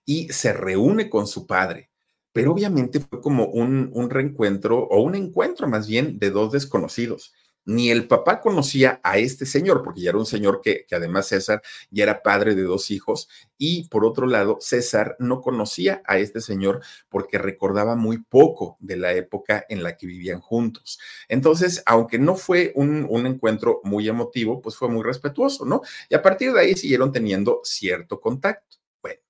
y 0.05 0.29
se 0.29 0.53
reúne 0.53 1.09
con 1.09 1.27
su 1.27 1.47
padre 1.47 1.91
pero 2.35 2.53
obviamente 2.53 3.01
fue 3.01 3.23
como 3.23 3.47
un, 3.47 3.91
un 3.95 4.11
reencuentro 4.11 4.81
o 4.81 5.01
un 5.01 5.15
encuentro 5.15 5.69
más 5.69 5.87
bien 5.87 6.19
de 6.19 6.31
dos 6.31 6.53
desconocidos 6.53 7.33
ni 7.65 7.91
el 7.91 8.07
papá 8.07 8.41
conocía 8.41 9.01
a 9.03 9.19
este 9.19 9.47
señor, 9.47 9.83
porque 9.83 10.03
ya 10.03 10.11
era 10.11 10.19
un 10.19 10.27
señor 10.27 10.61
que, 10.63 10.85
que, 10.87 10.95
además 10.95 11.29
César 11.29 11.63
ya 11.91 12.05
era 12.05 12.23
padre 12.23 12.55
de 12.55 12.63
dos 12.63 12.91
hijos, 12.91 13.29
y 13.57 13.89
por 13.89 14.05
otro 14.05 14.27
lado, 14.27 14.59
César 14.61 15.17
no 15.19 15.41
conocía 15.41 16.03
a 16.07 16.19
este 16.19 16.41
señor 16.41 16.83
porque 17.09 17.39
recordaba 17.39 17.97
muy 17.97 18.19
poco 18.19 18.77
de 18.81 18.97
la 18.97 19.13
época 19.15 19.65
en 19.69 19.83
la 19.83 19.97
que 19.97 20.07
vivían 20.07 20.41
juntos. 20.41 20.99
Entonces, 21.29 21.83
aunque 21.87 22.19
no 22.19 22.37
fue 22.37 22.73
un, 22.75 23.07
un 23.09 23.27
encuentro 23.27 23.81
muy 23.85 24.09
emotivo, 24.09 24.61
pues 24.61 24.77
fue 24.77 24.89
muy 24.89 25.03
respetuoso, 25.03 25.65
¿no? 25.65 25.83
Y 26.09 26.15
a 26.15 26.23
partir 26.23 26.53
de 26.53 26.61
ahí 26.61 26.75
siguieron 26.75 27.13
teniendo 27.13 27.61
cierto 27.65 28.21
contacto. 28.21 28.79
Bueno, 29.03 29.21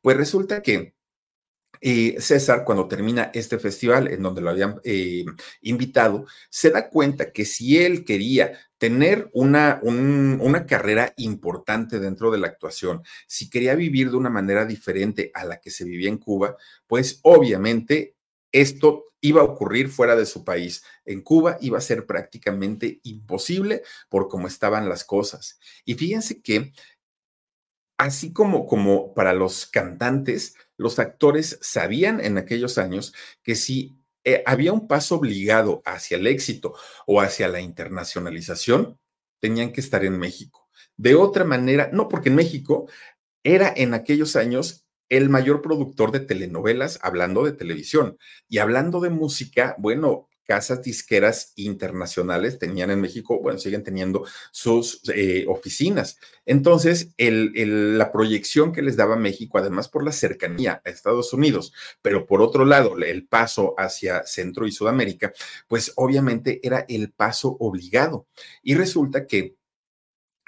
pues 0.00 0.16
resulta 0.16 0.62
que 0.62 0.94
César, 2.18 2.64
cuando 2.64 2.88
termina 2.88 3.30
este 3.34 3.58
festival 3.58 4.08
en 4.08 4.22
donde 4.22 4.40
lo 4.40 4.48
habían 4.48 4.80
eh, 4.84 5.24
invitado, 5.60 6.24
se 6.48 6.70
da 6.70 6.88
cuenta 6.88 7.30
que 7.30 7.44
si 7.44 7.76
él 7.76 8.04
quería 8.06 8.58
tener 8.78 9.28
una, 9.34 9.80
una 9.82 10.64
carrera 10.64 11.12
importante 11.18 12.00
dentro 12.00 12.30
de 12.30 12.38
la 12.38 12.46
actuación, 12.46 13.02
si 13.26 13.50
quería 13.50 13.74
vivir 13.74 14.10
de 14.10 14.16
una 14.16 14.30
manera 14.30 14.64
diferente 14.64 15.30
a 15.34 15.44
la 15.44 15.60
que 15.60 15.70
se 15.70 15.84
vivía 15.84 16.08
en 16.08 16.18
Cuba, 16.18 16.56
pues 16.86 17.20
obviamente 17.22 18.16
esto 18.50 19.12
iba 19.20 19.40
a 19.40 19.44
ocurrir 19.44 19.88
fuera 19.88 20.16
de 20.16 20.26
su 20.26 20.44
país. 20.44 20.84
En 21.04 21.22
Cuba 21.22 21.58
iba 21.60 21.78
a 21.78 21.82
ser 21.82 22.06
prácticamente 22.06 23.00
imposible 23.02 23.82
por 24.08 24.28
cómo 24.28 24.46
estaban 24.46 24.88
las 24.88 25.04
cosas. 25.04 25.58
Y 25.84 25.94
fíjense 25.94 26.40
que 26.40 26.72
así 27.96 28.32
como, 28.32 28.66
como 28.66 29.14
para 29.14 29.32
los 29.32 29.66
cantantes, 29.66 30.54
los 30.76 30.98
actores 30.98 31.58
sabían 31.62 32.20
en 32.20 32.38
aquellos 32.38 32.78
años 32.78 33.14
que 33.42 33.54
si 33.54 33.98
eh, 34.24 34.42
había 34.46 34.72
un 34.72 34.88
paso 34.88 35.16
obligado 35.16 35.82
hacia 35.84 36.16
el 36.16 36.26
éxito 36.26 36.74
o 37.06 37.20
hacia 37.20 37.48
la 37.48 37.60
internacionalización, 37.60 38.98
tenían 39.40 39.72
que 39.72 39.80
estar 39.80 40.04
en 40.04 40.18
México. 40.18 40.68
De 40.96 41.14
otra 41.14 41.44
manera, 41.44 41.90
no, 41.92 42.08
porque 42.08 42.30
en 42.30 42.36
México 42.36 42.88
era 43.42 43.72
en 43.76 43.94
aquellos 43.94 44.36
años 44.36 44.86
el 45.10 45.28
mayor 45.28 45.60
productor 45.60 46.12
de 46.12 46.20
telenovelas 46.20 46.98
hablando 47.02 47.44
de 47.44 47.52
televisión 47.52 48.16
y 48.48 48.58
hablando 48.58 49.00
de 49.00 49.10
música, 49.10 49.76
bueno, 49.78 50.28
casas 50.44 50.82
disqueras 50.82 51.52
internacionales 51.56 52.58
tenían 52.58 52.90
en 52.90 53.00
México, 53.00 53.40
bueno, 53.40 53.58
siguen 53.58 53.82
teniendo 53.82 54.24
sus 54.50 55.00
eh, 55.14 55.44
oficinas. 55.48 56.18
Entonces, 56.46 57.14
la 57.18 58.12
proyección 58.12 58.72
que 58.72 58.82
les 58.82 58.96
daba 58.96 59.16
México, 59.16 59.58
además 59.58 59.88
por 59.88 60.04
la 60.04 60.12
cercanía 60.12 60.82
a 60.84 60.90
Estados 60.90 61.32
Unidos, 61.32 61.72
pero 62.02 62.26
por 62.26 62.42
otro 62.42 62.64
lado, 62.64 62.96
el 62.98 63.26
paso 63.26 63.74
hacia 63.78 64.24
Centro 64.26 64.66
y 64.66 64.72
Sudamérica, 64.72 65.32
pues 65.68 65.92
obviamente 65.96 66.60
era 66.62 66.84
el 66.88 67.12
paso 67.12 67.56
obligado. 67.60 68.26
Y 68.62 68.74
resulta 68.74 69.26
que 69.26 69.56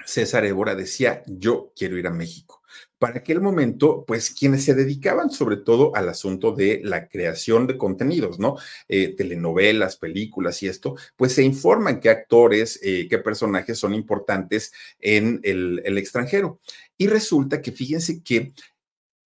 César 0.05 0.45
Évora 0.45 0.75
decía, 0.75 1.23
yo 1.27 1.73
quiero 1.75 1.97
ir 1.97 2.07
a 2.07 2.11
México. 2.11 2.56
Para 2.99 3.19
aquel 3.19 3.41
momento, 3.41 4.03
pues 4.07 4.31
quienes 4.31 4.63
se 4.63 4.73
dedicaban 4.73 5.29
sobre 5.29 5.57
todo 5.57 5.95
al 5.95 6.09
asunto 6.09 6.51
de 6.51 6.81
la 6.83 7.07
creación 7.07 7.67
de 7.67 7.77
contenidos, 7.77 8.39
¿no? 8.39 8.55
Eh, 8.87 9.15
telenovelas, 9.15 9.97
películas 9.97 10.63
y 10.63 10.67
esto, 10.67 10.95
pues 11.15 11.33
se 11.33 11.43
informan 11.43 11.99
qué 11.99 12.09
actores, 12.09 12.79
eh, 12.81 13.07
qué 13.07 13.19
personajes 13.19 13.77
son 13.77 13.93
importantes 13.93 14.73
en 14.99 15.39
el, 15.43 15.97
extranjero. 15.97 16.59
Y 16.97 17.07
resulta 17.07 17.61
que 17.61 17.71
fíjense 17.71 18.23
que 18.23 18.53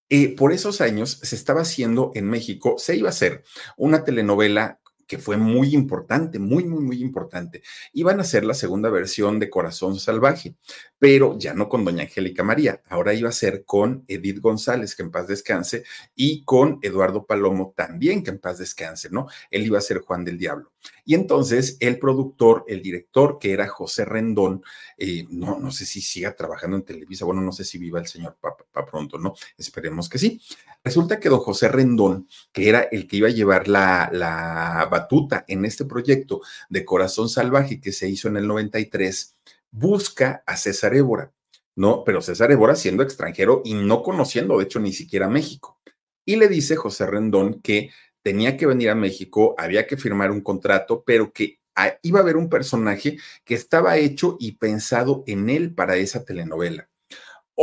eh, 0.10 0.36
por 0.36 0.52
esos 0.52 0.82
años 0.82 1.20
se 1.24 1.36
estaba 1.36 1.62
haciendo 1.62 2.12
en 2.16 2.26
México, 2.30 2.76
se 2.78 2.98
iba 2.98 3.08
a 3.08 3.12
hacer 3.12 3.44
una 3.78 4.04
telenovela 4.04 4.82
que 5.12 5.18
fue 5.18 5.36
muy 5.36 5.76
importante, 5.76 6.40
muy, 6.40 6.64
muy, 6.64 6.82
muy 6.82 7.02
importante. 7.02 7.64
Iban 7.92 8.20
a 8.20 8.22
hacer 8.22 8.46
la 8.46 8.54
segunda 8.54 8.90
versión 8.90 9.40
de 9.40 9.50
Corazón 9.50 10.00
Salvaje, 10.00 10.56
pero 11.02 11.36
ya 11.36 11.56
no 11.56 11.68
con 11.68 11.84
Doña 11.84 12.04
Angélica 12.04 12.44
María, 12.44 12.84
ahora 12.88 13.16
iba 13.16 13.28
a 13.28 13.32
ser 13.32 13.66
con 13.66 14.06
Edith 14.08 14.38
González, 14.40 14.96
que 14.96 15.02
en 15.02 15.10
paz 15.10 15.26
descanse, 15.26 15.84
y 16.16 16.44
con 16.44 16.78
Eduardo 16.84 17.26
Palomo 17.26 17.74
también, 17.76 18.24
que 18.24 18.30
en 18.30 18.38
paz 18.38 18.60
descanse, 18.60 19.10
¿no? 19.10 19.26
Él 19.50 19.66
iba 19.66 19.80
a 19.80 19.82
ser 19.82 20.02
Juan 20.02 20.24
del 20.24 20.38
Diablo. 20.38 20.74
Y 21.04 21.16
entonces 21.16 21.76
el 21.80 21.98
productor, 21.98 22.66
el 22.68 22.84
director, 22.84 23.40
que 23.40 23.52
era 23.52 23.68
José 23.68 24.06
Rendón, 24.06 24.64
eh, 24.96 25.26
no, 25.32 25.58
no 25.58 25.72
sé 25.72 25.88
si 25.88 26.02
siga 26.02 26.36
trabajando 26.36 26.78
en 26.78 26.84
Televisa, 26.84 27.26
bueno, 27.26 27.42
no 27.42 27.52
sé 27.52 27.64
si 27.64 27.80
viva 27.80 28.00
el 28.00 28.06
señor 28.06 28.38
para 28.40 28.86
pronto, 28.86 29.18
¿no? 29.18 29.34
Esperemos 29.58 30.08
que 30.08 30.20
sí. 30.20 30.40
Resulta 30.84 31.20
que 31.20 31.30
don 31.30 31.40
José 31.40 31.68
Rendón, 31.68 32.28
que 32.52 32.70
era 32.70 32.82
el 32.82 33.08
que 33.08 33.18
iba 33.18 33.28
a 33.28 33.32
llevar 33.32 33.68
la, 33.68 34.08
la 34.14 34.88
batuta 34.92 35.46
en 35.48 35.66
este 35.66 35.84
proyecto 35.86 36.42
de 36.70 36.86
Corazón 36.86 37.28
Salvaje 37.28 37.82
que 37.82 37.92
se 37.92 38.08
hizo 38.08 38.28
en 38.28 38.38
el 38.38 38.46
93, 38.46 39.38
busca 39.72 40.44
a 40.46 40.58
César 40.58 40.94
Évora, 40.96 41.34
¿no? 41.76 42.04
Pero 42.04 42.22
César 42.22 42.52
Évora 42.52 42.76
siendo 42.76 43.04
extranjero 43.04 43.62
y 43.66 43.74
no 43.74 44.04
conociendo, 44.04 44.58
de 44.58 44.66
hecho, 44.66 44.80
ni 44.80 44.94
siquiera 44.94 45.30
México. 45.30 45.80
Y 46.26 46.36
le 46.36 46.48
dice 46.48 46.76
José 46.76 47.08
Rendón 47.08 47.62
que 47.62 47.90
tenía 48.22 48.58
que 48.58 48.68
venir 48.68 48.90
a 48.92 48.96
México, 48.96 49.56
había 49.58 49.88
que 49.88 49.98
firmar 49.98 50.32
un 50.32 50.42
contrato, 50.42 51.04
pero 51.04 51.34
que 51.34 51.60
iba 52.04 52.20
a 52.20 52.22
haber 52.22 52.38
un 52.38 52.50
personaje 52.50 53.18
que 53.44 53.56
estaba 53.56 53.98
hecho 53.98 54.38
y 54.40 54.54
pensado 54.54 55.24
en 55.26 55.50
él 55.50 55.74
para 55.74 55.96
esa 55.96 56.24
telenovela. 56.24 56.91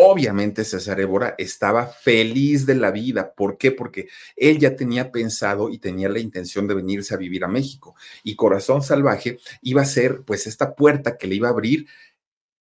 Obviamente 0.00 0.62
César 0.62 1.00
Évora 1.00 1.34
estaba 1.38 1.88
feliz 1.88 2.66
de 2.66 2.76
la 2.76 2.92
vida. 2.92 3.34
¿Por 3.34 3.58
qué? 3.58 3.72
Porque 3.72 4.08
él 4.36 4.60
ya 4.60 4.76
tenía 4.76 5.10
pensado 5.10 5.70
y 5.70 5.78
tenía 5.78 6.08
la 6.08 6.20
intención 6.20 6.68
de 6.68 6.74
venirse 6.74 7.14
a 7.14 7.16
vivir 7.16 7.42
a 7.42 7.48
México. 7.48 7.96
Y 8.22 8.36
Corazón 8.36 8.80
Salvaje 8.80 9.40
iba 9.60 9.82
a 9.82 9.86
ser 9.86 10.22
pues 10.24 10.46
esta 10.46 10.76
puerta 10.76 11.16
que 11.18 11.26
le 11.26 11.34
iba 11.34 11.48
a 11.48 11.50
abrir 11.50 11.88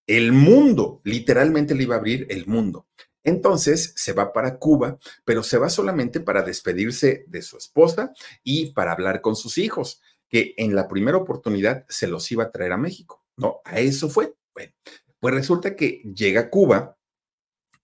el 0.08 0.32
mundo, 0.32 1.00
literalmente 1.04 1.76
le 1.76 1.84
iba 1.84 1.94
a 1.94 1.98
abrir 1.98 2.26
el 2.28 2.44
mundo. 2.46 2.88
Entonces 3.22 3.92
se 3.94 4.12
va 4.12 4.32
para 4.32 4.58
Cuba, 4.58 4.98
pero 5.24 5.44
se 5.44 5.58
va 5.58 5.70
solamente 5.70 6.18
para 6.18 6.42
despedirse 6.42 7.24
de 7.28 7.42
su 7.42 7.56
esposa 7.56 8.12
y 8.42 8.72
para 8.72 8.90
hablar 8.90 9.20
con 9.20 9.36
sus 9.36 9.58
hijos, 9.58 10.02
que 10.28 10.54
en 10.56 10.74
la 10.74 10.88
primera 10.88 11.18
oportunidad 11.18 11.86
se 11.88 12.08
los 12.08 12.32
iba 12.32 12.42
a 12.42 12.50
traer 12.50 12.72
a 12.72 12.78
México. 12.78 13.22
No, 13.36 13.60
a 13.64 13.78
eso 13.78 14.10
fue. 14.10 14.34
Bueno, 14.52 14.72
pues 15.20 15.34
resulta 15.34 15.76
que 15.76 16.02
llega 16.02 16.40
a 16.40 16.50
Cuba 16.50 16.97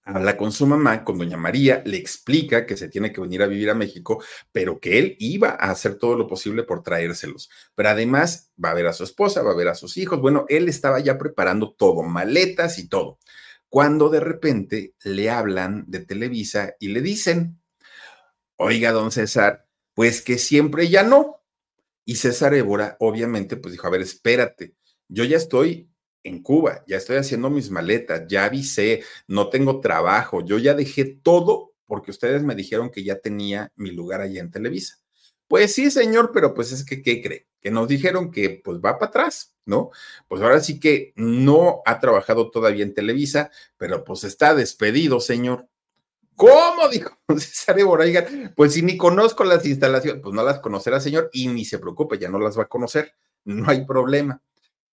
habla 0.04 0.36
con 0.36 0.52
su 0.52 0.66
mamá, 0.66 1.04
con 1.04 1.18
doña 1.18 1.36
María, 1.36 1.82
le 1.84 1.96
explica 1.96 2.66
que 2.66 2.76
se 2.76 2.88
tiene 2.88 3.12
que 3.12 3.20
venir 3.20 3.42
a 3.42 3.46
vivir 3.46 3.70
a 3.70 3.74
México, 3.74 4.22
pero 4.52 4.78
que 4.78 4.98
él 4.98 5.16
iba 5.18 5.50
a 5.50 5.70
hacer 5.70 5.96
todo 5.96 6.16
lo 6.16 6.26
posible 6.26 6.62
por 6.62 6.82
traérselos. 6.82 7.50
Pero 7.74 7.88
además 7.88 8.52
va 8.62 8.70
a 8.70 8.74
ver 8.74 8.86
a 8.86 8.92
su 8.92 9.04
esposa, 9.04 9.42
va 9.42 9.52
a 9.52 9.56
ver 9.56 9.68
a 9.68 9.74
sus 9.74 9.96
hijos. 9.96 10.20
Bueno, 10.20 10.46
él 10.48 10.68
estaba 10.68 11.00
ya 11.00 11.18
preparando 11.18 11.72
todo, 11.72 12.02
maletas 12.02 12.78
y 12.78 12.88
todo. 12.88 13.18
Cuando 13.68 14.08
de 14.08 14.20
repente 14.20 14.94
le 15.02 15.30
hablan 15.30 15.84
de 15.88 16.00
Televisa 16.00 16.74
y 16.78 16.88
le 16.88 17.00
dicen, 17.00 17.58
Oiga, 18.56 18.92
don 18.92 19.10
César, 19.10 19.66
pues 19.94 20.22
que 20.22 20.38
siempre 20.38 20.88
ya 20.88 21.02
no. 21.02 21.42
Y 22.04 22.16
César 22.16 22.54
Évora, 22.54 22.96
obviamente, 23.00 23.56
pues 23.56 23.72
dijo, 23.72 23.86
a 23.86 23.90
ver, 23.90 24.02
espérate, 24.02 24.74
yo 25.08 25.24
ya 25.24 25.36
estoy 25.36 25.90
en 26.24 26.42
Cuba, 26.42 26.82
ya 26.86 26.96
estoy 26.96 27.16
haciendo 27.16 27.50
mis 27.50 27.70
maletas, 27.70 28.24
ya 28.26 28.46
avisé, 28.46 29.04
no 29.28 29.50
tengo 29.50 29.80
trabajo, 29.80 30.44
yo 30.44 30.58
ya 30.58 30.74
dejé 30.74 31.04
todo 31.04 31.74
porque 31.86 32.10
ustedes 32.10 32.42
me 32.42 32.54
dijeron 32.54 32.90
que 32.90 33.04
ya 33.04 33.20
tenía 33.20 33.72
mi 33.76 33.90
lugar 33.90 34.20
allá 34.20 34.40
en 34.40 34.50
Televisa. 34.50 34.96
Pues 35.46 35.74
sí, 35.74 35.90
señor, 35.90 36.30
pero 36.32 36.54
pues 36.54 36.72
es 36.72 36.84
que, 36.84 37.02
¿qué 37.02 37.22
cree? 37.22 37.46
Que 37.60 37.70
nos 37.70 37.86
dijeron 37.88 38.30
que 38.30 38.60
pues 38.64 38.78
va 38.78 38.98
para 38.98 39.10
atrás, 39.10 39.54
¿no? 39.66 39.90
Pues 40.26 40.42
ahora 40.42 40.60
sí 40.60 40.80
que 40.80 41.12
no 41.16 41.82
ha 41.84 42.00
trabajado 42.00 42.50
todavía 42.50 42.82
en 42.82 42.94
Televisa, 42.94 43.50
pero 43.76 44.02
pues 44.04 44.24
está 44.24 44.54
despedido, 44.54 45.20
señor. 45.20 45.68
¿Cómo? 46.34 46.88
Dijo 46.90 47.10
César 47.38 47.78
Évora, 47.78 48.04
pues 48.56 48.72
si 48.72 48.82
ni 48.82 48.96
conozco 48.96 49.44
las 49.44 49.64
instalaciones, 49.66 50.22
pues 50.22 50.34
no 50.34 50.42
las 50.42 50.60
conocerá, 50.60 50.98
señor, 51.00 51.30
y 51.32 51.48
ni 51.48 51.64
se 51.64 51.78
preocupe, 51.78 52.18
ya 52.18 52.30
no 52.30 52.38
las 52.38 52.58
va 52.58 52.64
a 52.64 52.68
conocer, 52.68 53.14
no 53.44 53.68
hay 53.68 53.84
problema. 53.84 54.42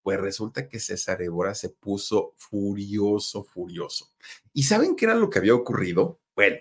Pues 0.04 0.20
resulta 0.20 0.68
que 0.68 0.80
César 0.80 1.22
Évora 1.22 1.54
se 1.54 1.70
puso 1.70 2.34
furioso, 2.38 3.44
furioso. 3.44 4.12
¿Y 4.54 4.64
saben 4.64 4.96
qué 4.96 5.06
era 5.06 5.16
lo 5.16 5.30
que 5.30 5.40
había 5.40 5.56
ocurrido? 5.56 6.20
Bueno, 6.36 6.58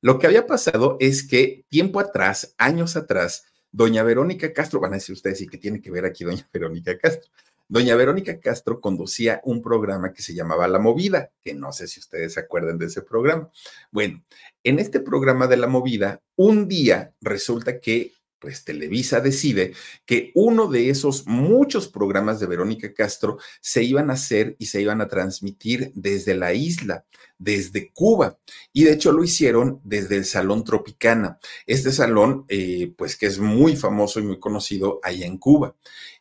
lo 0.00 0.18
que 0.18 0.26
había 0.26 0.46
pasado 0.46 0.96
es 1.00 1.26
que 1.26 1.64
tiempo 1.68 2.00
atrás, 2.00 2.54
años 2.58 2.96
atrás, 2.96 3.44
doña 3.70 4.02
Verónica 4.02 4.52
Castro, 4.52 4.80
van 4.80 4.92
a 4.92 4.96
decir 4.96 5.12
ustedes, 5.12 5.40
¿y 5.40 5.46
qué 5.46 5.58
tiene 5.58 5.80
que 5.80 5.90
ver 5.90 6.04
aquí 6.04 6.24
doña 6.24 6.48
Verónica 6.52 6.98
Castro? 6.98 7.30
Doña 7.68 7.94
Verónica 7.94 8.40
Castro 8.40 8.80
conducía 8.80 9.40
un 9.44 9.62
programa 9.62 10.12
que 10.12 10.22
se 10.22 10.34
llamaba 10.34 10.66
La 10.66 10.80
Movida, 10.80 11.30
que 11.40 11.54
no 11.54 11.72
sé 11.72 11.86
si 11.86 12.00
ustedes 12.00 12.34
se 12.34 12.40
acuerdan 12.40 12.78
de 12.78 12.86
ese 12.86 13.00
programa. 13.00 13.48
Bueno, 13.92 14.24
en 14.64 14.80
este 14.80 14.98
programa 14.98 15.46
de 15.46 15.56
La 15.56 15.68
Movida, 15.68 16.20
un 16.34 16.66
día 16.66 17.14
resulta 17.20 17.78
que 17.78 18.12
pues 18.40 18.64
Televisa 18.64 19.20
decide 19.20 19.74
que 20.06 20.32
uno 20.34 20.66
de 20.66 20.90
esos 20.90 21.26
muchos 21.26 21.88
programas 21.88 22.40
de 22.40 22.46
Verónica 22.46 22.92
Castro 22.92 23.38
se 23.60 23.84
iban 23.84 24.10
a 24.10 24.14
hacer 24.14 24.56
y 24.58 24.66
se 24.66 24.80
iban 24.80 25.00
a 25.00 25.08
transmitir 25.08 25.92
desde 25.94 26.34
la 26.34 26.52
isla, 26.54 27.04
desde 27.38 27.92
Cuba. 27.92 28.38
Y 28.72 28.84
de 28.84 28.92
hecho 28.92 29.12
lo 29.12 29.22
hicieron 29.22 29.80
desde 29.84 30.16
el 30.16 30.24
Salón 30.24 30.64
Tropicana. 30.64 31.38
Este 31.66 31.92
salón, 31.92 32.44
eh, 32.48 32.92
pues 32.96 33.16
que 33.16 33.26
es 33.26 33.38
muy 33.38 33.76
famoso 33.76 34.20
y 34.20 34.24
muy 34.24 34.40
conocido 34.40 35.00
allá 35.02 35.26
en 35.26 35.38
Cuba. 35.38 35.76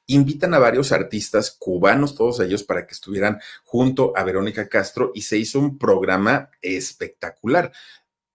Invitan 0.08 0.56
a 0.56 0.60
varios 0.60 0.92
artistas 0.92 1.56
cubanos, 1.58 2.16
todos 2.16 2.40
ellos, 2.40 2.64
para 2.64 2.88
que 2.88 2.94
estuvieran 2.94 3.40
junto 3.64 4.12
a 4.18 4.24
Verónica 4.24 4.68
Castro 4.68 5.12
y 5.14 5.22
se 5.22 5.38
hizo 5.38 5.60
un 5.60 5.78
programa 5.78 6.50
espectacular 6.62 7.72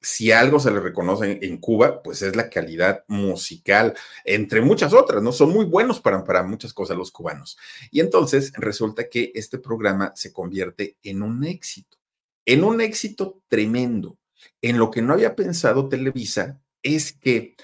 si 0.04 0.30
algo 0.32 0.60
se 0.60 0.70
le 0.70 0.80
reconoce 0.80 1.38
en, 1.40 1.56
Cuba, 1.58 2.02
pues 2.02 2.20
es 2.20 2.36
la 2.36 2.50
calidad 2.50 3.04
musical, 3.08 3.94
entre 4.24 4.60
muchas 4.60 4.92
otras, 4.92 5.22
¿no? 5.22 5.32
Son 5.32 5.50
muy 5.50 5.64
buenos 5.64 5.98
para, 5.98 6.22
para 6.24 6.42
muchas 6.42 6.74
cosas 6.74 6.96
los 6.96 7.10
cubanos. 7.10 7.56
Y 7.90 8.00
entonces 8.00 8.52
resulta 8.54 9.08
que 9.08 9.32
este 9.34 9.58
programa 9.58 10.12
se 10.14 10.32
convierte 10.32 10.98
en 11.02 11.22
un 11.22 11.44
éxito, 11.44 11.96
en 12.44 12.64
un 12.64 12.80
éxito 12.82 13.40
tremendo. 13.48 14.18
En 14.60 14.78
lo 14.78 14.90
que 14.90 15.00
no 15.00 15.14
había 15.14 15.34
pensado 15.34 15.88
Televisa 15.88 16.60
es 16.82 17.12
que 17.12 17.56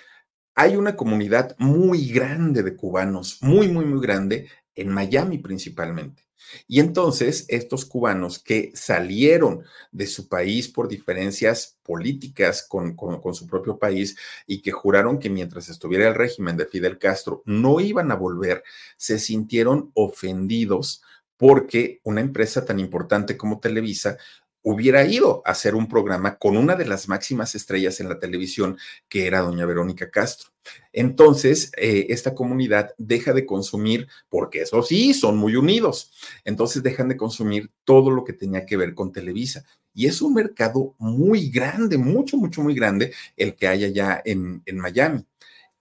hay 0.55 0.77
una 0.77 0.97
comunidad 0.97 1.55
muy 1.59 2.09
grande 2.09 2.63
de 2.63 2.75
cubanos, 2.75 3.39
muy, 3.43 3.69
muy, 3.69 3.85
muy 3.85 4.01
grande, 4.01 4.49
en 4.75 4.89
Miami 4.89 5.39
principalmente. 5.39 6.30
Y 6.67 6.81
entonces 6.81 7.45
estos 7.49 7.85
cubanos 7.85 8.39
que 8.39 8.73
salieron 8.75 9.65
de 9.93 10.07
su 10.07 10.29
país 10.29 10.69
por 10.69 10.89
diferencias 10.89 11.79
políticas 11.83 12.67
con, 12.69 12.97
su 13.35 13.47
propio 13.47 13.79
país 13.79 14.17
y 14.47 14.63
que 14.63 14.73
juraron 14.73 15.19
que 15.19 15.31
mientras 15.31 15.69
estuviera 15.69 16.09
el 16.09 16.15
régimen 16.15 16.57
de 16.57 16.67
Fidel 16.67 16.99
Castro 16.99 17.43
no 17.47 17.81
iban 17.81 18.11
a 18.11 18.17
volver, 18.17 18.63
se 18.97 19.19
sintieron 19.19 19.91
ofendidos 19.95 21.03
porque 21.37 22.01
una 22.05 22.21
empresa 22.21 22.67
tan 22.67 22.79
importante 22.79 23.37
como 23.37 23.61
Televisa 23.61 24.19
hubiera 24.63 25.07
ido 25.07 25.43
a 25.45 25.53
hacer 25.53 25.75
un 25.75 25.89
programa 25.89 26.37
con 26.37 26.57
una 26.57 26.77
de 26.77 26.87
las 26.87 27.09
máximas 27.09 27.55
estrellas 27.55 28.01
en 28.01 28.09
la 28.09 28.19
televisión, 28.19 28.79
que 29.09 29.27
era 29.27 29.41
doña 29.41 29.67
Verónica 29.67 30.11
Castro. 30.11 30.51
Entonces, 30.93 31.73
eh, 31.77 32.07
esta 32.11 32.35
comunidad 32.35 32.95
deja 32.99 33.33
de 33.33 33.47
consumir, 33.47 34.09
porque 34.29 34.63
eso 34.63 34.83
sí, 34.83 35.15
son 35.15 35.37
muy 35.37 35.57
unidos, 35.57 36.13
entonces 36.45 36.83
dejan 36.83 37.09
de 37.09 37.17
consumir 37.17 37.71
todo 37.85 38.11
lo 38.11 38.25
que 38.25 38.33
tenía 38.33 38.67
que 38.67 38.77
ver 38.77 38.95
con 38.95 39.13
Televisa. 39.13 39.65
Y 39.95 40.07
es 40.07 40.23
un 40.23 40.35
mercado 40.35 40.95
muy 40.99 41.51
grande, 41.51 41.99
mucho, 41.99 42.37
mucho, 42.37 42.63
muy 42.63 42.75
grande 42.75 43.13
el 43.37 43.57
que 43.57 43.67
hay 43.67 43.85
allá 43.85 44.23
en, 44.25 44.63
en 44.67 44.79
Miami. 44.79 45.27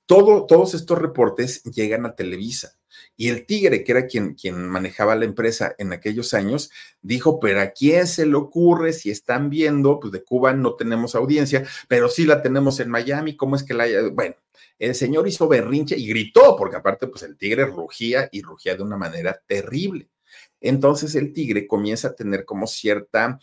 Todo, 0.06 0.48
todos 0.48 0.74
estos 0.74 0.98
reportes 0.98 1.64
llegan 1.64 2.06
a 2.06 2.16
Televisa. 2.16 2.79
Y 3.20 3.28
el 3.28 3.46
tigre, 3.46 3.84
que 3.84 3.92
era 3.92 4.08
quien, 4.08 4.34
quien 4.34 4.66
manejaba 4.66 5.14
la 5.14 5.26
empresa 5.26 5.76
en 5.78 5.92
aquellos 5.92 6.34
años, 6.34 6.72
dijo, 7.02 7.38
pero 7.42 7.60
¿a 7.60 7.72
quién 7.72 8.08
se 8.08 8.26
le 8.26 8.36
ocurre 8.36 8.94
si 8.94 9.12
están 9.12 9.50
viendo? 9.50 10.00
Pues 10.00 10.14
de 10.14 10.24
Cuba 10.24 10.54
no 10.54 10.76
tenemos 10.76 11.16
audiencia, 11.16 11.66
pero 11.90 12.08
sí 12.08 12.26
la 12.26 12.42
tenemos 12.42 12.80
en 12.80 12.90
Miami, 12.90 13.36
¿cómo 13.36 13.58
es 13.58 13.64
que 13.64 13.74
la 13.74 13.84
haya? 13.84 14.08
Bueno, 14.08 14.36
el 14.78 14.96
señor 14.96 15.28
hizo 15.28 15.50
berrinche 15.50 15.98
y 15.98 16.08
gritó, 16.08 16.56
porque 16.56 16.78
aparte, 16.78 17.08
pues 17.08 17.24
el 17.24 17.36
tigre 17.36 17.66
rugía 17.66 18.30
y 18.32 18.42
rugía 18.42 18.78
de 18.78 18.84
una 18.84 18.96
manera 18.96 19.38
terrible. 19.46 20.08
Entonces 20.62 21.14
el 21.16 21.34
tigre 21.34 21.68
comienza 21.68 22.08
a 22.10 22.16
tener 22.16 22.46
como 22.46 22.68
cierta 22.68 23.38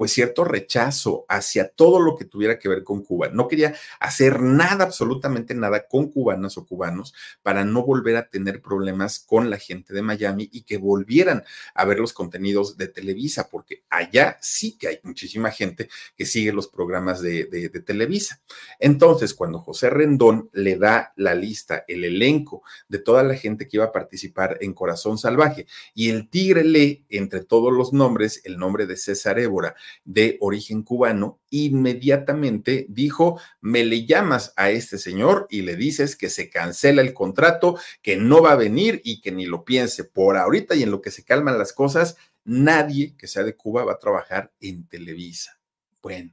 pues 0.00 0.14
cierto 0.14 0.44
rechazo 0.44 1.26
hacia 1.28 1.68
todo 1.68 2.00
lo 2.00 2.16
que 2.16 2.24
tuviera 2.24 2.58
que 2.58 2.70
ver 2.70 2.84
con 2.84 3.04
Cuba. 3.04 3.28
No 3.28 3.48
quería 3.48 3.74
hacer 3.98 4.40
nada, 4.40 4.84
absolutamente 4.84 5.52
nada 5.54 5.86
con 5.88 6.10
cubanas 6.10 6.56
o 6.56 6.64
cubanos 6.64 7.12
para 7.42 7.66
no 7.66 7.82
volver 7.84 8.16
a 8.16 8.30
tener 8.30 8.62
problemas 8.62 9.18
con 9.18 9.50
la 9.50 9.58
gente 9.58 9.92
de 9.92 10.00
Miami 10.00 10.48
y 10.52 10.62
que 10.62 10.78
volvieran 10.78 11.44
a 11.74 11.84
ver 11.84 11.98
los 11.98 12.14
contenidos 12.14 12.78
de 12.78 12.88
Televisa, 12.88 13.50
porque 13.50 13.82
allá 13.90 14.38
sí 14.40 14.78
que 14.78 14.88
hay 14.88 15.00
muchísima 15.02 15.50
gente 15.50 15.90
que 16.16 16.24
sigue 16.24 16.54
los 16.54 16.68
programas 16.68 17.20
de, 17.20 17.68
Televisa. 17.84 18.40
Entonces, 18.78 19.34
cuando 19.34 19.58
José 19.58 19.90
Rendón 19.90 20.48
le 20.54 20.76
da 20.76 21.12
la 21.16 21.34
lista, 21.34 21.84
el 21.86 22.04
elenco 22.04 22.62
de 22.88 23.00
toda 23.00 23.22
la 23.22 23.34
gente 23.34 23.68
que 23.68 23.76
iba 23.76 23.84
a 23.84 23.92
participar 23.92 24.56
en 24.62 24.72
Corazón 24.72 25.18
Salvaje 25.18 25.66
y 25.92 26.08
el 26.08 26.30
tigre 26.30 26.64
lee 26.64 27.04
entre 27.10 27.44
todos 27.44 27.70
los 27.70 27.92
nombres 27.92 28.40
el 28.44 28.56
nombre 28.56 28.86
de 28.86 28.96
César 28.96 29.38
Évora, 29.38 29.74
de 30.04 30.36
origen 30.40 30.82
cubano, 30.82 31.40
inmediatamente 31.50 32.86
dijo, 32.88 33.40
me 33.60 33.84
le 33.84 34.06
llamas 34.06 34.52
a 34.56 34.70
este 34.70 34.98
señor 34.98 35.46
y 35.50 35.62
le 35.62 35.76
dices 35.76 36.16
que 36.16 36.30
se 36.30 36.50
cancela 36.50 37.02
el 37.02 37.14
contrato, 37.14 37.78
que 38.02 38.16
no 38.16 38.42
va 38.42 38.52
a 38.52 38.56
venir 38.56 39.00
y 39.04 39.20
que 39.20 39.32
ni 39.32 39.46
lo 39.46 39.64
piense. 39.64 40.04
Por 40.04 40.36
ahorita 40.36 40.74
y 40.74 40.82
en 40.82 40.90
lo 40.90 41.00
que 41.00 41.10
se 41.10 41.24
calman 41.24 41.58
las 41.58 41.72
cosas, 41.72 42.16
nadie 42.44 43.16
que 43.16 43.26
sea 43.26 43.42
de 43.42 43.56
Cuba 43.56 43.84
va 43.84 43.92
a 43.92 43.98
trabajar 43.98 44.52
en 44.60 44.86
Televisa. 44.86 45.58
Bueno. 46.02 46.32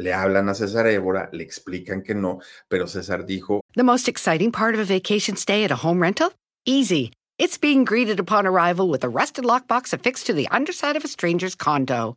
Le 0.00 0.12
hablan 0.12 0.48
a 0.48 0.54
César 0.54 0.86
Évora, 0.86 1.28
le 1.32 1.42
explican 1.42 2.02
que 2.04 2.14
no, 2.14 2.38
pero 2.68 2.86
César 2.86 3.26
dijo: 3.26 3.62
The 3.74 3.82
most 3.82 4.08
exciting 4.08 4.52
part 4.52 4.76
of 4.76 4.80
a 4.80 4.84
vacation 4.84 5.36
stay 5.36 5.64
at 5.64 5.72
a 5.72 5.76
home 5.82 6.00
rental? 6.00 6.30
Easy. 6.64 7.10
It's 7.36 7.56
being 7.56 7.84
greeted 7.84 8.20
upon 8.20 8.46
arrival 8.46 8.88
with 8.88 9.04
a 9.04 9.08
rusted 9.08 9.44
lockbox 9.44 9.92
affixed 9.92 10.26
to 10.26 10.34
the 10.34 10.48
underside 10.50 10.96
of 10.96 11.04
a 11.04 11.08
stranger's 11.08 11.54
condo. 11.54 12.16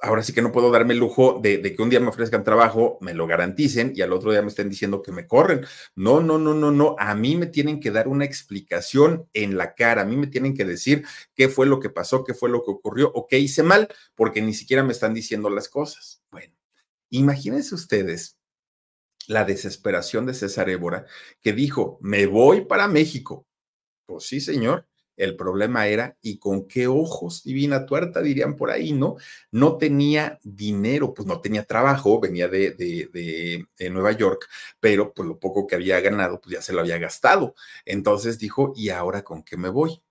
ahora 0.00 0.22
sí 0.22 0.32
que 0.32 0.42
no 0.42 0.52
puedo 0.52 0.70
darme 0.70 0.92
el 0.92 1.00
lujo 1.00 1.40
de, 1.42 1.60
que 1.62 1.82
un 1.82 1.90
día 1.90 2.00
me 2.00 2.08
ofrezcan 2.08 2.44
trabajo, 2.44 2.98
me 3.00 3.14
lo 3.14 3.26
garanticen 3.26 3.92
y 3.94 4.02
al 4.02 4.12
otro 4.12 4.30
día 4.32 4.42
me 4.42 4.48
estén 4.48 4.68
diciendo 4.68 5.02
que 5.02 5.12
me 5.12 5.26
corren. 5.26 5.66
No, 5.94 6.20
no, 6.20 6.38
no, 6.38 6.54
no, 6.54 6.70
no. 6.70 6.96
A 6.98 7.14
mí 7.14 7.36
me 7.36 7.46
tienen 7.46 7.80
que 7.80 7.90
dar 7.90 8.08
una 8.08 8.24
explicación 8.24 9.28
en 9.32 9.56
la 9.56 9.74
cara. 9.74 10.02
A 10.02 10.04
mí 10.04 10.16
me 10.16 10.26
tienen 10.26 10.54
que 10.54 10.64
decir 10.64 11.04
qué 11.34 11.48
fue 11.48 11.66
lo 11.66 11.80
que 11.80 11.90
pasó, 11.90 12.24
qué 12.24 12.34
fue 12.34 12.50
lo 12.50 12.64
que 12.64 12.70
ocurrió 12.70 13.10
o 13.14 13.26
qué 13.26 13.38
hice 13.38 13.62
mal, 13.62 13.88
porque 14.14 14.42
ni 14.42 14.54
siquiera 14.54 14.82
me 14.82 14.92
están 14.92 15.14
diciendo 15.14 15.50
las 15.50 15.68
cosas. 15.68 16.22
Bueno, 16.30 16.54
imagínense 17.10 17.74
ustedes 17.74 18.38
la 19.26 19.44
desesperación 19.44 20.26
de 20.26 20.34
César 20.34 20.68
Évora, 20.68 21.06
que 21.40 21.52
dijo, 21.52 21.98
me 22.02 22.26
voy 22.26 22.62
para 22.62 22.88
México. 22.88 23.46
Pues 24.06 24.24
sí, 24.24 24.40
señor, 24.40 24.86
el 25.16 25.36
problema 25.36 25.86
era, 25.86 26.16
¿y 26.22 26.38
con 26.38 26.66
qué 26.66 26.86
ojos, 26.86 27.42
divina 27.44 27.86
tuerta, 27.86 28.20
dirían 28.20 28.56
por 28.56 28.70
ahí, 28.70 28.92
¿no? 28.92 29.16
No 29.50 29.76
tenía 29.76 30.38
dinero, 30.42 31.14
pues 31.14 31.26
no 31.26 31.40
tenía 31.40 31.64
trabajo, 31.64 32.20
venía 32.20 32.48
de, 32.48 32.72
de, 32.72 33.90
Nueva 33.90 34.12
York, 34.12 34.48
pero 34.80 35.12
pues 35.14 35.28
lo 35.28 35.38
poco 35.38 35.66
que 35.66 35.76
había 35.76 36.00
ganado, 36.00 36.40
pues 36.40 36.56
ya 36.56 36.62
se 36.62 36.72
lo 36.72 36.80
había 36.80 36.98
gastado. 36.98 37.54
Entonces 37.84 38.38
dijo, 38.38 38.72
¿y 38.76 38.88
ahora 38.90 39.22
con 39.22 39.42
qué 39.42 39.56
me 39.56 39.68
voy? 39.68 40.02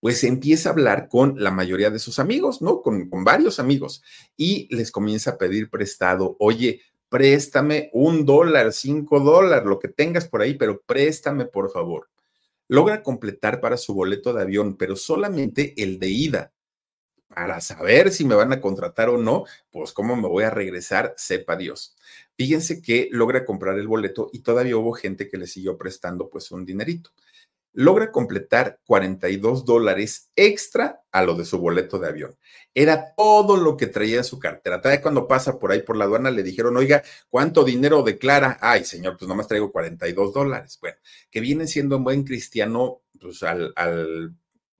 pues 0.00 0.24
empieza 0.24 0.70
a 0.70 0.72
hablar 0.72 1.08
con 1.08 1.34
la 1.42 1.50
mayoría 1.50 1.90
de 1.90 1.98
sus 1.98 2.18
amigos, 2.18 2.62
¿no? 2.62 2.80
Con, 2.80 3.10
con 3.10 3.22
varios 3.22 3.60
amigos 3.60 4.02
y 4.34 4.66
les 4.74 4.90
comienza 4.90 5.32
a 5.32 5.38
pedir 5.38 5.68
prestado, 5.68 6.36
oye, 6.38 6.80
préstame 7.10 7.90
un 7.92 8.24
dólar, 8.24 8.72
cinco 8.72 9.20
dólares, 9.20 9.66
lo 9.66 9.78
que 9.78 9.88
tengas 9.88 10.26
por 10.26 10.40
ahí, 10.40 10.54
pero 10.54 10.80
préstame 10.80 11.44
por 11.44 11.70
favor. 11.70 12.08
Logra 12.70 13.02
completar 13.02 13.60
para 13.60 13.76
su 13.76 13.94
boleto 13.94 14.32
de 14.32 14.42
avión, 14.42 14.76
pero 14.76 14.94
solamente 14.94 15.74
el 15.76 15.98
de 15.98 16.06
ida. 16.06 16.52
Para 17.26 17.60
saber 17.60 18.12
si 18.12 18.24
me 18.24 18.36
van 18.36 18.52
a 18.52 18.60
contratar 18.60 19.08
o 19.08 19.18
no, 19.18 19.44
pues 19.72 19.92
cómo 19.92 20.14
me 20.14 20.28
voy 20.28 20.44
a 20.44 20.50
regresar, 20.50 21.12
sepa 21.16 21.56
Dios. 21.56 21.96
Fíjense 22.36 22.80
que 22.80 23.08
logra 23.10 23.44
comprar 23.44 23.76
el 23.76 23.88
boleto 23.88 24.30
y 24.32 24.42
todavía 24.42 24.76
hubo 24.76 24.92
gente 24.92 25.28
que 25.28 25.36
le 25.36 25.48
siguió 25.48 25.76
prestando 25.76 26.30
pues 26.30 26.52
un 26.52 26.64
dinerito 26.64 27.10
logra 27.72 28.10
completar 28.10 28.80
42 28.86 29.64
dólares 29.64 30.30
extra 30.36 31.02
a 31.12 31.22
lo 31.22 31.34
de 31.34 31.44
su 31.44 31.58
boleto 31.58 31.98
de 31.98 32.08
avión. 32.08 32.36
Era 32.74 33.14
todo 33.14 33.56
lo 33.56 33.76
que 33.76 33.86
traía 33.86 34.22
su 34.22 34.38
cartera. 34.38 34.80
Todavía 34.80 35.02
cuando 35.02 35.28
pasa 35.28 35.58
por 35.58 35.72
ahí 35.72 35.82
por 35.82 35.96
la 35.96 36.04
aduana 36.04 36.30
le 36.30 36.42
dijeron, 36.42 36.76
oiga, 36.76 37.02
¿cuánto 37.28 37.64
dinero 37.64 38.02
declara? 38.02 38.58
Ay, 38.60 38.84
señor, 38.84 39.16
pues 39.16 39.28
nomás 39.28 39.48
traigo 39.48 39.72
42 39.72 40.32
dólares. 40.32 40.78
Bueno, 40.80 40.98
que 41.30 41.40
viene 41.40 41.66
siendo 41.66 41.96
un 41.96 42.04
buen 42.04 42.24
cristiano, 42.24 43.02
pues 43.20 43.42
al, 43.42 43.72
al 43.76 44.34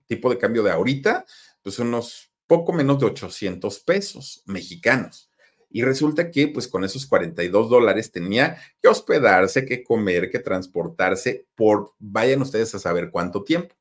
tipo 0.07 0.29
de 0.29 0.37
cambio 0.37 0.63
de 0.63 0.71
ahorita, 0.71 1.25
pues 1.63 1.79
unos 1.79 2.31
poco 2.47 2.73
menos 2.73 2.99
de 2.99 3.05
800 3.05 3.79
pesos 3.79 4.43
mexicanos. 4.45 5.30
Y 5.71 5.83
resulta 5.83 6.29
que, 6.31 6.49
pues 6.49 6.67
con 6.67 6.83
esos 6.83 7.05
42 7.05 7.69
dólares 7.69 8.11
tenía 8.11 8.57
que 8.81 8.89
hospedarse, 8.89 9.65
que 9.65 9.83
comer, 9.83 10.29
que 10.29 10.39
transportarse 10.39 11.45
por, 11.55 11.93
vayan 11.99 12.41
ustedes 12.41 12.75
a 12.75 12.79
saber 12.79 13.09
cuánto 13.09 13.43
tiempo. 13.43 13.75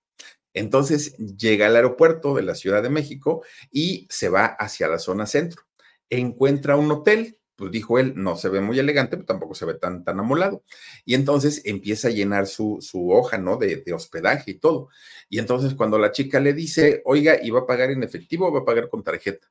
Entonces 0.54 1.16
llega 1.16 1.66
al 1.66 1.76
aeropuerto 1.76 2.34
de 2.34 2.42
la 2.42 2.54
Ciudad 2.54 2.82
de 2.82 2.90
México 2.90 3.44
y 3.70 4.06
se 4.10 4.28
va 4.28 4.46
hacia 4.46 4.88
la 4.88 4.98
zona 4.98 5.26
centro. 5.26 5.62
Encuentra 6.08 6.76
un 6.76 6.90
hotel, 6.90 7.38
pues 7.56 7.70
dijo 7.70 7.98
él, 7.98 8.14
no 8.16 8.36
se 8.36 8.48
ve 8.48 8.60
muy 8.60 8.78
elegante, 8.78 9.16
pero 9.16 9.26
tampoco 9.26 9.54
se 9.54 9.66
ve 9.66 9.74
tan, 9.74 10.04
tan 10.04 10.18
amolado. 10.18 10.64
Y 11.04 11.14
entonces 11.14 11.62
empieza 11.64 12.08
a 12.08 12.12
llenar 12.12 12.46
su, 12.46 12.78
su 12.80 13.10
hoja, 13.10 13.38
¿no? 13.38 13.56
De, 13.58 13.76
de, 13.84 13.92
hospedaje 13.92 14.52
y 14.52 14.54
todo. 14.54 14.88
Y 15.28 15.38
entonces 15.38 15.74
cuando 15.74 15.98
la 15.98 16.10
chica 16.12 16.40
le 16.40 16.52
dice, 16.52 17.02
oiga, 17.04 17.38
¿y 17.40 17.50
va 17.50 17.60
a 17.60 17.66
pagar 17.66 17.90
en 17.90 18.02
efectivo 18.02 18.48
o 18.48 18.52
va 18.52 18.60
a 18.60 18.64
pagar 18.64 18.88
con 18.88 19.04
tarjeta? 19.04 19.46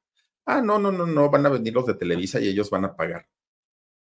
Ah, 0.51 0.61
no, 0.61 0.79
no, 0.79 0.91
no, 0.91 1.05
no, 1.05 1.29
van 1.29 1.45
a 1.45 1.49
venir 1.49 1.73
los 1.73 1.85
de 1.85 1.93
Televisa 1.93 2.39
y 2.39 2.47
ellos 2.47 2.71
van 2.71 2.83
a 2.83 2.95
pagar. 2.95 3.27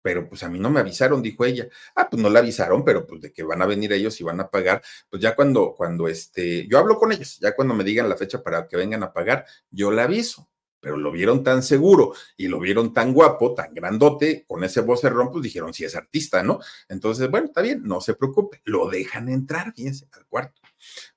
Pero 0.02 0.28
pues 0.28 0.44
a 0.44 0.50
mí 0.50 0.60
no 0.60 0.70
me 0.70 0.82
avisaron, 0.82 1.22
dijo 1.22 1.46
ella. 1.46 1.70
Ah, 1.96 2.10
pues 2.10 2.22
no 2.22 2.30
le 2.30 2.38
avisaron, 2.40 2.84
pero 2.84 3.08
pues 3.08 3.22
de 3.22 3.32
que 3.32 3.44
van 3.44 3.62
a 3.62 3.66
venir 3.66 3.94
ellos 3.94 4.20
y 4.20 4.26
van 4.26 4.42
a 4.42 4.50
pagar, 4.50 4.84
pues 5.10 5.22
ya 5.22 5.36
cuando, 5.36 5.74
cuando 5.74 6.10
este, 6.10 6.68
yo 6.68 6.80
hablo 6.80 6.98
con 6.98 7.14
ellos, 7.14 7.40
ya 7.40 7.56
cuando 7.56 7.74
me 7.74 7.86
digan 7.86 8.10
la 8.10 8.18
fecha 8.18 8.44
para 8.44 8.68
que 8.68 8.76
vengan 8.76 9.04
a 9.04 9.14
pagar, 9.14 9.46
yo 9.72 9.90
le 9.92 10.02
aviso. 10.02 10.50
Pero 10.82 10.98
lo 10.98 11.14
vieron 11.14 11.46
tan 11.46 11.64
seguro 11.64 12.14
y 12.36 12.50
lo 12.50 12.60
vieron 12.60 12.94
tan 12.94 13.14
guapo, 13.14 13.54
tan 13.54 13.74
grandote, 13.74 14.44
con 14.46 14.66
ese 14.66 14.82
vocerrón, 14.82 15.32
pues 15.32 15.44
dijeron, 15.44 15.74
si 15.74 15.86
es 15.86 15.96
artista, 15.96 16.44
¿no? 16.44 16.60
Entonces, 16.90 17.32
bueno, 17.32 17.48
está 17.48 17.62
bien, 17.62 17.84
no 17.86 18.02
se 18.02 18.16
preocupe, 18.16 18.62
lo 18.66 18.90
dejan 18.90 19.30
entrar, 19.30 19.74
fíjense, 19.74 20.10
al 20.12 20.26
cuarto. 20.26 20.62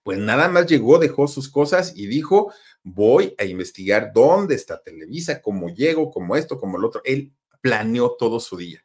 Pues 0.05 0.19
nada 0.19 0.49
más 0.49 0.67
llegó, 0.67 1.01
dejó 1.01 1.27
sus 1.27 1.49
cosas 1.49 1.95
y 1.97 2.07
dijo, 2.07 2.53
voy 2.87 3.35
a 3.37 3.45
investigar 3.45 4.13
dónde 4.15 4.55
está 4.55 4.81
Televisa, 4.81 5.43
cómo 5.43 5.69
llego, 5.69 6.13
cómo 6.13 6.37
esto, 6.37 6.57
cómo 6.57 6.79
el 6.79 6.85
otro. 6.85 7.03
Él 7.05 7.33
planeó 7.61 8.13
todo 8.17 8.39
su 8.39 8.57
día. 8.57 8.85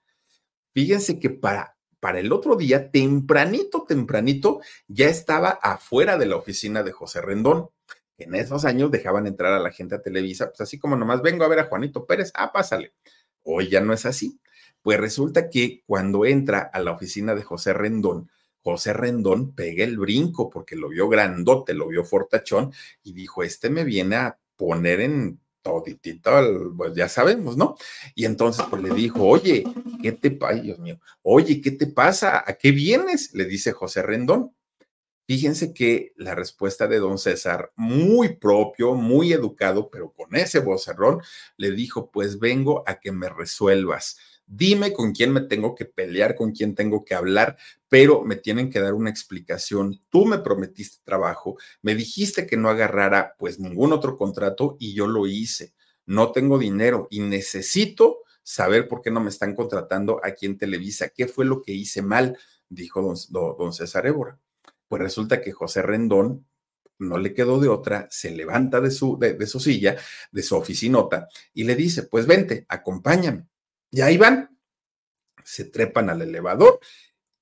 Fíjense 0.74 1.20
que 1.20 1.30
para, 1.30 1.78
para 2.00 2.20
el 2.20 2.32
otro 2.32 2.56
día, 2.56 2.90
tempranito, 2.90 3.86
tempranito, 3.88 4.62
ya 4.88 5.08
estaba 5.08 5.50
afuera 5.50 6.18
de 6.18 6.26
la 6.26 6.36
oficina 6.36 6.82
de 6.82 6.92
José 6.92 7.22
Rendón. 7.22 7.70
En 8.18 8.34
esos 8.34 8.66
años 8.66 8.90
dejaban 8.90 9.28
entrar 9.28 9.54
a 9.54 9.60
la 9.60 9.72
gente 9.72 9.94
a 9.94 10.02
Televisa, 10.02 10.48
pues 10.48 10.62
así 10.62 10.80
como 10.80 10.96
nomás 10.96 11.22
vengo 11.22 11.44
a 11.44 11.48
ver 11.48 11.60
a 11.60 11.66
Juanito 11.66 12.08
Pérez, 12.08 12.32
ah, 12.34 12.52
pásale. 12.52 12.94
Hoy 13.44 13.70
ya 13.70 13.82
no 13.82 13.94
es 13.94 14.08
así. 14.08 14.40
Pues 14.82 15.00
resulta 15.00 15.48
que 15.52 15.84
cuando 15.86 16.26
entra 16.26 16.62
a 16.74 16.80
la 16.80 16.92
oficina 16.92 17.36
de 17.36 17.44
José 17.44 17.74
Rendón, 17.74 18.32
José 18.64 18.94
Rendón 18.94 19.54
pega 19.54 19.84
el 19.84 19.98
brinco 19.98 20.50
porque 20.50 20.76
lo 20.76 20.90
vio 20.90 21.10
grandote, 21.10 21.74
lo 21.74 21.88
vio 21.88 22.04
fortachón 22.04 22.72
y 23.04 23.14
dijo, 23.14 23.44
este 23.44 23.70
me 23.70 23.84
viene 23.84 24.16
a 24.18 24.40
poner 24.56 25.02
en 25.02 25.40
toditito, 25.62 26.32
pues 26.76 26.94
ya 26.96 27.08
sabemos, 27.08 27.58
¿no? 27.58 27.76
Y 28.16 28.26
entonces 28.26 28.66
pues 28.70 28.82
le 28.82 28.94
dijo, 28.94 29.28
oye, 29.28 29.64
¿qué 30.02 30.12
te 30.12 30.32
pasa, 30.32 30.62
Dios 30.62 30.80
mío? 30.80 31.00
Oye, 31.22 31.62
¿qué 31.62 31.72
te 31.72 31.88
pasa? 31.88 32.44
¿A 32.46 32.54
qué 32.54 32.72
vienes? 32.72 33.34
Le 33.34 33.46
dice 33.46 33.72
José 33.72 34.02
Rendón. 34.02 34.56
Fíjense 35.28 35.74
que 35.74 36.14
la 36.18 36.36
respuesta 36.36 36.88
de 36.88 37.00
don 37.00 37.18
César, 37.18 37.72
muy 37.76 38.36
propio, 38.36 38.96
muy 38.96 39.32
educado, 39.32 39.90
pero 39.90 40.12
con 40.12 40.36
ese 40.36 40.60
vocerrón, 40.60 41.22
le 41.58 41.72
dijo, 41.72 42.12
pues 42.12 42.40
vengo 42.40 42.84
a 42.86 43.00
que 43.00 43.12
me 43.12 43.30
resuelvas 43.30 44.18
dime 44.52 44.92
con 44.92 45.14
quién 45.14 45.32
me 45.32 45.42
tengo 45.42 45.76
que 45.76 45.86
pelear, 45.86 46.36
con 46.36 46.52
quién 46.52 46.76
tengo 46.76 47.06
que 47.06 47.16
hablar, 47.16 47.58
pero 47.88 48.24
me 48.24 48.36
tienen 48.36 48.70
que 48.70 48.82
dar 48.82 48.94
una 48.94 49.10
explicación. 49.10 50.02
Tú 50.10 50.26
me 50.26 50.40
prometiste 50.40 51.02
trabajo, 51.06 51.58
me 51.82 51.96
dijiste 51.96 52.46
que 52.46 52.58
no 52.58 52.70
agarrara 52.70 53.36
pues 53.40 53.60
ningún 53.60 53.94
otro 53.94 54.18
contrato 54.18 54.76
y 54.78 54.94
yo 54.94 55.08
lo 55.08 55.26
hice. 55.26 55.74
No 56.06 56.34
tengo 56.34 56.60
dinero 56.60 57.08
y 57.10 57.22
necesito 57.22 58.20
saber 58.44 58.90
por 58.90 59.02
qué 59.02 59.10
no 59.10 59.22
me 59.22 59.30
están 59.30 59.56
contratando 59.56 60.20
aquí 60.22 60.48
en 60.48 60.58
Televisa. 60.58 61.10
¿Qué 61.10 61.28
fue 61.28 61.46
lo 61.46 61.62
que 61.62 61.72
hice 61.72 62.02
mal? 62.02 62.38
Dijo 62.68 63.16
don, 63.30 63.74
César 63.74 64.06
Évora. 64.06 64.38
Pues 64.90 65.02
resulta 65.02 65.42
que 65.42 65.54
José 65.54 65.82
Rendón 65.82 66.46
no 67.00 67.18
le 67.18 67.34
quedó 67.34 67.60
de 67.60 67.70
otra, 67.70 68.08
se 68.12 68.32
levanta 68.32 68.82
de 68.82 68.92
su, 68.92 69.18
de, 69.18 69.34
de 69.34 69.48
su 69.48 69.62
silla, 69.62 69.96
de 70.32 70.44
su 70.44 70.56
oficinota, 70.56 71.30
y 71.54 71.64
le 71.64 71.76
dice, 71.76 72.04
pues 72.04 72.28
vente, 72.28 72.66
acompáñame. 72.68 73.51
Y 73.92 74.02
ahí 74.02 74.18
van, 74.18 74.58
se 75.44 75.66
trepan 75.66 76.10
al 76.10 76.22
elevador 76.22 76.80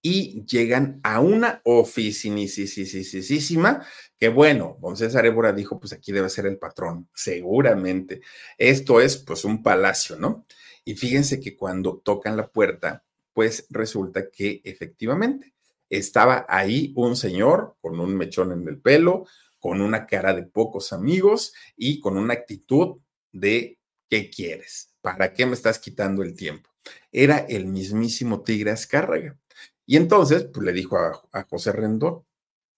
y 0.01 0.45
llegan 0.45 0.99
a 1.03 1.19
una 1.19 1.61
oficinisísima 1.63 3.85
que 4.17 4.29
bueno, 4.29 4.77
don 4.81 4.97
César 4.97 5.25
Évora 5.25 5.53
dijo, 5.53 5.79
pues 5.79 5.93
aquí 5.93 6.11
debe 6.11 6.29
ser 6.29 6.45
el 6.45 6.57
patrón, 6.57 7.07
seguramente. 7.13 8.21
Esto 8.57 8.99
es 8.99 9.17
pues 9.17 9.45
un 9.45 9.63
palacio, 9.63 10.17
¿no? 10.17 10.45
Y 10.83 10.95
fíjense 10.95 11.39
que 11.39 11.55
cuando 11.55 12.01
tocan 12.03 12.35
la 12.35 12.47
puerta, 12.47 13.03
pues 13.33 13.67
resulta 13.69 14.29
que 14.29 14.61
efectivamente 14.63 15.53
estaba 15.89 16.45
ahí 16.49 16.93
un 16.95 17.15
señor 17.15 17.75
con 17.81 17.99
un 17.99 18.15
mechón 18.15 18.51
en 18.51 18.67
el 18.67 18.79
pelo, 18.79 19.25
con 19.59 19.81
una 19.81 20.05
cara 20.05 20.33
de 20.33 20.43
pocos 20.43 20.93
amigos 20.93 21.53
y 21.75 21.99
con 21.99 22.17
una 22.17 22.33
actitud 22.33 22.97
de 23.31 23.77
¿qué 24.09 24.29
quieres? 24.29 24.88
¿Para 25.01 25.33
qué 25.33 25.45
me 25.45 25.53
estás 25.53 25.79
quitando 25.79 26.23
el 26.23 26.35
tiempo? 26.35 26.69
Era 27.11 27.39
el 27.39 27.65
mismísimo 27.67 28.43
Tigre 28.43 28.71
Azcárraga. 28.71 29.37
Y 29.85 29.97
entonces, 29.97 30.47
pues 30.53 30.65
le 30.65 30.73
dijo 30.73 30.97
a, 30.97 31.43
José 31.49 31.71
Rendón, 31.71 32.23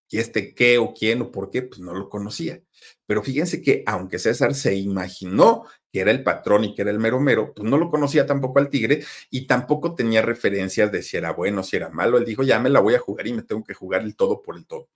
y 0.09 0.19
este 0.19 0.53
qué 0.53 0.77
o 0.77 0.93
quién 0.93 1.21
o 1.21 1.31
por 1.31 1.51
qué, 1.51 1.61
pues 1.63 1.79
no 1.79 1.93
lo 1.93 2.09
conocía. 2.09 2.61
Pero 3.05 3.23
fíjense 3.23 3.61
que 3.61 3.83
aunque 3.85 4.19
César 4.19 4.55
se 4.55 4.75
imaginó 4.75 5.65
que 5.91 6.01
era 6.01 6.11
el 6.11 6.23
patrón 6.23 6.63
y 6.65 6.73
que 6.75 6.81
era 6.83 6.91
el 6.91 6.99
mero 6.99 7.19
mero, 7.19 7.53
pues 7.53 7.69
no 7.69 7.77
lo 7.77 7.89
conocía 7.89 8.25
tampoco 8.25 8.59
al 8.59 8.69
tigre 8.69 9.03
y 9.29 9.47
tampoco 9.47 9.95
tenía 9.95 10.21
referencias 10.21 10.91
de 10.91 11.01
si 11.01 11.17
era 11.17 11.31
bueno, 11.33 11.63
si 11.63 11.77
era 11.77 11.89
malo. 11.89 12.17
Él 12.17 12.25
dijo, 12.25 12.43
ya 12.43 12.59
me 12.59 12.69
la 12.69 12.79
voy 12.79 12.95
a 12.95 12.99
jugar 12.99 13.27
y 13.27 13.33
me 13.33 13.43
tengo 13.43 13.63
que 13.63 13.73
jugar 13.73 14.01
el 14.01 14.15
todo 14.15 14.41
por 14.41 14.57
el 14.57 14.65
todo 14.65 14.89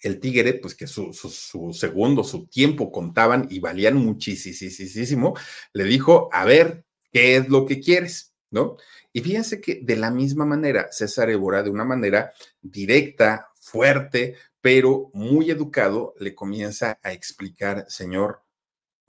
el 0.00 0.20
Tigre, 0.20 0.54
pues 0.54 0.74
que 0.74 0.86
su, 0.86 1.12
su, 1.12 1.72
segundo, 1.72 2.24
su 2.24 2.46
tiempo 2.46 2.90
contaban 2.90 3.46
y 3.50 3.60
valían 3.60 3.96
muchísimo, 3.96 5.34
le 5.72 5.84
dijo, 5.84 6.28
a 6.32 6.44
ver, 6.44 6.84
¿qué 7.12 7.36
es 7.36 7.48
lo 7.48 7.66
que 7.66 7.80
quieres? 7.80 8.34
¿No? 8.50 8.76
Y 9.12 9.20
fíjense 9.20 9.60
que 9.60 9.80
de 9.82 9.96
la 9.96 10.10
misma 10.10 10.44
manera, 10.44 10.88
César 10.90 11.30
Évora, 11.30 11.62
de 11.62 11.70
una 11.70 11.84
manera 11.84 12.32
directa, 12.60 13.50
fuerte, 13.54 14.36
pero 14.60 15.10
muy 15.12 15.50
educado, 15.50 16.14
le 16.18 16.34
comienza 16.34 16.98
a 17.02 17.12
explicar, 17.12 17.86
señor, 17.88 18.42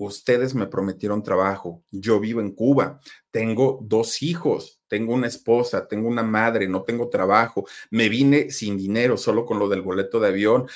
ustedes 0.05 0.55
me 0.55 0.67
prometieron 0.67 1.23
trabajo, 1.23 1.83
yo 1.91 2.19
vivo 2.19 2.41
en 2.41 2.51
Cuba, 2.51 2.99
tengo 3.29 3.79
dos 3.81 4.21
hijos, 4.21 4.81
tengo 4.87 5.13
una 5.13 5.27
esposa, 5.27 5.87
tengo 5.87 6.07
una 6.07 6.23
madre, 6.23 6.67
no 6.67 6.83
tengo 6.83 7.09
trabajo, 7.09 7.65
me 7.91 8.09
vine 8.09 8.49
sin 8.51 8.77
dinero, 8.77 9.17
solo 9.17 9.45
con 9.45 9.59
lo 9.59 9.69
del 9.69 9.81
boleto 9.81 10.19
de 10.19 10.29
avión, 10.29 10.67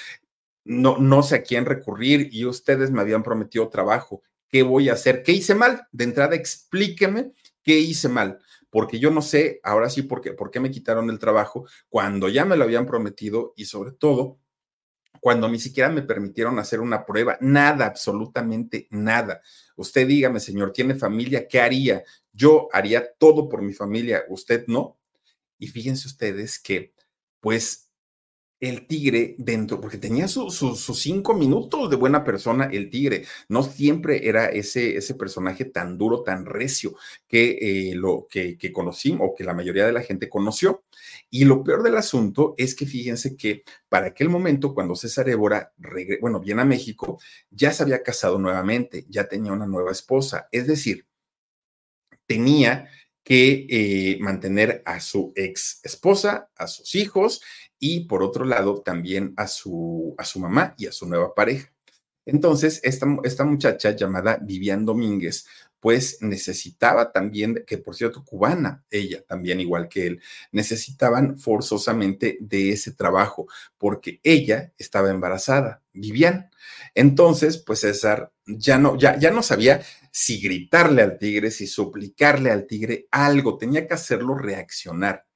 no, 0.64 0.98
no 0.98 1.24
sé 1.24 1.36
a 1.36 1.44
quién 1.44 1.66
recurrir 1.66 2.30
y 2.32 2.46
ustedes 2.46 2.92
me 2.92 3.02
habían 3.02 3.24
prometido 3.24 3.70
trabajo. 3.70 4.22
¿Qué 4.48 4.64
voy 4.64 4.90
a 4.90 4.94
hacer? 4.94 5.24
¿Qué 5.24 5.32
hice 5.32 5.56
mal? 5.56 5.88
De 5.92 6.04
entrada, 6.04 6.36
explíqueme 6.36 7.32
qué 7.64 7.78
hice 7.80 8.10
mal, 8.10 8.40
porque 8.70 9.00
yo 9.00 9.10
no 9.10 9.22
sé, 9.22 9.60
ahora 9.64 9.90
sí, 9.90 10.04
por 10.04 10.22
qué, 10.22 10.34
por 10.34 10.52
qué 10.52 10.60
me 10.60 10.72
quitaron 10.72 11.10
el 11.10 11.20
trabajo 11.20 11.66
cuando 11.90 12.30
ya 12.30 12.46
me 12.46 12.58
lo 12.58 12.64
habían 12.64 12.86
prometido 12.86 13.54
y 13.56 13.66
sobre 13.66 13.92
todo 13.92 14.38
cuando 15.22 15.48
ni 15.50 15.60
siquiera 15.60 15.90
me 15.90 16.02
permitieron 16.02 16.60
hacer 16.60 16.80
una 16.80 17.06
prueba, 17.06 17.38
nada, 17.42 17.86
absolutamente 17.86 18.88
nada. 18.92 19.42
Usted 19.76 20.08
dígame, 20.08 20.40
señor, 20.40 20.72
¿tiene 20.72 20.96
familia? 20.96 21.48
¿Qué 21.48 21.60
haría? 21.60 22.04
Yo 22.32 22.68
haría 22.72 23.14
todo 23.18 23.50
por 23.50 23.62
mi 23.62 23.74
familia, 23.74 24.24
usted 24.30 24.66
no. 24.68 24.98
Y 25.58 25.68
fíjense 25.68 26.08
ustedes 26.08 26.60
que, 26.60 26.94
pues, 27.40 27.85
el 28.60 28.88
tigre 28.88 29.36
dentro, 29.38 29.82
porque 29.82 29.98
tenía 29.98 30.28
sus 30.28 30.86
cinco 31.00 31.34
minutos 31.34 31.90
de 31.90 31.96
buena 31.96 32.24
persona, 32.24 32.70
el 32.72 32.90
tigre. 32.90 33.26
No 33.50 33.64
siempre 33.64 34.28
era 34.28 34.48
ese, 34.48 34.98
ese 34.98 35.16
personaje 35.16 35.66
tan 35.66 35.98
duro, 35.98 36.24
tan 36.24 36.46
recio 36.46 36.96
que 37.28 37.58
eh, 37.62 37.96
lo 37.96 38.28
que, 38.30 38.58
que 38.58 38.72
conocí 38.72 39.16
o 39.20 39.36
que 39.36 39.44
la 39.44 39.54
mayoría 39.54 39.86
de 39.86 39.92
la 39.92 40.02
gente 40.02 40.30
conoció. 40.30 40.84
Y 41.30 41.46
lo 41.46 41.64
peor 41.64 41.84
del 41.84 41.98
asunto 41.98 42.56
es 42.58 42.76
que 42.76 42.86
fíjense 42.86 43.36
que 43.36 43.64
para 43.90 44.08
aquel 44.08 44.30
momento, 44.30 44.74
cuando 44.74 44.96
César 44.96 45.28
Évora, 45.30 45.74
bueno, 46.22 46.40
viene 46.40 46.62
a 46.62 46.66
México, 46.66 47.20
ya 47.50 47.72
se 47.72 47.84
había 47.84 48.04
casado 48.04 48.40
nuevamente, 48.40 49.06
ya 49.10 49.28
tenía 49.28 49.52
una 49.52 49.68
nueva 49.68 49.92
esposa. 49.92 50.48
Es 50.52 50.68
decir, 50.68 51.06
tenía 52.26 52.90
que 53.26 53.66
eh, 53.70 54.20
mantener 54.22 54.84
a 54.86 55.00
su 55.00 55.34
ex 55.36 55.80
esposa, 55.84 56.48
a 56.56 56.68
sus 56.68 56.94
hijos 56.94 57.42
y 57.80 58.02
por 58.02 58.22
otro 58.22 58.46
lado 58.46 58.82
también 58.84 59.34
a 59.36 59.48
su, 59.48 60.14
a 60.20 60.24
su 60.24 60.40
mamá 60.40 60.76
y 60.78 60.86
a 60.86 60.92
su 60.92 61.08
nueva 61.08 61.34
pareja. 61.34 61.74
Entonces, 62.28 62.80
esta, 62.84 63.08
esta 63.24 63.44
muchacha 63.44 63.96
llamada 63.96 64.38
Vivian 64.42 64.86
Domínguez, 64.86 65.48
pues 65.86 66.18
necesitaba 66.22 67.12
también, 67.12 67.64
que 67.68 67.78
por 67.78 67.96
cierto, 67.96 68.26
cubana, 68.26 68.84
ella 68.90 69.24
también 69.28 69.60
igual 69.60 69.88
que 69.88 70.08
él, 70.08 70.22
necesitaban 70.52 71.38
forzosamente 71.38 72.40
de 72.42 72.72
ese 72.72 72.92
trabajo, 72.94 73.46
porque 73.78 74.20
ella 74.24 74.74
estaba 74.80 75.12
embarazada, 75.12 75.84
Vivian. 75.94 76.50
Entonces, 76.96 77.60
pues 77.60 77.82
César 77.82 78.34
ya 78.48 78.80
no, 78.80 78.98
ya, 78.98 79.20
ya 79.20 79.30
no 79.30 79.44
sabía 79.44 79.84
si 80.10 80.42
gritarle 80.42 81.04
al 81.04 81.20
tigre, 81.20 81.52
si 81.52 81.68
suplicarle 81.68 82.50
al 82.50 82.66
tigre 82.66 83.08
algo, 83.12 83.60
tenía 83.60 83.86
que 83.86 83.94
hacerlo 83.94 84.34
reaccionar. 84.34 85.28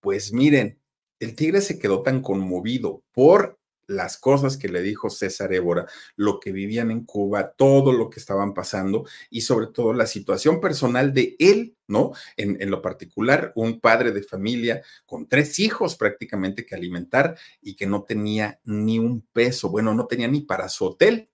Pues 0.00 0.32
miren, 0.32 0.80
el 1.18 1.34
tigre 1.34 1.60
se 1.60 1.78
quedó 1.78 2.00
tan 2.02 2.22
conmovido 2.22 3.04
por 3.12 3.59
las 3.90 4.18
cosas 4.18 4.56
que 4.56 4.68
le 4.68 4.82
dijo 4.82 5.10
César 5.10 5.52
Évora, 5.52 5.86
lo 6.16 6.38
que 6.38 6.52
vivían 6.52 6.90
en 6.90 7.04
Cuba, 7.04 7.52
todo 7.52 7.92
lo 7.92 8.08
que 8.08 8.20
estaban 8.20 8.54
pasando 8.54 9.04
y 9.30 9.40
sobre 9.42 9.66
todo 9.66 9.92
la 9.92 10.06
situación 10.06 10.60
personal 10.60 11.12
de 11.12 11.36
él, 11.38 11.76
¿no? 11.88 12.12
En, 12.36 12.60
en, 12.62 12.70
lo 12.70 12.80
particular, 12.82 13.52
un 13.56 13.80
padre 13.80 14.12
de 14.12 14.22
familia 14.22 14.82
con 15.04 15.28
tres 15.28 15.58
hijos 15.58 15.96
prácticamente 15.96 16.64
que 16.64 16.76
alimentar 16.76 17.36
y 17.60 17.74
que 17.74 17.86
no 17.86 18.04
tenía 18.04 18.60
ni 18.64 18.98
un 18.98 19.22
peso, 19.32 19.70
bueno, 19.70 19.92
no 19.92 20.06
tenía 20.06 20.28
ni 20.28 20.42
para 20.42 20.68
su 20.68 20.84
hotel. 20.84 21.28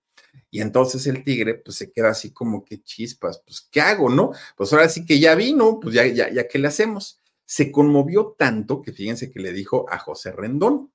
Y 0.49 0.61
entonces 0.61 1.05
el 1.07 1.23
tigre 1.23 1.55
pues 1.55 1.77
se 1.77 1.91
queda 1.91 2.09
así 2.09 2.31
como 2.31 2.63
que 2.65 2.81
chispas, 2.81 3.41
pues 3.45 3.67
¿qué 3.69 3.81
hago, 3.81 4.09
no? 4.09 4.31
Pues 4.55 4.73
ahora 4.73 4.89
sí 4.89 5.05
que 5.05 5.19
ya 5.19 5.35
vino, 5.35 5.79
pues 5.79 5.93
ya, 5.93 6.07
ya, 6.07 6.31
ya 6.31 6.47
¿qué 6.47 6.57
le 6.57 6.67
hacemos? 6.67 7.19
Se 7.45 7.71
conmovió 7.71 8.35
tanto 8.37 8.81
que 8.81 8.93
fíjense 8.93 9.31
que 9.31 9.39
le 9.39 9.53
dijo 9.53 9.85
a 9.89 9.99
José 9.99 10.31
Rendón, 10.31 10.91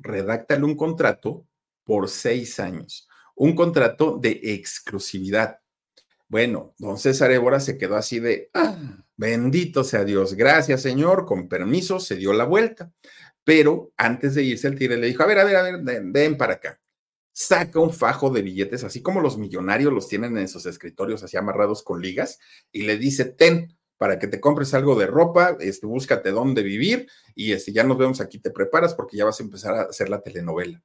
redáctale 0.00 0.64
un 0.64 0.76
contrato 0.76 1.46
por 1.84 2.08
seis 2.08 2.58
años, 2.60 3.08
un 3.34 3.54
contrato 3.54 4.18
de 4.18 4.40
exclusividad. 4.42 5.60
Bueno, 6.28 6.74
don 6.78 6.98
César 6.98 7.30
Évora 7.32 7.60
se 7.60 7.78
quedó 7.78 7.96
así 7.96 8.20
de, 8.20 8.50
ah, 8.54 9.04
bendito 9.16 9.84
sea 9.84 10.04
Dios, 10.04 10.34
gracias 10.34 10.82
Señor, 10.82 11.26
con 11.26 11.48
permiso, 11.48 12.00
se 12.00 12.16
dio 12.16 12.32
la 12.32 12.44
vuelta. 12.44 12.92
Pero 13.44 13.92
antes 13.96 14.34
de 14.34 14.44
irse, 14.44 14.68
el 14.68 14.78
tigre 14.78 14.96
le 14.96 15.06
dijo, 15.06 15.22
a 15.22 15.26
ver, 15.26 15.38
a 15.38 15.44
ver, 15.44 15.56
a 15.56 15.62
ver, 15.62 16.02
ven 16.04 16.36
para 16.36 16.54
acá 16.54 16.80
saca 17.32 17.80
un 17.80 17.92
fajo 17.92 18.30
de 18.30 18.42
billetes, 18.42 18.84
así 18.84 19.00
como 19.00 19.20
los 19.20 19.38
millonarios 19.38 19.92
los 19.92 20.08
tienen 20.08 20.36
en 20.36 20.46
sus 20.46 20.66
escritorios 20.66 21.22
así 21.22 21.38
amarrados 21.38 21.82
con 21.82 22.02
ligas, 22.02 22.38
y 22.70 22.82
le 22.82 22.98
dice, 22.98 23.24
ten, 23.24 23.78
para 24.00 24.18
que 24.18 24.28
te 24.28 24.40
compres 24.40 24.72
algo 24.72 24.98
de 24.98 25.06
ropa, 25.06 25.58
este, 25.60 25.86
búscate 25.86 26.30
dónde 26.30 26.62
vivir, 26.62 27.06
y 27.34 27.52
este, 27.52 27.70
ya 27.70 27.84
nos 27.84 27.98
vemos 27.98 28.22
aquí, 28.22 28.38
te 28.38 28.50
preparas 28.50 28.94
porque 28.94 29.18
ya 29.18 29.26
vas 29.26 29.38
a 29.40 29.42
empezar 29.42 29.74
a 29.74 29.82
hacer 29.82 30.08
la 30.08 30.22
telenovela. 30.22 30.82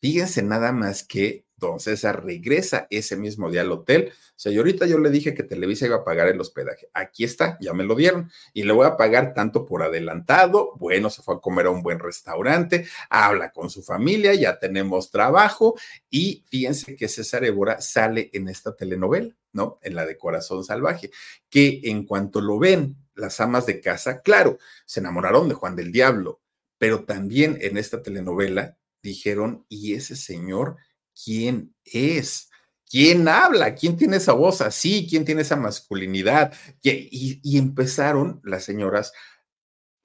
Fíjense 0.00 0.40
nada 0.40 0.70
más 0.70 1.04
que 1.04 1.43
César 1.78 2.24
regresa 2.24 2.86
ese 2.90 3.16
mismo 3.16 3.50
día 3.50 3.62
al 3.62 3.72
hotel. 3.72 4.12
Ahorita 4.44 4.86
yo 4.86 4.98
le 4.98 5.10
dije 5.10 5.34
que 5.34 5.42
Televisa 5.42 5.86
iba 5.86 5.96
a 5.96 6.04
pagar 6.04 6.28
el 6.28 6.40
hospedaje. 6.40 6.88
Aquí 6.92 7.24
está, 7.24 7.56
ya 7.60 7.72
me 7.72 7.84
lo 7.84 7.94
dieron. 7.94 8.30
Y 8.52 8.64
le 8.64 8.72
voy 8.72 8.86
a 8.86 8.96
pagar 8.96 9.32
tanto 9.34 9.64
por 9.64 9.82
adelantado. 9.82 10.72
Bueno, 10.76 11.10
se 11.10 11.22
fue 11.22 11.36
a 11.36 11.38
comer 11.38 11.66
a 11.66 11.70
un 11.70 11.82
buen 11.82 11.98
restaurante, 11.98 12.86
habla 13.08 13.50
con 13.50 13.70
su 13.70 13.82
familia, 13.82 14.34
ya 14.34 14.58
tenemos 14.58 15.10
trabajo. 15.10 15.76
Y 16.10 16.44
fíjense 16.48 16.96
que 16.96 17.08
César 17.08 17.44
Évora 17.44 17.80
sale 17.80 18.30
en 18.32 18.48
esta 18.48 18.74
telenovela, 18.76 19.34
¿no? 19.52 19.78
En 19.82 19.94
la 19.94 20.04
de 20.04 20.18
Corazón 20.18 20.64
Salvaje, 20.64 21.10
que 21.48 21.80
en 21.84 22.04
cuanto 22.04 22.40
lo 22.40 22.58
ven 22.58 22.96
las 23.14 23.40
amas 23.40 23.66
de 23.66 23.80
casa, 23.80 24.20
claro, 24.20 24.58
se 24.84 25.00
enamoraron 25.00 25.48
de 25.48 25.54
Juan 25.54 25.76
del 25.76 25.92
Diablo, 25.92 26.40
pero 26.78 27.04
también 27.04 27.58
en 27.60 27.78
esta 27.78 28.02
telenovela 28.02 28.76
dijeron, 29.02 29.64
¿y 29.68 29.94
ese 29.94 30.16
señor 30.16 30.76
quién 31.22 31.74
es? 31.84 32.50
¿Quién 32.88 33.26
habla? 33.26 33.74
¿Quién 33.74 33.96
tiene 33.96 34.18
esa 34.18 34.32
voz 34.32 34.60
así? 34.60 35.06
¿Quién 35.08 35.24
tiene 35.24 35.42
esa 35.42 35.56
masculinidad? 35.56 36.52
Y, 36.82 37.58
empezaron 37.58 38.40
las 38.44 38.64
señoras 38.64 39.12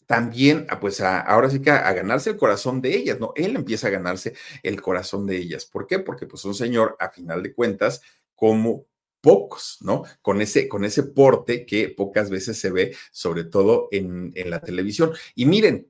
también, 0.08 0.66
a, 0.70 0.80
pues 0.80 1.02
ahora 1.02 1.52
sí 1.52 1.62
que 1.62 1.70
a, 1.70 1.94
ganarse 1.94 2.32
el 2.32 2.38
corazón 2.38 2.82
de 2.82 2.96
ellas, 2.96 3.20
¿no? 3.20 3.32
Él 3.36 3.56
empieza 3.56 3.88
a 3.88 3.92
ganarse 3.92 4.34
el 4.64 4.82
corazón 4.82 5.28
de 5.28 5.38
ellas. 5.38 5.66
¿Por 5.66 5.86
qué? 5.86 6.00
Porque 6.00 6.26
pues 6.26 6.46
un 6.46 6.56
señor, 6.56 6.96
a 7.00 7.10
final 7.10 7.44
de 7.44 7.54
cuentas, 7.54 8.02
como 8.34 8.88
pocos, 9.22 9.78
¿no? 9.82 10.04
Con 10.22 10.42
ese, 10.42 10.68
con 10.68 10.84
ese 10.86 11.04
porte 11.04 11.66
que 11.66 11.90
pocas 11.90 12.30
veces 12.32 12.58
se 12.60 12.72
ve, 12.72 12.96
sobre 13.12 13.44
todo 13.44 13.88
en, 13.92 14.32
en 14.36 14.50
la 14.50 14.62
televisión. 14.62 15.12
Y 15.36 15.46
miren, 15.46 15.89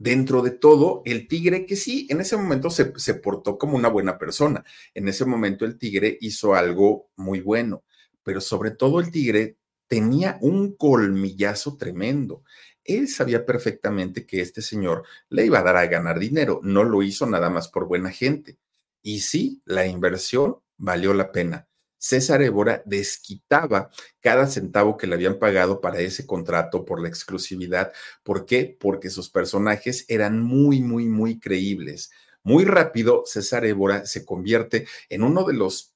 dentro 0.00 0.40
de 0.40 0.50
todo, 0.50 1.02
el 1.04 1.28
tigre 1.28 1.66
que 1.66 1.76
sí, 1.76 2.06
en 2.08 2.22
ese 2.22 2.34
momento 2.34 2.70
se, 2.70 2.98
se, 2.98 3.14
portó 3.14 3.58
como 3.58 3.76
una 3.76 3.88
buena 3.88 4.16
persona. 4.16 4.64
En 4.94 5.08
ese 5.08 5.26
momento 5.26 5.66
el 5.66 5.76
tigre 5.76 6.16
hizo 6.22 6.54
algo 6.54 7.10
muy 7.16 7.40
bueno, 7.40 7.84
pero 8.22 8.40
sobre 8.40 8.70
todo 8.70 8.98
el 8.98 9.10
tigre 9.10 9.58
tenía 9.86 10.38
un 10.40 10.74
colmillazo 10.74 11.76
tremendo. 11.76 12.44
Él 12.82 13.08
sabía 13.08 13.44
perfectamente 13.44 14.24
que 14.24 14.40
este 14.40 14.62
señor 14.62 15.04
le 15.28 15.44
iba 15.44 15.58
a 15.58 15.62
dar 15.62 15.76
a 15.76 15.86
ganar 15.86 16.18
dinero, 16.18 16.60
no 16.62 16.82
lo 16.82 17.02
hizo 17.02 17.26
nada 17.26 17.50
más 17.50 17.68
por 17.68 17.86
buena 17.86 18.10
gente. 18.10 18.56
Y 19.02 19.20
sí, 19.20 19.60
la 19.66 19.86
inversión 19.86 20.56
valió 20.78 21.12
la 21.12 21.30
pena. 21.30 21.68
César 22.00 22.40
Évora 22.40 22.82
desquitaba 22.86 23.90
cada 24.20 24.46
centavo 24.46 24.96
que 24.96 25.06
le 25.06 25.14
habían 25.14 25.38
pagado 25.38 25.82
para 25.82 26.00
ese 26.00 26.26
contrato 26.26 26.86
por 26.86 27.00
la 27.00 27.08
exclusividad. 27.08 27.92
¿Por 28.22 28.46
qué? 28.46 28.74
Porque 28.80 29.10
sus 29.10 29.28
personajes 29.28 30.06
eran 30.08 30.40
muy, 30.42 30.80
muy, 30.80 31.04
muy 31.06 31.38
creíbles. 31.38 32.10
Muy 32.42 32.64
rápido, 32.64 33.24
César 33.26 33.66
Évora 33.66 34.06
se 34.06 34.24
convierte 34.24 34.86
en 35.10 35.22
uno 35.24 35.44
de 35.44 35.52
los 35.52 35.94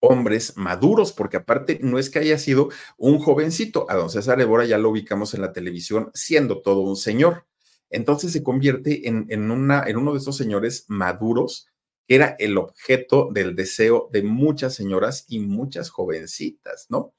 hombres 0.00 0.58
maduros, 0.58 1.12
porque 1.12 1.38
aparte 1.38 1.78
no 1.82 1.98
es 1.98 2.10
que 2.10 2.18
haya 2.18 2.38
sido 2.38 2.68
un 2.98 3.18
jovencito, 3.18 3.86
a 3.90 3.94
don 3.94 4.10
César 4.10 4.38
Évora 4.42 4.66
ya 4.66 4.76
lo 4.76 4.90
ubicamos 4.90 5.32
en 5.32 5.40
la 5.40 5.54
televisión 5.54 6.10
siendo 6.12 6.60
todo 6.60 6.80
un 6.80 6.96
señor. 6.96 7.46
Entonces 7.88 8.30
se 8.32 8.42
convierte 8.42 9.08
en, 9.08 9.24
en, 9.30 9.50
una, 9.50 9.84
en 9.86 9.96
uno 9.96 10.12
de 10.12 10.18
esos 10.18 10.36
señores 10.36 10.84
maduros 10.88 11.68
era 12.08 12.36
el 12.38 12.58
objeto 12.58 13.28
del 13.32 13.54
deseo 13.54 14.08
de 14.12 14.22
muchas 14.22 14.74
señoras 14.74 15.24
y 15.28 15.40
muchas 15.40 15.90
jovencitas, 15.90 16.86
¿no? 16.88 17.14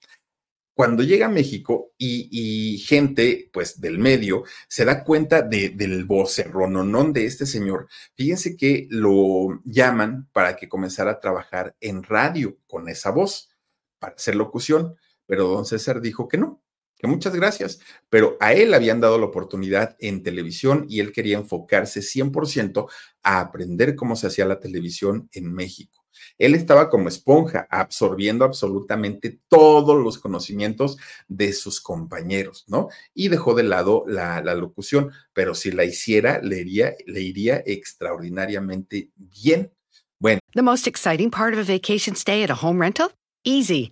Cuando 0.78 1.02
llega 1.02 1.26
a 1.26 1.30
México 1.30 1.92
y, 1.98 2.78
gente, 2.86 3.50
pues, 3.52 3.82
del 3.82 3.98
medio, 3.98 4.44
se 4.68 4.86
da 4.86 5.04
cuenta 5.04 5.42
de, 5.42 5.70
del 5.70 6.06
vocerrononón 6.06 7.14
de 7.14 7.26
este 7.26 7.48
señor, 7.48 7.88
fíjense 8.14 8.56
que 8.56 8.86
lo 8.92 9.60
llaman 9.66 10.30
para 10.34 10.56
que 10.56 10.70
comenzara 10.70 11.14
a 11.14 11.20
trabajar 11.20 11.76
en 11.82 12.04
radio 12.04 12.60
con 12.68 12.90
esa 12.90 13.10
voz, 13.10 13.50
para 13.98 14.14
hacer 14.14 14.36
locución, 14.36 14.96
pero 15.26 15.48
don 15.48 15.66
César 15.66 16.00
dijo 16.00 16.28
que 16.28 16.38
no, 16.38 16.62
que 16.98 17.08
muchas 17.08 17.36
gracias, 17.36 17.80
pero 18.10 18.38
a 18.40 18.54
él 18.54 18.74
habían 18.74 19.00
dado 19.00 19.18
la 19.18 19.26
oportunidad 19.26 19.96
en 20.00 20.24
televisión 20.24 20.86
y 20.90 21.00
él 21.00 21.12
quería 21.12 21.38
enfocarse 21.38 22.02
100% 22.02 22.88
a 23.24 23.40
aprender 23.40 23.96
cómo 23.96 24.16
se 24.16 24.28
hacía 24.28 24.46
la 24.46 24.60
televisión 24.60 25.30
en 25.32 25.54
México. 25.54 26.04
Él 26.38 26.56
estaba 26.56 26.90
como 26.90 27.10
esponja, 27.10 27.68
absorbiendo 27.70 28.46
absolutamente 28.46 29.40
todos 29.48 30.02
los 30.02 30.18
conocimientos 30.18 30.98
de 31.28 31.54
sus 31.54 31.82
compañeros, 31.82 32.66
¿no? 32.68 32.90
Y 33.14 33.30
dejó 33.30 33.54
de 33.54 33.64
lado 33.64 34.04
la, 34.08 34.42
la 34.42 34.56
locución, 34.56 35.12
pero 35.34 35.54
si 35.54 35.72
la 35.72 35.86
hiciera, 35.86 36.40
le 36.42 36.62
iría, 36.62 36.96
le 37.06 37.22
iría 37.22 37.62
extraordinariamente 37.66 39.12
bien. 39.16 39.72
Bueno. 40.20 40.40
The 40.54 40.64
most 40.64 40.88
exciting 40.88 41.30
part 41.30 41.54
of 41.54 41.60
a 41.60 41.72
vacation 41.72 42.16
stay 42.16 42.44
at 42.44 42.50
a 42.50 42.56
home 42.56 42.80
rental? 42.82 43.12
Easy. 43.44 43.92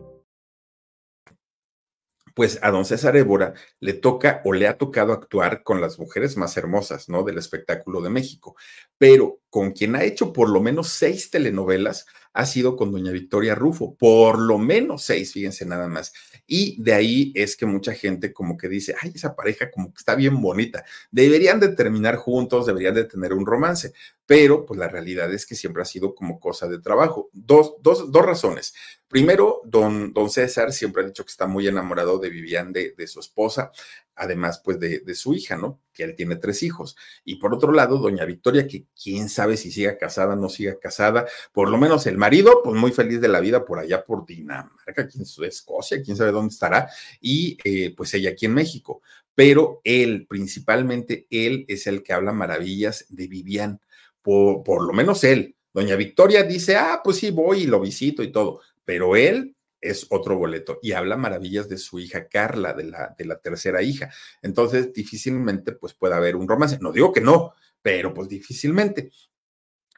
Pues 2.33 2.59
a 2.61 2.71
don 2.71 2.85
César 2.85 3.15
Évora 3.17 3.53
le 3.79 3.93
toca 3.93 4.41
o 4.45 4.53
le 4.53 4.67
ha 4.67 4.77
tocado 4.77 5.13
actuar 5.13 5.63
con 5.63 5.81
las 5.81 5.99
mujeres 5.99 6.37
más 6.37 6.57
hermosas, 6.57 7.09
¿no? 7.09 7.23
Del 7.23 7.37
espectáculo 7.37 8.01
de 8.01 8.09
México, 8.09 8.55
pero 8.97 9.39
con 9.49 9.71
quien 9.71 9.95
ha 9.95 10.03
hecho 10.03 10.31
por 10.31 10.49
lo 10.49 10.61
menos 10.61 10.89
seis 10.89 11.29
telenovelas 11.29 12.05
ha 12.33 12.45
sido 12.45 12.77
con 12.77 12.91
doña 12.91 13.11
Victoria 13.11 13.55
Rufo, 13.55 13.95
por 13.95 14.39
lo 14.39 14.57
menos 14.57 15.03
seis, 15.03 15.33
fíjense 15.33 15.65
nada 15.65 15.87
más. 15.87 16.13
Y 16.47 16.81
de 16.81 16.93
ahí 16.93 17.31
es 17.35 17.57
que 17.57 17.65
mucha 17.65 17.93
gente 17.93 18.31
como 18.31 18.57
que 18.57 18.69
dice, 18.69 18.95
ay, 19.01 19.11
esa 19.13 19.35
pareja 19.35 19.69
como 19.69 19.93
que 19.93 19.97
está 19.97 20.15
bien 20.15 20.41
bonita, 20.41 20.85
deberían 21.11 21.59
de 21.59 21.69
terminar 21.69 22.15
juntos, 22.15 22.65
deberían 22.65 22.95
de 22.95 23.05
tener 23.05 23.33
un 23.33 23.45
romance, 23.45 23.93
pero 24.25 24.65
pues 24.65 24.79
la 24.79 24.87
realidad 24.87 25.33
es 25.33 25.45
que 25.45 25.55
siempre 25.55 25.81
ha 25.81 25.85
sido 25.85 26.15
como 26.15 26.39
cosa 26.39 26.67
de 26.67 26.79
trabajo. 26.79 27.29
Dos, 27.33 27.75
dos, 27.81 28.11
dos 28.11 28.25
razones. 28.25 28.73
Primero, 29.07 29.61
don, 29.65 30.13
don 30.13 30.29
César 30.29 30.71
siempre 30.71 31.03
ha 31.03 31.05
dicho 31.05 31.25
que 31.25 31.31
está 31.31 31.47
muy 31.47 31.67
enamorado 31.67 32.17
de 32.17 32.29
Vivian, 32.29 32.71
de, 32.71 32.93
de 32.97 33.07
su 33.07 33.19
esposa, 33.19 33.71
además 34.15 34.61
pues 34.63 34.79
de, 34.79 34.99
de, 34.99 35.15
su 35.15 35.33
hija, 35.33 35.57
¿no? 35.57 35.81
Que 35.91 36.03
él 36.03 36.15
tiene 36.15 36.37
tres 36.37 36.63
hijos. 36.63 36.95
Y 37.25 37.35
por 37.35 37.53
otro 37.53 37.73
lado, 37.73 37.97
doña 37.97 38.23
Victoria, 38.23 38.67
que 38.67 38.85
quién 38.95 39.27
sabe 39.27 39.57
si 39.57 39.69
siga 39.69 39.97
casada, 39.97 40.37
no 40.37 40.47
siga 40.47 40.79
casada, 40.79 41.25
por 41.51 41.69
lo 41.69 41.77
menos 41.77 42.07
el 42.07 42.17
marido, 42.17 42.61
pues 42.63 42.79
muy 42.79 42.91
feliz 42.91 43.19
de 43.19 43.27
la 43.27 43.41
vida 43.41 43.65
por 43.65 43.79
allá 43.79 44.05
por 44.05 44.25
Dinamarca, 44.25 45.07
quién 45.07 45.25
sabe, 45.25 45.47
Escocia, 45.47 46.01
quién 46.01 46.15
sabe 46.15 46.31
dónde 46.31 46.53
estará, 46.53 46.89
y 47.19 47.57
eh, 47.65 47.93
pues 47.95 48.13
ella 48.13 48.29
aquí 48.29 48.45
en 48.45 48.53
México. 48.53 49.01
Pero 49.35 49.81
él, 49.83 50.25
principalmente 50.29 51.27
él, 51.29 51.65
es 51.67 51.87
el 51.87 52.03
que 52.03 52.13
habla 52.13 52.31
maravillas 52.31 53.05
de 53.09 53.27
Vivian, 53.27 53.81
por, 54.21 54.85
lo 54.85 54.93
menos 54.93 55.23
él. 55.23 55.55
Doña 55.73 55.95
Victoria 55.95 56.43
dice, 56.43 56.75
ah, 56.75 57.01
pues 57.03 57.17
sí, 57.17 57.31
voy 57.31 57.63
y 57.63 57.67
lo 57.67 57.79
visito 57.79 58.23
y 58.23 58.31
todo, 58.31 58.61
pero 58.83 59.15
él 59.15 59.55
es 59.79 60.05
otro 60.09 60.37
boleto 60.37 60.79
y 60.81 60.91
habla 60.91 61.17
maravillas 61.17 61.67
de 61.67 61.77
su 61.77 61.99
hija 61.99 62.27
Carla, 62.27 62.73
de 62.73 62.83
la, 62.83 63.15
de 63.17 63.25
la 63.25 63.39
tercera 63.39 63.81
hija. 63.81 64.11
Entonces, 64.41 64.93
difícilmente 64.93 65.71
pues 65.71 65.93
puede 65.93 66.13
haber 66.15 66.35
un 66.35 66.47
romance. 66.47 66.77
No 66.79 66.91
digo 66.91 67.11
que 67.11 67.21
no, 67.21 67.53
pero 67.81 68.13
pues 68.13 68.29
difícilmente. 68.29 69.11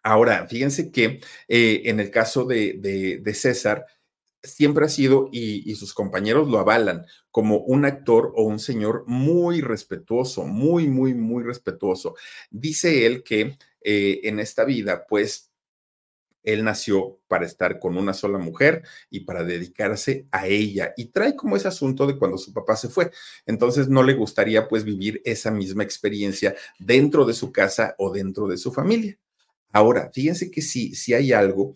Ahora, 0.03 0.47
fíjense 0.47 0.91
que 0.91 1.21
eh, 1.47 1.81
en 1.85 1.99
el 1.99 2.11
caso 2.11 2.45
de, 2.45 2.75
de, 2.77 3.19
de, 3.19 3.33
César, 3.33 3.85
siempre 4.41 4.85
ha 4.85 4.89
sido, 4.89 5.29
y, 5.31 5.69
y 5.69 5.75
sus 5.75 5.93
compañeros 5.93 6.49
lo 6.49 6.59
avalan, 6.59 7.05
como 7.31 7.59
un 7.59 7.85
actor 7.85 8.33
o 8.35 8.43
un 8.43 8.59
señor 8.59 9.05
muy 9.07 9.61
respetuoso, 9.61 10.45
muy, 10.45 10.89
muy, 10.89 11.13
muy 11.13 11.43
respetuoso. 11.43 12.15
Dice 12.51 13.05
él 13.05 13.23
que 13.23 13.55
eh, 13.83 14.21
en 14.23 14.39
esta 14.39 14.65
vida, 14.65 15.05
pues, 15.07 15.51
él 16.43 16.63
nació 16.63 17.19
para 17.27 17.45
estar 17.45 17.79
con 17.79 17.97
una 17.97 18.13
sola 18.13 18.37
mujer 18.37 18.83
y 19.09 19.21
para 19.21 19.43
dedicarse 19.43 20.27
a 20.31 20.47
ella. 20.47 20.93
Y 20.97 21.05
trae 21.05 21.35
como 21.35 21.55
ese 21.55 21.69
asunto 21.69 22.05
de 22.05 22.17
cuando 22.17 22.37
su 22.37 22.53
papá 22.53 22.75
se 22.75 22.89
fue. 22.89 23.11
Entonces 23.45 23.87
no 23.87 24.03
le 24.03 24.13
gustaría 24.13 24.67
pues 24.67 24.83
vivir 24.83 25.21
esa 25.25 25.51
misma 25.51 25.83
experiencia 25.83 26.53
dentro 26.79 27.25
de 27.25 27.33
su 27.33 27.51
casa 27.51 27.95
o 27.97 28.11
dentro 28.11 28.47
de 28.47 28.57
su 28.57 28.71
familia. 28.73 29.17
Ahora, 29.71 30.11
fíjense 30.13 30.51
que 30.51 30.61
si, 30.61 30.93
si 30.95 31.13
hay 31.13 31.31
algo 31.33 31.75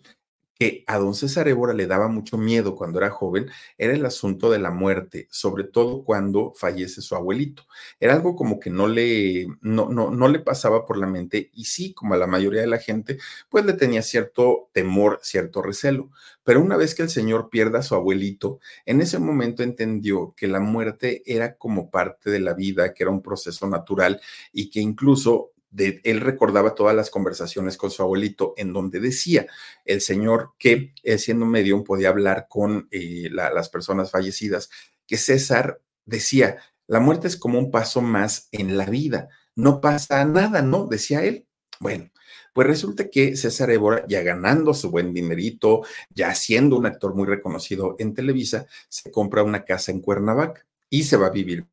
que 0.58 0.82
a 0.88 0.98
don 0.98 1.14
César 1.14 1.46
Évora 1.46 1.72
le 1.72 1.86
daba 1.86 2.08
mucho 2.08 2.36
miedo 2.36 2.74
cuando 2.74 2.98
era 2.98 3.10
joven 3.10 3.48
era 3.76 3.92
el 3.92 4.04
asunto 4.04 4.50
de 4.50 4.58
la 4.58 4.70
muerte, 4.72 5.28
sobre 5.30 5.64
todo 5.64 6.02
cuando 6.04 6.52
fallece 6.56 7.00
su 7.00 7.14
abuelito. 7.14 7.64
Era 8.00 8.14
algo 8.14 8.34
como 8.34 8.58
que 8.58 8.70
no 8.70 8.88
le, 8.88 9.46
no, 9.60 9.88
no, 9.88 10.10
no 10.10 10.28
le 10.28 10.40
pasaba 10.40 10.84
por 10.84 10.98
la 10.98 11.06
mente 11.06 11.50
y 11.54 11.66
sí, 11.66 11.94
como 11.94 12.14
a 12.14 12.16
la 12.16 12.26
mayoría 12.26 12.60
de 12.60 12.66
la 12.66 12.78
gente, 12.78 13.18
pues 13.48 13.64
le 13.64 13.74
tenía 13.74 14.02
cierto 14.02 14.68
temor, 14.72 15.20
cierto 15.22 15.62
recelo. 15.62 16.10
Pero 16.42 16.60
una 16.60 16.76
vez 16.76 16.94
que 16.94 17.02
el 17.02 17.10
señor 17.10 17.50
pierda 17.50 17.80
a 17.80 17.82
su 17.82 17.94
abuelito, 17.94 18.58
en 18.86 19.00
ese 19.00 19.18
momento 19.18 19.62
entendió 19.62 20.34
que 20.36 20.48
la 20.48 20.60
muerte 20.60 21.22
era 21.26 21.56
como 21.56 21.90
parte 21.90 22.30
de 22.30 22.40
la 22.40 22.54
vida, 22.54 22.94
que 22.94 23.04
era 23.04 23.12
un 23.12 23.22
proceso 23.22 23.68
natural 23.68 24.20
y 24.52 24.70
que 24.70 24.80
incluso 24.80 25.52
él 25.76 26.20
recordaba 26.20 26.74
todas 26.74 26.94
las 26.94 27.10
conversaciones 27.10 27.76
con 27.76 27.90
su 27.90 28.02
abuelito 28.02 28.54
en 28.56 28.72
donde 28.72 29.00
decía 29.00 29.46
el 29.84 30.00
señor 30.00 30.52
que 30.58 30.94
siendo 31.18 31.46
medium 31.46 31.84
podía 31.84 32.08
hablar 32.08 32.46
con 32.48 32.88
eh, 32.90 33.28
la, 33.30 33.52
las 33.52 33.68
personas 33.68 34.10
fallecidas, 34.10 34.70
que 35.06 35.16
César 35.16 35.80
decía, 36.04 36.58
la 36.86 37.00
muerte 37.00 37.28
es 37.28 37.36
como 37.36 37.58
un 37.58 37.70
paso 37.70 38.00
más 38.00 38.48
en 38.52 38.76
la 38.76 38.86
vida, 38.86 39.28
no 39.54 39.80
pasa 39.80 40.24
nada, 40.24 40.62
¿no? 40.62 40.86
Decía 40.86 41.24
él. 41.24 41.46
Bueno, 41.80 42.10
pues 42.52 42.66
resulta 42.66 43.08
que 43.08 43.36
César 43.36 43.70
Évora, 43.70 44.04
ya 44.08 44.22
ganando 44.22 44.74
su 44.74 44.90
buen 44.90 45.12
dinerito, 45.12 45.82
ya 46.10 46.34
siendo 46.34 46.76
un 46.76 46.86
actor 46.86 47.14
muy 47.14 47.26
reconocido 47.26 47.94
en 47.98 48.14
Televisa, 48.14 48.66
se 48.88 49.10
compra 49.10 49.42
una 49.42 49.64
casa 49.64 49.92
en 49.92 50.00
Cuernavaca 50.00 50.66
y 50.90 51.04
se 51.04 51.16
va 51.16 51.26
a 51.26 51.30
vivir 51.30 51.66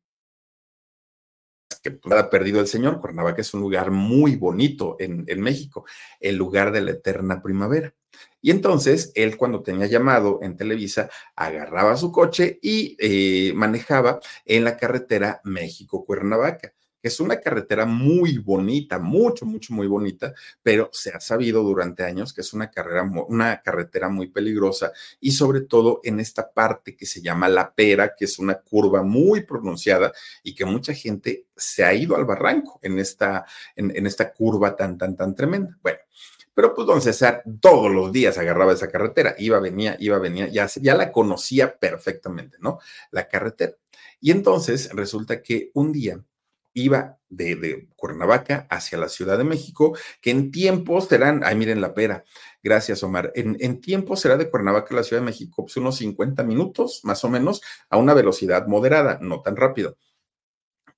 que 1.86 2.08
nada 2.08 2.30
perdido 2.30 2.60
el 2.60 2.66
señor. 2.66 3.00
Cuernavaca 3.00 3.40
es 3.40 3.54
un 3.54 3.60
lugar 3.60 3.90
muy 3.90 4.36
bonito 4.36 4.96
en, 4.98 5.24
en, 5.28 5.40
México, 5.40 5.84
el 6.20 6.36
lugar 6.36 6.72
de 6.72 6.80
la 6.80 6.92
eterna 6.92 7.42
primavera. 7.42 7.94
Y 8.40 8.50
entonces 8.50 9.12
él 9.14 9.36
cuando 9.36 9.62
tenía 9.62 9.86
llamado 9.86 10.40
en 10.42 10.56
Televisa, 10.56 11.10
agarraba 11.34 11.96
su 11.96 12.12
coche 12.12 12.58
y 12.62 12.96
eh, 12.98 13.52
manejaba 13.54 14.20
en 14.44 14.64
la 14.64 14.76
carretera 14.76 15.40
México-Cuernavaca 15.44 16.75
es 17.08 17.20
una 17.20 17.40
carretera 17.40 17.86
muy 17.86 18.38
bonita, 18.38 18.98
mucho, 18.98 19.46
mucho, 19.46 19.72
muy 19.74 19.86
bonita, 19.86 20.34
pero 20.62 20.90
se 20.92 21.10
ha 21.10 21.20
sabido 21.20 21.62
durante 21.62 22.04
años 22.04 22.32
que 22.32 22.40
es 22.40 22.52
una, 22.52 22.70
carrera, 22.70 23.08
una 23.28 23.62
carretera 23.62 24.08
muy 24.08 24.28
peligrosa 24.28 24.92
y 25.20 25.32
sobre 25.32 25.62
todo 25.62 26.00
en 26.04 26.20
esta 26.20 26.50
parte 26.50 26.96
que 26.96 27.06
se 27.06 27.22
llama 27.22 27.48
La 27.48 27.74
Pera, 27.74 28.14
que 28.16 28.24
es 28.24 28.38
una 28.38 28.54
curva 28.54 29.02
muy 29.02 29.42
pronunciada 29.44 30.12
y 30.42 30.54
que 30.54 30.64
mucha 30.64 30.94
gente 30.94 31.46
se 31.56 31.84
ha 31.84 31.94
ido 31.94 32.16
al 32.16 32.24
barranco 32.24 32.78
en 32.82 32.98
esta, 32.98 33.46
en, 33.74 34.06
esta 34.06 34.32
curva 34.32 34.74
tan, 34.76 34.98
tan, 34.98 35.16
tan 35.16 35.34
tremenda. 35.34 35.76
Bueno. 35.82 35.98
Pero 36.54 36.74
pues 36.74 36.86
don 36.86 37.02
César 37.02 37.42
todos 37.60 37.92
los 37.92 38.10
días 38.10 38.38
agarraba 38.38 38.72
esa 38.72 38.88
carretera, 38.88 39.34
iba, 39.38 39.60
venía, 39.60 39.94
iba, 40.00 40.18
venía, 40.18 40.48
ya, 40.48 40.66
ya 40.80 40.94
la 40.94 41.12
conocía 41.12 41.78
perfectamente, 41.78 42.56
¿no? 42.60 42.78
La 43.10 43.28
carretera. 43.28 43.74
Y 44.22 44.30
entonces 44.30 44.88
resulta 44.94 45.42
que 45.42 45.70
un 45.74 45.92
día 45.92 46.18
iba 46.76 47.18
de, 47.30 47.88
Cuernavaca 47.96 48.66
hacia 48.70 48.98
la 48.98 49.08
Ciudad 49.08 49.38
de 49.38 49.44
México, 49.44 49.96
que 50.20 50.30
en 50.30 50.50
tiempos 50.50 51.08
serán, 51.08 51.42
ay, 51.42 51.56
miren 51.56 51.80
la 51.80 51.94
pera, 51.94 52.24
gracias 52.62 53.02
Omar, 53.02 53.32
en, 53.34 53.80
tiempos 53.80 54.20
será 54.20 54.36
de 54.36 54.50
Cuernavaca 54.50 54.92
a 54.92 54.98
la 54.98 55.02
Ciudad 55.02 55.22
de 55.22 55.26
México 55.26 55.64
pues 55.64 55.76
unos 55.78 55.96
50 55.96 56.44
minutos, 56.44 57.00
más 57.02 57.24
o 57.24 57.30
menos, 57.30 57.62
a 57.88 57.96
una 57.96 58.12
velocidad 58.12 58.66
moderada, 58.66 59.18
no 59.22 59.40
tan 59.40 59.56
rápido. 59.56 59.96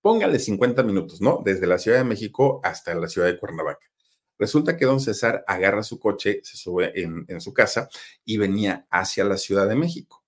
Póngale 0.03 0.41
50 0.41 0.83
minutos, 0.83 1.21
¿no? 1.21 1.43
Desde 1.45 1.67
la 1.69 1.79
Ciudad 1.79 1.99
de 1.99 2.05
México 2.05 2.61
hasta 2.65 2.95
la 2.95 3.09
Ciudad 3.09 3.29
de 3.29 3.39
Cuernavaca. 3.39 3.87
Resulta 4.37 4.77
que 4.77 4.85
don 4.85 5.01
César 5.01 5.45
agarra 5.47 5.85
su 5.85 6.01
coche, 6.01 6.41
se 6.43 6.57
sube 6.57 6.93
en 7.01 7.41
su 7.41 7.53
casa 7.53 7.89
y 8.25 8.37
venía 8.37 8.87
hacia 8.91 9.25
la 9.25 9.37
Ciudad 9.37 9.69
de 9.69 9.77
México. 9.77 10.25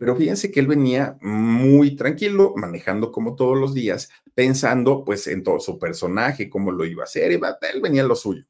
Pero 0.00 0.16
fíjense 0.16 0.50
que 0.50 0.60
él 0.60 0.66
venía 0.66 1.18
muy 1.20 1.94
tranquilo, 1.94 2.54
manejando 2.56 3.12
como 3.12 3.36
todos 3.36 3.58
los 3.58 3.74
días, 3.74 4.08
pensando 4.34 5.04
pues 5.04 5.26
en 5.26 5.42
todo 5.42 5.60
su 5.60 5.78
personaje, 5.78 6.48
cómo 6.48 6.72
lo 6.72 6.86
iba 6.86 7.02
a 7.02 7.04
hacer, 7.04 7.30
iba, 7.32 7.58
él 7.70 7.82
venía 7.82 8.02
lo 8.02 8.16
suyo. 8.16 8.46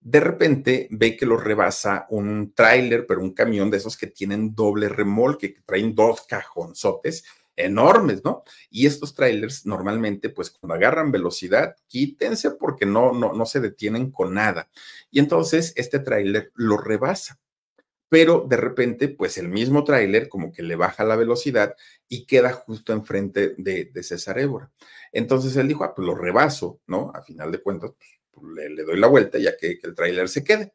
De 0.00 0.18
repente 0.18 0.88
ve 0.90 1.16
que 1.16 1.24
lo 1.24 1.36
rebasa 1.36 2.08
un 2.10 2.52
tráiler, 2.52 3.06
pero 3.06 3.20
un 3.20 3.32
camión 3.32 3.70
de 3.70 3.76
esos 3.76 3.96
que 3.96 4.08
tienen 4.08 4.56
doble 4.56 4.88
remolque, 4.88 5.54
que 5.54 5.60
traen 5.60 5.94
dos 5.94 6.22
cajonzotes 6.22 7.22
enormes, 7.54 8.24
¿no? 8.24 8.42
Y 8.68 8.86
estos 8.86 9.14
trailers 9.14 9.66
normalmente, 9.66 10.30
pues 10.30 10.50
cuando 10.50 10.74
agarran 10.74 11.12
velocidad, 11.12 11.76
quítense 11.86 12.50
porque 12.50 12.86
no, 12.86 13.12
no, 13.12 13.34
no 13.34 13.46
se 13.46 13.60
detienen 13.60 14.10
con 14.10 14.34
nada. 14.34 14.68
Y 15.12 15.20
entonces 15.20 15.72
este 15.76 16.00
tráiler 16.00 16.50
lo 16.56 16.76
rebasa 16.76 17.38
pero 18.08 18.46
de 18.48 18.56
repente, 18.56 19.08
pues 19.08 19.38
el 19.38 19.48
mismo 19.48 19.84
tráiler 19.84 20.28
como 20.28 20.52
que 20.52 20.62
le 20.62 20.76
baja 20.76 21.04
la 21.04 21.16
velocidad 21.16 21.74
y 22.08 22.26
queda 22.26 22.52
justo 22.52 22.92
enfrente 22.92 23.54
de, 23.58 23.86
de 23.86 24.02
César 24.02 24.38
Évora. 24.38 24.70
Entonces 25.12 25.56
él 25.56 25.68
dijo, 25.68 25.84
ah, 25.84 25.94
pues 25.94 26.06
lo 26.06 26.14
rebaso, 26.14 26.80
¿no? 26.86 27.10
A 27.14 27.22
final 27.22 27.50
de 27.52 27.62
cuentas, 27.62 27.92
pues, 28.30 28.46
le, 28.54 28.84
doy 28.84 28.98
la 28.98 29.08
vuelta 29.08 29.38
ya 29.38 29.56
que, 29.56 29.78
que 29.78 29.86
el 29.88 29.94
tráiler 29.94 30.28
se 30.28 30.44
quede. 30.44 30.74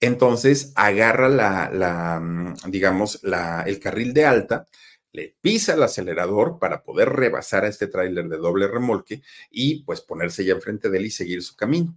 Entonces 0.00 0.72
agarra 0.76 1.28
la, 1.28 1.70
la 1.72 2.20
mm, 2.20 2.70
digamos, 2.70 3.22
la, 3.22 3.62
el 3.66 3.80
carril 3.80 4.12
de 4.14 4.26
alta, 4.26 4.66
le 5.12 5.36
pisa 5.40 5.74
el 5.74 5.82
acelerador 5.82 6.58
para 6.58 6.82
poder 6.82 7.08
rebasar 7.10 7.64
a 7.64 7.68
este 7.68 7.86
tráiler 7.88 8.28
de 8.28 8.36
doble 8.36 8.68
remolque 8.68 9.22
y 9.50 9.82
pues 9.84 10.02
ponerse 10.02 10.44
ya 10.44 10.54
enfrente 10.54 10.90
de 10.90 10.98
él 10.98 11.06
y 11.06 11.10
seguir 11.10 11.42
su 11.42 11.56
camino 11.56 11.96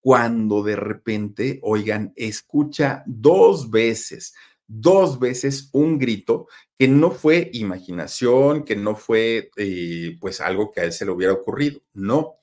cuando 0.00 0.62
de 0.62 0.76
repente, 0.76 1.60
oigan, 1.62 2.12
escucha 2.16 3.02
dos 3.06 3.70
veces, 3.70 4.34
dos 4.66 5.18
veces 5.18 5.68
un 5.72 5.98
grito 5.98 6.46
que 6.78 6.88
no 6.88 7.10
fue 7.10 7.50
imaginación, 7.52 8.64
que 8.64 8.76
no 8.76 8.96
fue 8.96 9.50
eh, 9.56 10.16
pues 10.20 10.40
algo 10.40 10.70
que 10.70 10.80
a 10.80 10.84
él 10.84 10.92
se 10.92 11.04
le 11.04 11.10
hubiera 11.10 11.34
ocurrido, 11.34 11.82
no, 11.92 12.36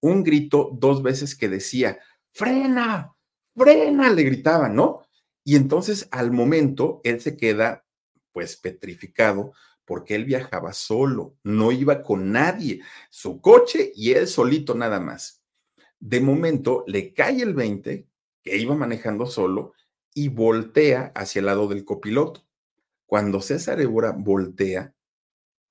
un 0.00 0.24
grito 0.24 0.70
dos 0.72 1.02
veces 1.02 1.36
que 1.36 1.48
decía, 1.48 1.98
frena, 2.32 3.14
frena, 3.54 4.10
le 4.10 4.22
gritaban, 4.24 4.74
¿no? 4.74 5.06
Y 5.44 5.54
entonces 5.56 6.08
al 6.10 6.32
momento 6.32 7.00
él 7.04 7.20
se 7.20 7.36
queda 7.36 7.84
pues 8.32 8.56
petrificado 8.56 9.52
porque 9.84 10.16
él 10.16 10.24
viajaba 10.24 10.72
solo, 10.72 11.36
no 11.44 11.70
iba 11.70 12.02
con 12.02 12.32
nadie, 12.32 12.82
su 13.08 13.40
coche 13.40 13.92
y 13.94 14.12
él 14.12 14.26
solito 14.26 14.74
nada 14.74 14.98
más. 14.98 15.45
De 15.98 16.20
momento 16.20 16.84
le 16.86 17.12
cae 17.12 17.42
el 17.42 17.54
20, 17.54 18.08
que 18.42 18.56
iba 18.56 18.74
manejando 18.74 19.26
solo, 19.26 19.72
y 20.14 20.28
voltea 20.28 21.12
hacia 21.14 21.40
el 21.40 21.46
lado 21.46 21.68
del 21.68 21.84
copiloto. 21.84 22.46
Cuando 23.06 23.40
César 23.40 23.80
Évora 23.80 24.12
voltea, 24.12 24.94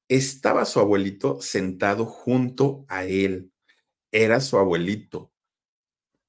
estaba 0.08 0.66
su 0.66 0.80
abuelito 0.80 1.42
sentado 1.42 2.06
junto 2.06 2.86
a 2.88 3.06
él. 3.06 3.52
Era 4.12 4.40
su 4.40 4.58
abuelito. 4.58 5.32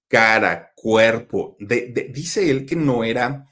Cara, 0.09 0.73
cuerpo. 0.75 1.57
dice 1.59 2.51
él 2.51 2.65
que 2.65 2.77
no 2.77 3.05
era 3.05 3.47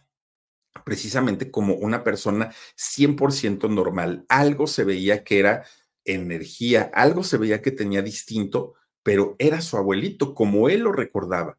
precisamente 0.85 1.51
como 1.51 1.75
una 1.75 2.05
persona 2.05 2.53
100% 2.77 3.69
normal. 3.69 4.25
Algo 4.29 4.67
se 4.67 4.85
veía 4.85 5.25
que 5.25 5.39
era 5.39 5.65
energía, 6.05 6.91
algo 6.95 7.25
se 7.25 7.39
veía 7.39 7.63
que 7.63 7.71
tenía 7.71 8.03
distinto, 8.03 8.75
pero 9.05 9.37
era 9.39 9.61
su 9.61 9.77
abuelito, 9.77 10.35
como 10.35 10.69
él 10.69 10.81
lo 10.81 10.91
recordaba. 10.91 11.57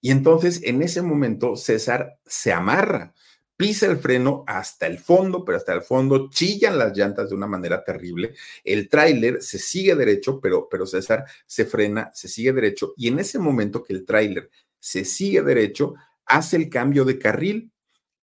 Y 0.00 0.10
entonces 0.10 0.60
en 0.64 0.82
ese 0.82 1.02
momento 1.02 1.54
César 1.54 2.18
se 2.26 2.52
amarra, 2.52 3.14
pisa 3.56 3.86
el 3.86 3.98
freno 3.98 4.44
hasta 4.46 4.86
el 4.86 4.98
fondo, 4.98 5.44
pero 5.44 5.58
hasta 5.58 5.72
el 5.72 5.82
fondo 5.82 6.28
chillan 6.30 6.78
las 6.78 6.96
llantas 6.96 7.28
de 7.30 7.36
una 7.36 7.46
manera 7.46 7.84
terrible. 7.84 8.34
El 8.64 8.88
tráiler 8.88 9.42
se 9.42 9.58
sigue 9.58 9.94
derecho, 9.94 10.40
pero, 10.40 10.68
pero 10.68 10.86
César 10.86 11.24
se 11.46 11.64
frena, 11.64 12.10
se 12.14 12.28
sigue 12.28 12.52
derecho. 12.52 12.94
Y 12.96 13.08
en 13.08 13.18
ese 13.18 13.38
momento 13.38 13.84
que 13.84 13.92
el 13.92 14.04
tráiler 14.04 14.50
se 14.80 15.04
sigue 15.04 15.42
derecho, 15.42 15.94
hace 16.24 16.56
el 16.56 16.68
cambio 16.68 17.04
de 17.04 17.18
carril 17.18 17.72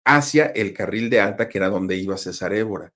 hacia 0.03 0.47
el 0.47 0.73
carril 0.73 1.09
de 1.09 1.19
alta, 1.19 1.47
que 1.47 1.57
era 1.57 1.69
donde 1.69 1.95
iba 1.97 2.17
César 2.17 2.53
Évora. 2.53 2.93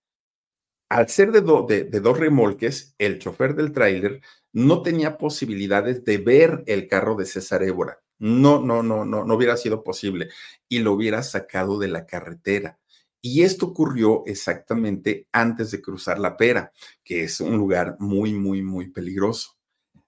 Al 0.90 1.10
ser 1.10 1.32
de, 1.32 1.42
de, 1.84 2.00
dos 2.00 2.20
remolques, 2.20 2.96
el 3.00 3.20
chofer 3.20 3.56
del 3.56 3.72
tráiler 3.72 4.22
no 4.56 4.82
tenía 4.82 5.18
posibilidades 5.18 6.06
de 6.06 6.18
ver 6.18 6.64
el 6.66 6.88
carro 6.88 7.16
de 7.16 7.26
César 7.26 7.62
Évora. 7.62 8.00
No, 8.20 8.62
no, 8.62 8.84
no, 8.84 9.04
no, 9.04 9.26
no 9.26 9.36
hubiera 9.36 9.58
sido 9.58 9.84
posible 9.84 10.30
y 10.70 10.80
lo 10.80 10.94
hubiera 10.94 11.24
sacado 11.24 11.78
de 11.78 11.90
la 11.90 12.06
carretera. 12.06 12.80
Y 13.20 13.44
esto 13.44 13.66
ocurrió 13.66 14.24
exactamente 14.26 15.28
antes 15.34 15.72
de 15.72 15.82
cruzar 15.82 16.20
la 16.20 16.38
pera, 16.38 16.72
que 17.04 17.24
es 17.24 17.42
un 17.42 17.58
lugar 17.58 17.98
muy, 18.00 18.32
muy, 18.32 18.62
muy 18.62 18.88
peligroso. 18.92 19.58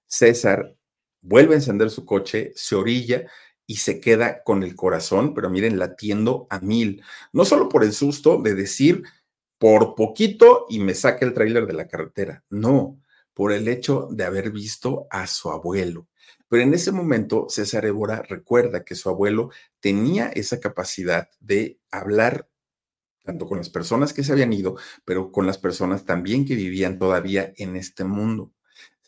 César 0.06 0.78
vuelve 1.20 1.56
a 1.56 1.58
encender 1.58 1.90
su 1.90 2.06
coche, 2.06 2.54
se 2.56 2.76
orilla 2.76 3.30
y 3.66 3.76
se 3.76 4.00
queda 4.00 4.44
con 4.44 4.64
el 4.64 4.78
corazón, 4.78 5.34
pero 5.34 5.50
miren, 5.50 5.78
latiendo 5.78 6.48
a 6.50 6.62
mil. 6.62 7.04
No 7.34 7.44
solo 7.44 7.68
por 7.68 7.84
el 7.84 7.92
susto 7.92 8.42
de 8.42 8.56
decir 8.56 9.04
por 9.58 9.94
poquito 9.94 10.68
y 10.70 10.80
me 10.80 10.94
saque 10.94 11.26
el 11.26 11.34
tráiler 11.34 11.68
de 11.68 11.74
la 11.74 11.90
carretera, 11.90 12.46
no, 12.50 12.98
por 13.38 13.52
el 13.52 13.68
hecho 13.68 14.08
de 14.10 14.24
haber 14.24 14.50
visto 14.50 15.06
a 15.12 15.28
su 15.28 15.52
abuelo. 15.52 16.08
Pero 16.50 16.64
en 16.64 16.74
ese 16.74 16.92
momento, 16.92 17.46
César 17.50 17.86
Évora 17.86 18.24
recuerda 18.28 18.84
que 18.84 18.96
su 18.96 19.10
abuelo 19.10 19.52
tenía 19.80 20.30
esa 20.30 20.60
capacidad 20.60 21.30
de 21.40 21.80
hablar 21.92 22.50
tanto 23.24 23.46
con 23.46 23.60
las 23.60 23.70
personas 23.70 24.12
que 24.12 24.24
se 24.24 24.32
habían 24.32 24.54
ido, 24.54 24.76
pero 25.06 25.32
con 25.32 25.46
las 25.46 25.60
personas 25.60 26.04
también 26.04 26.46
que 26.46 26.56
vivían 26.56 26.98
todavía 26.98 27.54
en 27.58 27.76
este 27.76 28.06
mundo. 28.06 28.54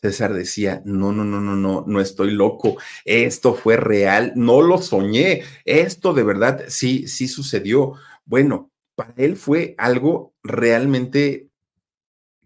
César 0.00 0.32
decía, 0.32 0.80
no, 0.84 1.10
no, 1.10 1.24
no, 1.24 1.40
no, 1.40 1.56
no, 1.56 1.84
no 1.88 2.00
estoy 2.00 2.30
loco, 2.30 2.76
esto 3.04 3.54
fue 3.54 3.78
real, 3.78 4.32
no 4.36 4.62
lo 4.62 4.78
soñé, 4.78 5.42
esto 5.64 6.14
de 6.14 6.22
verdad 6.22 6.66
sí, 6.68 7.08
sí 7.08 7.26
sucedió. 7.26 7.94
Bueno, 8.24 8.70
para 8.94 9.12
él 9.16 9.34
fue 9.34 9.74
algo 9.76 10.34
realmente 10.44 11.49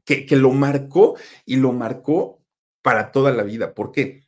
que, 0.05 0.26
que 0.26 0.36
lo 0.36 0.50
marcó 0.50 1.16
y 1.44 1.57
lo 1.57 1.72
marcó 1.72 2.42
para 2.82 3.12
toda 3.12 3.32
la 3.32 3.42
vida. 3.42 3.74
¿Por 3.74 3.92
qué? 3.92 4.24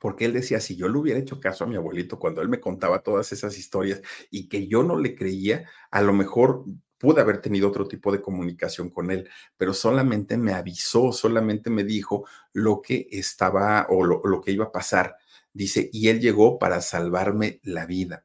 Porque 0.00 0.24
él 0.24 0.32
decía, 0.32 0.60
si 0.60 0.76
yo 0.76 0.88
le 0.88 0.98
hubiera 0.98 1.20
hecho 1.20 1.40
caso 1.40 1.64
a 1.64 1.66
mi 1.66 1.76
abuelito 1.76 2.18
cuando 2.18 2.42
él 2.42 2.48
me 2.48 2.60
contaba 2.60 3.02
todas 3.02 3.32
esas 3.32 3.58
historias 3.58 4.02
y 4.30 4.48
que 4.48 4.66
yo 4.68 4.82
no 4.82 4.98
le 4.98 5.14
creía, 5.14 5.68
a 5.90 6.02
lo 6.02 6.12
mejor 6.12 6.64
pude 6.98 7.20
haber 7.20 7.40
tenido 7.40 7.68
otro 7.68 7.86
tipo 7.86 8.12
de 8.12 8.20
comunicación 8.20 8.90
con 8.90 9.10
él, 9.10 9.28
pero 9.56 9.72
solamente 9.72 10.36
me 10.36 10.52
avisó, 10.52 11.12
solamente 11.12 11.70
me 11.70 11.84
dijo 11.84 12.26
lo 12.52 12.82
que 12.82 13.06
estaba 13.10 13.86
o 13.88 14.04
lo, 14.04 14.40
que 14.40 14.52
iba 14.52 14.66
a 14.66 14.72
pasar. 14.72 15.16
Dice, 15.52 15.88
y 15.92 16.08
él 16.08 16.20
llegó 16.20 16.58
para 16.58 16.80
salvarme 16.80 17.60
la 17.62 17.86
vida. 17.86 18.24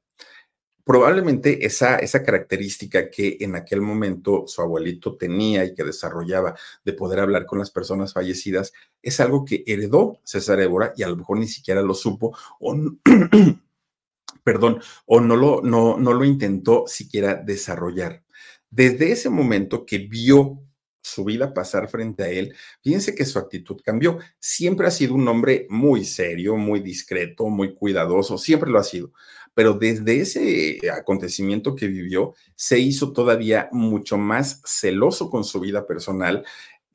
Probablemente 0.85 1.65
esa, 1.65 1.97
esa 1.97 2.23
característica 2.23 3.09
que 3.09 3.37
en 3.39 3.55
aquel 3.55 3.81
momento 3.81 4.43
su 4.47 4.61
abuelito 4.61 5.15
tenía 5.15 5.63
y 5.63 5.73
que 5.73 5.83
desarrollaba 5.83 6.55
de 6.83 6.93
poder 6.93 7.19
hablar 7.19 7.45
con 7.45 7.59
las 7.59 7.71
personas 7.71 8.13
fallecidas 8.13 8.73
es 9.01 9.19
algo 9.19 9.45
que 9.45 9.63
heredó 9.65 10.19
César 10.23 10.59
Évora 10.59 10.93
y 10.97 11.03
a 11.03 11.07
lo 11.07 11.15
mejor 11.15 11.39
ni 11.39 11.47
siquiera 11.47 11.81
lo 11.81 11.93
supo 11.93 12.37
o 12.59 12.75
perdón, 14.43 14.81
o 15.05 15.21
no 15.21 15.35
lo, 15.35 15.61
no, 15.61 15.97
no 15.97 16.13
lo 16.13 16.25
intentó 16.25 16.83
siquiera 16.87 17.35
desarrollar. 17.35 18.23
Desde 18.69 19.11
ese 19.11 19.29
momento 19.29 19.85
que 19.85 19.99
vio 19.99 20.59
su 21.03 21.25
vida 21.25 21.53
pasar 21.53 21.89
frente 21.89 22.23
a 22.23 22.29
él, 22.29 22.55
fíjense 22.81 23.13
que 23.13 23.25
su 23.25 23.37
actitud 23.37 23.79
cambió. 23.83 24.17
Siempre 24.39 24.87
ha 24.87 24.91
sido 24.91 25.13
un 25.13 25.27
hombre 25.27 25.67
muy 25.69 26.05
serio, 26.05 26.55
muy 26.55 26.79
discreto, 26.79 27.47
muy 27.49 27.75
cuidadoso, 27.75 28.37
siempre 28.37 28.71
lo 28.71 28.79
ha 28.79 28.83
sido. 28.83 29.11
Pero 29.53 29.73
desde 29.73 30.19
ese 30.19 30.79
acontecimiento 30.91 31.75
que 31.75 31.87
vivió, 31.87 32.33
se 32.55 32.79
hizo 32.79 33.13
todavía 33.13 33.69
mucho 33.71 34.17
más 34.17 34.61
celoso 34.65 35.29
con 35.29 35.43
su 35.43 35.59
vida 35.59 35.85
personal, 35.85 36.43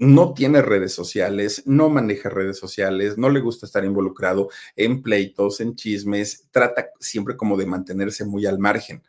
no 0.01 0.33
tiene 0.33 0.63
redes 0.63 0.93
sociales, 0.93 1.65
no 1.67 1.89
maneja 1.89 2.31
redes 2.31 2.57
sociales, 2.57 3.19
no 3.19 3.31
le 3.31 3.41
gusta 3.41 3.67
estar 3.67 3.85
involucrado 3.85 4.49
en 4.77 5.03
pleitos, 5.03 5.61
en 5.61 5.75
chismes, 5.75 6.49
trata 6.53 6.91
siempre 7.01 7.37
como 7.37 7.57
de 7.57 7.67
mantenerse 7.67 8.25
muy 8.25 8.47
al 8.47 8.59
margen 8.59 9.03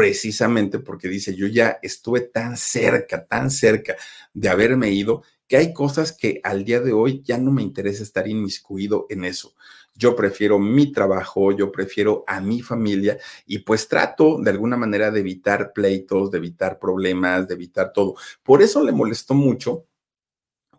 precisamente 0.00 0.78
porque 0.78 1.08
dice, 1.08 1.34
yo 1.34 1.46
ya 1.46 1.78
estuve 1.82 2.22
tan 2.22 2.56
cerca, 2.56 3.26
tan 3.26 3.50
cerca 3.50 3.96
de 4.32 4.48
haberme 4.48 4.90
ido, 4.92 5.22
que 5.46 5.58
hay 5.58 5.74
cosas 5.74 6.12
que 6.12 6.40
al 6.42 6.64
día 6.64 6.80
de 6.80 6.94
hoy 6.94 7.20
ya 7.22 7.36
no 7.36 7.50
me 7.50 7.60
interesa 7.60 8.02
estar 8.02 8.26
inmiscuido 8.26 9.04
en 9.10 9.26
eso. 9.26 9.54
Yo 9.94 10.16
prefiero 10.16 10.58
mi 10.58 10.90
trabajo, 10.90 11.52
yo 11.52 11.70
prefiero 11.70 12.24
a 12.26 12.40
mi 12.40 12.62
familia 12.62 13.18
y 13.44 13.58
pues 13.58 13.88
trato 13.88 14.40
de 14.40 14.50
alguna 14.50 14.78
manera 14.78 15.10
de 15.10 15.20
evitar 15.20 15.74
pleitos, 15.74 16.30
de 16.30 16.38
evitar 16.38 16.78
problemas, 16.78 17.46
de 17.46 17.52
evitar 17.52 17.92
todo. 17.92 18.14
Por 18.42 18.62
eso 18.62 18.82
le 18.82 18.92
molestó 18.92 19.34
mucho 19.34 19.84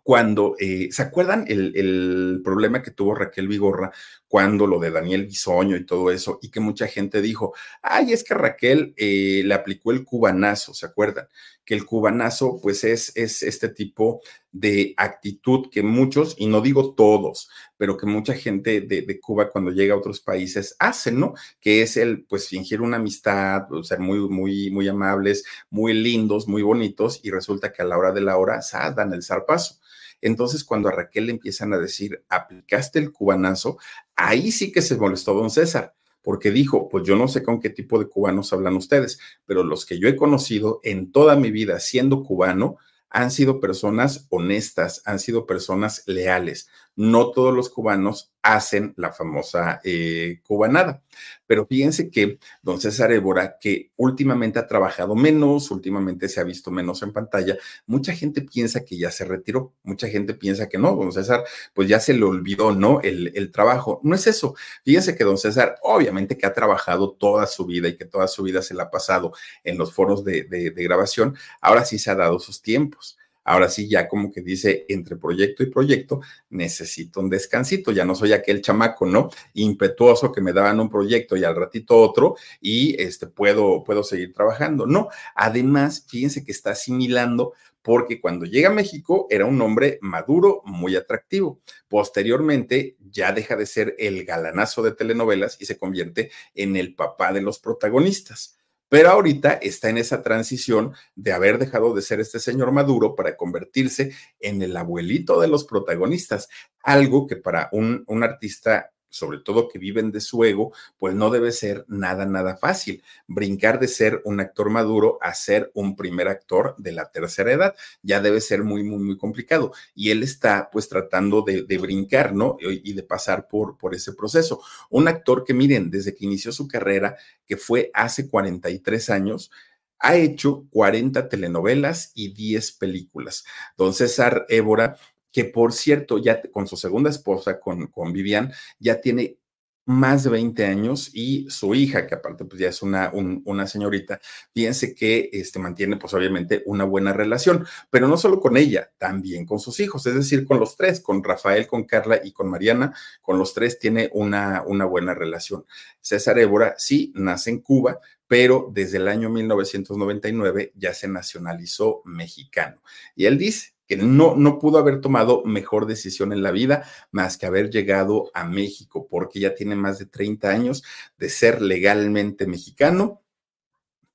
cuando, 0.02 0.56
eh, 0.58 0.88
¿se 0.90 1.02
acuerdan 1.02 1.44
el, 1.48 2.40
problema 2.44 2.82
que 2.82 2.90
tuvo 2.90 3.14
Raquel 3.14 3.46
Vigorra 3.48 3.92
cuando 4.26 4.66
lo 4.66 4.80
de 4.80 4.90
Daniel 4.90 5.26
Bisoño 5.26 5.76
y 5.76 5.86
todo 5.86 6.10
eso? 6.10 6.38
Y 6.42 6.50
que 6.50 6.60
mucha 6.60 6.88
gente 6.88 7.22
dijo, 7.22 7.54
ay, 7.82 8.12
es 8.12 8.24
que 8.24 8.34
Raquel 8.34 8.94
eh, 8.96 9.42
le 9.44 9.54
aplicó 9.54 9.92
el 9.92 10.04
cubanazo, 10.04 10.74
¿se 10.74 10.86
acuerdan? 10.86 11.28
Que 11.64 11.74
el 11.74 11.86
cubanazo, 11.86 12.60
pues 12.60 12.84
es, 12.84 13.12
es 13.16 13.42
este 13.42 13.68
tipo 13.68 14.20
de 14.52 14.94
actitud 14.96 15.70
que 15.70 15.82
muchos, 15.82 16.34
y 16.38 16.46
no 16.46 16.60
digo 16.60 16.94
todos, 16.94 17.48
pero 17.76 17.96
que 17.96 18.06
mucha 18.06 18.34
gente 18.34 18.82
de, 18.82 19.02
de, 19.02 19.20
Cuba 19.20 19.50
cuando 19.50 19.70
llega 19.70 19.94
a 19.94 19.98
otros 19.98 20.20
países 20.20 20.76
hacen, 20.78 21.18
¿no? 21.18 21.34
Que 21.60 21.82
es 21.82 21.96
el, 21.96 22.24
pues, 22.24 22.48
fingir 22.48 22.82
una 22.82 22.98
amistad, 22.98 23.62
ser 23.82 24.00
muy, 24.00 24.18
muy, 24.28 24.70
muy 24.70 24.88
amables, 24.88 25.44
muy 25.70 25.94
lindos, 25.94 26.48
muy 26.48 26.62
bonitos, 26.62 27.20
y 27.22 27.30
resulta 27.30 27.72
que 27.72 27.82
a 27.82 27.86
la 27.86 27.96
hora 27.96 28.12
de 28.12 28.20
la 28.20 28.36
hora, 28.36 28.60
dan 28.94 29.12
el 29.12 29.22
zarpazo. 29.22 29.78
Entonces, 30.20 30.64
cuando 30.64 30.88
a 30.88 30.92
Raquel 30.92 31.26
le 31.26 31.32
empiezan 31.32 31.72
a 31.72 31.78
decir, 31.78 32.24
aplicaste 32.28 32.98
el 32.98 33.10
cubanazo, 33.10 33.78
ahí 34.14 34.52
sí 34.52 34.70
que 34.70 34.82
se 34.82 34.96
molestó 34.96 35.34
don 35.34 35.50
César, 35.50 35.94
porque 36.22 36.50
dijo, 36.50 36.88
pues 36.88 37.04
yo 37.04 37.16
no 37.16 37.28
sé 37.28 37.42
con 37.42 37.60
qué 37.60 37.70
tipo 37.70 37.98
de 37.98 38.08
cubanos 38.08 38.52
hablan 38.52 38.76
ustedes, 38.76 39.18
pero 39.44 39.64
los 39.64 39.84
que 39.84 39.98
yo 39.98 40.08
he 40.08 40.16
conocido 40.16 40.80
en 40.82 41.12
toda 41.12 41.36
mi 41.36 41.50
vida 41.50 41.80
siendo 41.80 42.22
cubano, 42.22 42.76
han 43.10 43.30
sido 43.30 43.60
personas 43.60 44.26
honestas, 44.30 45.02
han 45.04 45.18
sido 45.18 45.46
personas 45.46 46.02
leales. 46.06 46.68
No 46.96 47.30
todos 47.30 47.54
los 47.54 47.70
cubanos 47.70 48.32
hacen 48.42 48.92
la 48.96 49.12
famosa 49.12 49.80
eh, 49.84 50.40
cubanada. 50.44 51.02
Pero 51.46 51.66
fíjense 51.66 52.10
que 52.10 52.38
don 52.62 52.80
César 52.80 53.12
Évora, 53.12 53.56
que 53.60 53.92
últimamente 53.96 54.58
ha 54.58 54.66
trabajado 54.66 55.14
menos, 55.14 55.70
últimamente 55.70 56.28
se 56.28 56.40
ha 56.40 56.44
visto 56.44 56.70
menos 56.70 57.02
en 57.02 57.12
pantalla, 57.12 57.56
mucha 57.86 58.12
gente 58.12 58.42
piensa 58.42 58.84
que 58.84 58.96
ya 58.96 59.10
se 59.10 59.24
retiró, 59.24 59.74
mucha 59.84 60.08
gente 60.08 60.34
piensa 60.34 60.68
que 60.68 60.78
no, 60.78 60.94
don 60.96 61.12
César, 61.12 61.44
pues 61.72 61.88
ya 61.88 62.00
se 62.00 62.14
le 62.14 62.24
olvidó, 62.24 62.72
¿no? 62.72 63.00
El, 63.00 63.32
trabajo. 63.52 64.00
No 64.02 64.14
es 64.14 64.26
eso. 64.26 64.54
Fíjense 64.84 65.14
que 65.14 65.24
don 65.24 65.38
César, 65.38 65.76
obviamente 65.82 66.36
que 66.36 66.46
ha 66.46 66.52
trabajado 66.52 67.12
toda 67.12 67.46
su 67.46 67.66
vida 67.66 67.88
y 67.88 67.96
que 67.96 68.06
toda 68.06 68.26
su 68.28 68.42
vida 68.42 68.62
se 68.62 68.74
la 68.74 68.84
ha 68.84 68.90
pasado 68.90 69.32
en 69.62 69.78
los 69.78 69.92
foros 69.92 70.24
de, 70.24 70.44
de 70.44 70.82
grabación, 70.82 71.36
ahora 71.60 71.84
sí 71.84 71.98
se 71.98 72.10
ha 72.10 72.14
dado 72.14 72.38
sus 72.38 72.62
tiempos 72.62 73.18
ahora 73.44 73.68
sí 73.68 73.88
ya 73.88 74.08
como 74.08 74.30
que 74.30 74.40
dice, 74.40 74.86
entre 74.88 75.16
proyecto 75.16 75.62
y 75.62 75.66
proyecto, 75.70 76.20
necesito 76.50 77.20
un 77.20 77.30
descansito, 77.30 77.92
ya 77.92 78.04
no 78.04 78.14
soy 78.14 78.32
aquel 78.32 78.62
chamaco, 78.62 79.06
¿no? 79.06 79.30
Impetuoso 79.54 80.32
que 80.32 80.40
me 80.40 80.52
daban 80.52 80.80
un 80.80 80.88
proyecto 80.88 81.36
y 81.36 81.44
al 81.44 81.56
ratito 81.56 81.96
otro 81.96 82.36
y 82.60 83.00
este, 83.02 83.26
puedo, 83.26 83.84
puedo 83.84 84.02
seguir 84.02 84.32
trabajando. 84.32 84.86
No, 84.86 85.08
además, 85.34 86.06
fíjense 86.08 86.44
que 86.44 86.52
está 86.52 86.70
asimilando 86.70 87.54
porque 87.82 88.20
cuando 88.20 88.46
llega 88.46 88.68
a 88.68 88.72
México 88.72 89.26
era 89.28 89.44
un 89.44 89.60
hombre 89.60 89.98
maduro, 90.00 90.62
muy 90.64 90.96
atractivo. 90.96 91.60
Posteriormente 91.88 92.96
ya 93.10 93.32
deja 93.32 93.56
de 93.56 93.66
ser 93.66 93.96
el 93.98 94.24
galanazo 94.24 94.82
de 94.82 94.92
telenovelas 94.92 95.56
y 95.60 95.66
se 95.66 95.76
convierte 95.76 96.30
en 96.54 96.76
el 96.76 96.94
papá 96.94 97.32
de 97.32 97.42
los 97.42 97.58
protagonistas. 97.58 98.56
Pero 98.92 99.08
ahorita 99.08 99.52
está 99.54 99.88
en 99.88 99.96
esa 99.96 100.22
transición 100.22 100.92
de 101.14 101.32
haber 101.32 101.58
dejado 101.58 101.94
de 101.94 102.02
ser 102.02 102.20
este 102.20 102.38
señor 102.38 102.72
Maduro 102.72 103.14
para 103.14 103.38
convertirse 103.38 104.12
en 104.38 104.60
el 104.60 104.76
abuelito 104.76 105.40
de 105.40 105.48
los 105.48 105.64
protagonistas, 105.64 106.46
algo 106.82 107.26
que 107.26 107.36
para 107.36 107.70
un, 107.72 108.04
un 108.06 108.22
artista 108.22 108.92
sobre 109.12 109.38
todo 109.38 109.68
que 109.68 109.78
viven 109.78 110.10
de 110.10 110.20
su 110.20 110.42
ego, 110.42 110.72
pues 110.98 111.14
no 111.14 111.30
debe 111.30 111.52
ser 111.52 111.84
nada, 111.86 112.24
nada 112.24 112.56
fácil. 112.56 113.02
Brincar 113.26 113.78
de 113.78 113.86
ser 113.86 114.22
un 114.24 114.40
actor 114.40 114.70
maduro 114.70 115.18
a 115.20 115.34
ser 115.34 115.70
un 115.74 115.96
primer 115.96 116.28
actor 116.28 116.74
de 116.78 116.92
la 116.92 117.10
tercera 117.10 117.52
edad 117.52 117.74
ya 118.02 118.22
debe 118.22 118.40
ser 118.40 118.64
muy, 118.64 118.82
muy, 118.82 118.98
muy 118.98 119.18
complicado. 119.18 119.72
Y 119.94 120.10
él 120.10 120.22
está 120.22 120.70
pues 120.72 120.88
tratando 120.88 121.42
de, 121.42 121.78
brincar, 121.78 122.34
¿no? 122.34 122.56
Y 122.60 122.94
de 122.94 123.02
pasar 123.02 123.48
por, 123.48 123.76
por 123.76 123.94
ese 123.94 124.14
proceso. 124.14 124.62
Un 124.88 125.08
actor 125.08 125.44
que 125.44 125.52
miren, 125.52 125.90
desde 125.90 126.14
que 126.14 126.24
inició 126.24 126.50
su 126.50 126.66
carrera, 126.66 127.16
que 127.46 127.56
fue 127.58 127.90
hace 127.92 128.28
43 128.28 129.10
años, 129.10 129.50
ha 129.98 130.16
hecho 130.16 130.66
40 130.70 131.28
telenovelas 131.28 132.12
y 132.14 132.32
10 132.32 132.72
películas. 132.72 133.44
Don 133.76 133.92
César 133.94 134.46
Évora 134.48 134.96
que 135.32 135.44
por 135.44 135.72
cierto, 135.72 136.18
ya 136.18 136.40
con 136.50 136.66
su 136.66 136.76
segunda 136.76 137.10
esposa, 137.10 137.58
con, 137.58 137.88
con 137.88 138.12
Vivian, 138.12 138.52
ya 138.78 139.00
tiene 139.00 139.38
más 139.84 140.22
de 140.24 140.30
20 140.30 140.64
años 140.64 141.10
y 141.12 141.46
su 141.50 141.74
hija, 141.74 142.06
que 142.06 142.14
aparte 142.14 142.44
pues 142.44 142.60
ya 142.60 142.68
es 142.68 142.82
una, 142.82 143.10
una 143.12 143.66
señorita, 143.66 144.20
piense 144.52 144.94
que 144.94 145.28
este, 145.32 145.58
mantiene 145.58 145.96
pues 145.96 146.14
obviamente 146.14 146.62
una 146.66 146.84
buena 146.84 147.12
relación, 147.12 147.66
pero 147.90 148.06
no 148.06 148.16
solo 148.16 148.40
con 148.40 148.56
ella, 148.56 148.92
también 148.98 149.44
con 149.44 149.58
sus 149.58 149.80
hijos, 149.80 150.06
es 150.06 150.14
decir, 150.14 150.46
con 150.46 150.60
los 150.60 150.76
tres, 150.76 151.00
con 151.00 151.22
Rafael, 151.24 151.66
con 151.66 151.84
Carla 151.84 152.20
y 152.22 152.32
con 152.32 152.48
Mariana, 152.48 152.94
con 153.20 153.38
los 153.38 153.54
tres 153.54 153.78
tiene 153.78 154.08
una, 154.12 154.62
una 154.66 154.84
buena 154.84 155.14
relación. 155.14 155.64
César 156.00 156.38
Évora 156.38 156.74
sí 156.78 157.12
nace 157.16 157.50
en 157.50 157.60
Cuba, 157.60 157.98
pero 158.28 158.70
desde 158.72 158.98
el 158.98 159.08
año 159.08 159.30
1999 159.30 160.72
ya 160.76 160.94
se 160.94 161.08
nacionalizó 161.08 162.02
mexicano. 162.04 162.80
Y 163.16 163.26
él 163.26 163.36
dice, 163.36 163.71
no, 163.96 164.36
no 164.36 164.58
pudo 164.58 164.78
haber 164.78 165.00
tomado 165.00 165.42
mejor 165.44 165.86
decisión 165.86 166.32
en 166.32 166.42
la 166.42 166.50
vida 166.50 166.84
más 167.10 167.38
que 167.38 167.46
haber 167.46 167.70
llegado 167.70 168.30
a 168.34 168.44
México, 168.44 169.06
porque 169.08 169.40
ya 169.40 169.54
tiene 169.54 169.76
más 169.76 169.98
de 169.98 170.06
30 170.06 170.50
años 170.50 170.82
de 171.18 171.28
ser 171.28 171.62
legalmente 171.62 172.46
mexicano 172.46 173.21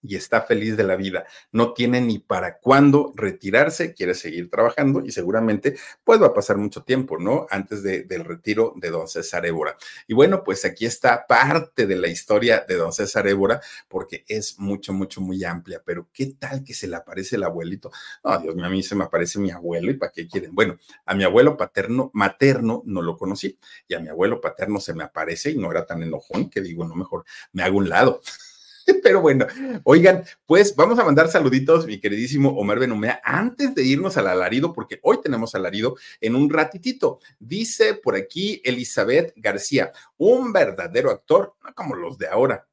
y 0.02 0.16
está 0.16 0.42
feliz 0.42 0.78
de 0.78 0.84
la 0.84 0.96
vida. 0.96 1.26
No 1.52 1.74
tiene 1.74 2.02
ni 2.02 2.20
para 2.20 2.58
cuándo 2.58 3.14
retirarse, 3.16 3.94
quiere 3.94 4.14
seguir 4.14 4.50
trabajando 4.50 5.04
y 5.04 5.12
seguramente 5.12 5.78
pues 6.04 6.22
va 6.22 6.28
a 6.28 6.34
pasar 6.34 6.58
mucho 6.58 6.84
tiempo, 6.84 7.18
¿no? 7.18 7.48
Antes 7.50 7.84
del 7.84 8.26
retiro 8.26 8.74
de 8.76 8.90
don 8.90 9.08
César 9.08 9.46
Évora. 9.46 9.76
Y 10.08 10.14
bueno, 10.14 10.44
pues 10.44 10.66
aquí 10.66 10.86
está 10.86 11.26
parte 11.28 11.88
de 11.88 11.96
la 11.96 12.08
historia 12.08 12.66
de 12.68 12.76
don 12.76 12.94
César 12.94 13.28
Évora 13.28 13.62
porque 13.88 14.24
es 14.28 14.60
mucho, 14.60 14.94
mucho, 14.94 15.22
muy 15.22 15.44
amplia, 15.44 15.82
pero 15.86 16.08
¿qué 16.14 16.28
tal 16.40 16.64
que 16.64 16.74
se 16.74 16.88
le 16.88 16.96
aparece 16.96 17.36
el 17.36 17.44
abuelito? 17.44 17.92
No, 18.24 18.38
Dios 18.40 18.56
mío, 18.56 18.66
a 18.66 18.70
mí 18.70 18.84
se 18.84 18.96
me 18.96 19.04
aparece 19.04 19.40
mi 19.40 19.52
abuelo 19.52 19.92
y 19.92 19.96
¿para 19.96 20.12
qué 20.12 20.28
quieren? 20.28 20.54
Bueno, 20.54 20.78
a 21.06 21.16
mi 21.16 21.24
abuelo 21.24 21.58
paterno, 21.58 22.12
materno, 22.14 22.84
no 22.86 23.02
lo 23.02 23.18
conocí 23.18 23.58
y 23.88 23.94
a 23.94 24.00
mi 24.00 24.10
abuelo 24.10 24.40
paterno 24.42 24.80
se 24.80 24.94
me 24.94 25.04
aparece 25.04 25.52
y 25.52 25.58
no 25.58 25.72
era 25.72 25.86
tan 25.86 26.04
enojón 26.04 26.50
que 26.50 26.62
digo, 26.62 26.86
no, 26.86 26.96
mejor 26.96 27.26
me 27.52 27.64
hago 27.64 27.78
un 27.78 27.90
lado. 27.90 28.22
Pero 29.04 29.22
bueno, 29.22 29.46
oigan, 29.84 30.24
pues 30.46 30.76
vamos 30.76 30.98
a 31.00 31.04
mandar 31.04 31.30
saluditos, 31.30 31.86
mi 31.86 32.00
queridísimo 32.00 32.50
Omar 32.50 32.80
Benumea, 32.80 33.22
antes 33.24 33.76
de 33.76 33.84
irnos 33.84 34.18
al 34.18 34.28
alarido, 34.28 34.74
porque 34.74 35.00
hoy 35.04 35.20
tenemos 35.22 35.56
alarido 35.56 35.96
en 36.22 36.36
un 36.36 36.50
ratitito. 36.50 37.20
Dice 37.40 37.96
por 37.96 38.16
aquí 38.16 38.62
Elizabeth 38.64 39.34
García, 39.36 39.92
un 40.18 40.54
verdadero 40.54 41.12
actor, 41.12 41.56
no 41.64 41.74
como 41.74 41.96
los 41.96 42.18
de 42.18 42.28
ahora. 42.28 42.68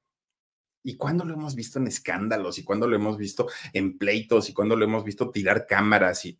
¿Y 0.87 0.97
cuándo 0.97 1.25
lo 1.25 1.35
hemos 1.35 1.55
visto 1.55 1.79
en 1.79 1.87
escándalos? 1.87 2.59
¿Y 2.59 2.65
cuándo 2.65 2.87
lo 2.87 2.95
hemos 2.95 3.17
visto 3.17 3.49
en 3.73 3.97
pleitos? 3.97 4.51
¿Y 4.51 4.53
cuándo 4.53 4.77
lo 4.77 4.85
hemos 4.85 5.03
visto 5.03 5.31
tirar 5.31 5.67
cámaras? 5.67 6.27
Y 6.27 6.39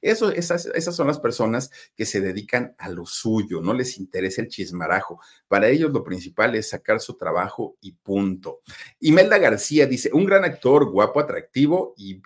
esas, 0.00 0.94
son 0.94 1.06
las 1.06 1.18
personas 1.18 1.70
que 1.96 2.06
se 2.06 2.20
dedican 2.20 2.74
a 2.78 2.88
lo 2.88 3.06
suyo, 3.06 3.60
no 3.60 3.74
les 3.74 3.98
interesa 3.98 4.42
el 4.42 4.48
chismarajo. 4.48 5.20
Para 5.48 5.68
ellos 5.68 5.92
lo 5.92 6.04
principal 6.04 6.54
es 6.54 6.68
sacar 6.70 7.00
su 7.00 7.14
trabajo 7.14 7.76
y 7.80 7.92
punto. 7.92 8.60
Imelda 9.00 9.38
García 9.38 9.86
dice, 9.86 10.10
un 10.12 10.24
gran 10.24 10.44
actor, 10.44 10.90
guapo, 10.90 11.20
atractivo 11.20 11.94
y 11.96 12.20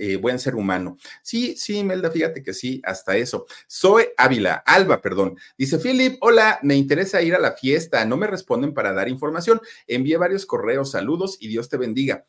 eh, 0.00 0.16
buen 0.16 0.38
ser 0.38 0.54
humano. 0.54 0.96
Sí, 1.22 1.56
sí, 1.56 1.78
Imelda, 1.78 2.10
fíjate 2.10 2.42
que 2.42 2.54
sí, 2.54 2.80
hasta 2.84 3.16
eso. 3.16 3.46
Zoe 3.70 4.12
Ávila, 4.16 4.62
Alba, 4.66 5.00
perdón. 5.00 5.36
Dice, 5.56 5.78
Philip, 5.78 6.18
hola, 6.20 6.58
me 6.62 6.76
interesa 6.76 7.22
ir 7.22 7.34
a 7.34 7.38
la 7.38 7.52
fiesta, 7.52 8.04
no 8.04 8.16
me 8.16 8.26
responden 8.26 8.74
para 8.74 8.92
dar 8.92 9.08
información. 9.08 9.60
Envié 9.86 10.16
varios 10.16 10.46
correos, 10.46 10.90
saludos 10.90 11.36
y 11.40 11.48
Dios 11.48 11.68
te 11.68 11.76
bendiga. 11.76 12.26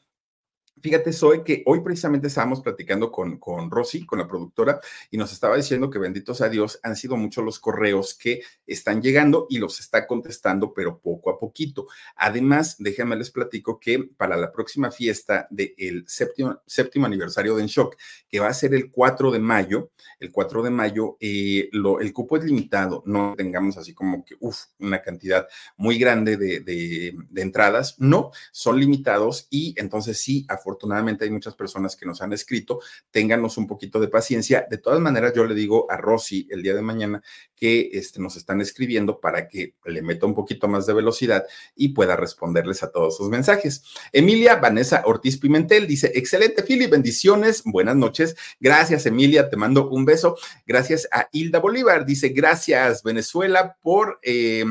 Fíjate, 0.82 1.13
Zoe, 1.13 1.43
que 1.43 1.63
hoy 1.65 1.82
precisamente 1.82 2.27
estábamos 2.27 2.61
platicando 2.61 3.11
con, 3.11 3.38
con 3.38 3.69
Rosy, 3.69 4.05
con 4.05 4.19
la 4.19 4.27
productora, 4.27 4.79
y 5.09 5.17
nos 5.17 5.32
estaba 5.32 5.55
diciendo 5.55 5.89
que 5.89 5.99
benditos 5.99 6.41
a 6.41 6.49
Dios 6.49 6.79
han 6.84 6.95
sido 6.95 7.17
muchos 7.17 7.43
los 7.43 7.59
correos 7.59 8.15
que 8.15 8.41
están 8.65 9.01
llegando 9.01 9.45
y 9.49 9.59
los 9.59 9.79
está 9.79 10.07
contestando, 10.07 10.73
pero 10.73 10.99
poco 10.99 11.29
a 11.29 11.39
poquito. 11.39 11.88
Además, 12.15 12.77
déjenme 12.79 13.15
les 13.15 13.32
platico 13.32 13.79
que 13.79 13.99
para 14.17 14.38
la 14.38 14.51
próxima 14.51 14.91
fiesta 14.91 15.47
del 15.49 16.03
séptimo, 16.07 16.61
séptimo 16.65 17.05
aniversario 17.05 17.55
de 17.55 17.63
Enshock, 17.63 17.95
que 18.27 18.39
va 18.39 18.47
a 18.47 18.53
ser 18.53 18.73
el 18.73 18.91
4 18.91 19.32
de 19.32 19.39
mayo, 19.39 19.91
el 20.19 20.32
4 20.32 20.63
de 20.63 20.69
mayo, 20.69 21.17
eh, 21.19 21.69
el 21.71 22.13
cupo 22.13 22.38
es 22.38 22.43
limitado, 22.43 23.03
no 23.05 23.36
tengamos 23.38 23.77
así 23.77 23.93
como 23.93 24.25
que, 24.25 24.36
uff, 24.39 24.65
una 24.79 25.01
cantidad 25.01 25.47
muy 25.77 25.97
grande 25.97 26.38
de, 26.38 26.59
de, 26.61 27.15
de 27.29 27.41
entradas, 27.41 27.95
no, 27.99 28.32
son 28.51 28.79
limitados 28.79 29.47
y 29.49 29.75
entonces 29.77 30.19
sí, 30.19 30.45
afortunadamente, 30.47 30.70
afortunadamente 30.72 31.26
hay 31.26 31.32
muchas 31.32 31.53
personas 31.53 31.97
que 31.97 32.05
nos 32.05 32.22
han 32.22 32.32
escrito, 32.32 32.80
ténganos 33.11 33.57
un 33.57 33.67
poquito 33.67 33.99
de 33.99 34.07
paciencia. 34.07 34.65
De 34.69 34.78
todas 34.78 35.01
maneras, 35.01 35.34
yo 35.36 35.43
le 35.43 35.53
digo 35.53 35.86
a 35.91 35.97
Rosy 35.97 36.47
el 36.49 36.63
día 36.63 36.74
de 36.74 36.82
mañana 36.82 37.22
que 37.55 37.89
este, 37.93 38.22
nos 38.22 38.38
están 38.38 38.61
escribiendo 38.61 39.19
para 39.19 39.47
que 39.47 39.76
le 39.86 40.01
meta 40.01 40.26
un 40.26 40.34
poquito 40.34 40.69
más 40.69 40.86
de 40.86 40.93
velocidad 40.93 41.45
y 41.76 41.89
pueda 41.89 42.15
responderles 42.15 42.84
a 42.84 42.91
todos 42.91 43.17
sus 43.17 43.30
mensajes. 43.30 43.84
Emilia 44.13 44.55
Vanessa 44.55 45.03
Ortiz 45.05 45.38
Pimentel 45.38 45.88
dice, 45.88 46.11
excelente, 46.15 46.63
Philly, 46.63 46.88
bendiciones, 46.88 47.63
buenas 47.65 47.97
noches. 47.97 48.36
Gracias, 48.59 49.05
Emilia, 49.05 49.49
te 49.49 49.57
mando 49.57 49.89
un 49.89 50.05
beso. 50.05 50.38
Gracias 50.65 51.07
a 51.11 51.28
Hilda 51.34 51.59
Bolívar, 51.59 52.05
dice, 52.05 52.30
gracias, 52.30 53.03
Venezuela, 53.03 53.78
por 53.82 54.19
eh, 54.24 54.63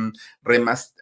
remaster 0.42 0.99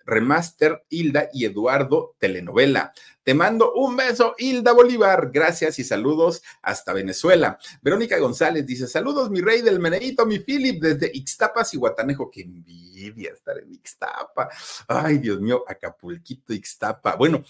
Hilda 0.89 1.29
y 1.33 1.45
Eduardo 1.45 2.15
telenovela. 2.19 2.93
Te 3.23 3.35
mando 3.35 3.75
un 3.75 3.95
beso, 3.95 4.35
Hilda 4.39 4.73
Bolívar. 4.73 5.31
Gracias 5.31 5.79
y 5.79 5.85
saludos 5.85 6.43
hasta 6.63 6.95
Venezuela. 6.95 7.59
Verónica 7.83 8.19
González 8.19 8.65
dice: 8.67 8.87
Saludos, 8.87 9.31
mi 9.31 9.43
rey 9.43 9.61
del 9.61 9.81
Meneito, 9.81 10.25
mi 10.25 10.39
Philip, 10.39 10.83
desde 10.83 11.11
Ixtapas 11.13 11.75
y 11.75 11.77
Guatanejo. 11.77 12.31
Qué 12.31 12.41
envidia 12.41 13.33
estar 13.33 13.59
en 13.59 13.71
Ixtapa. 13.71 14.49
Ay, 14.89 15.19
Dios 15.19 15.41
mío, 15.41 15.63
Acapulquito, 15.69 16.55
Ixtapa. 16.55 17.17
Bueno, 17.17 17.45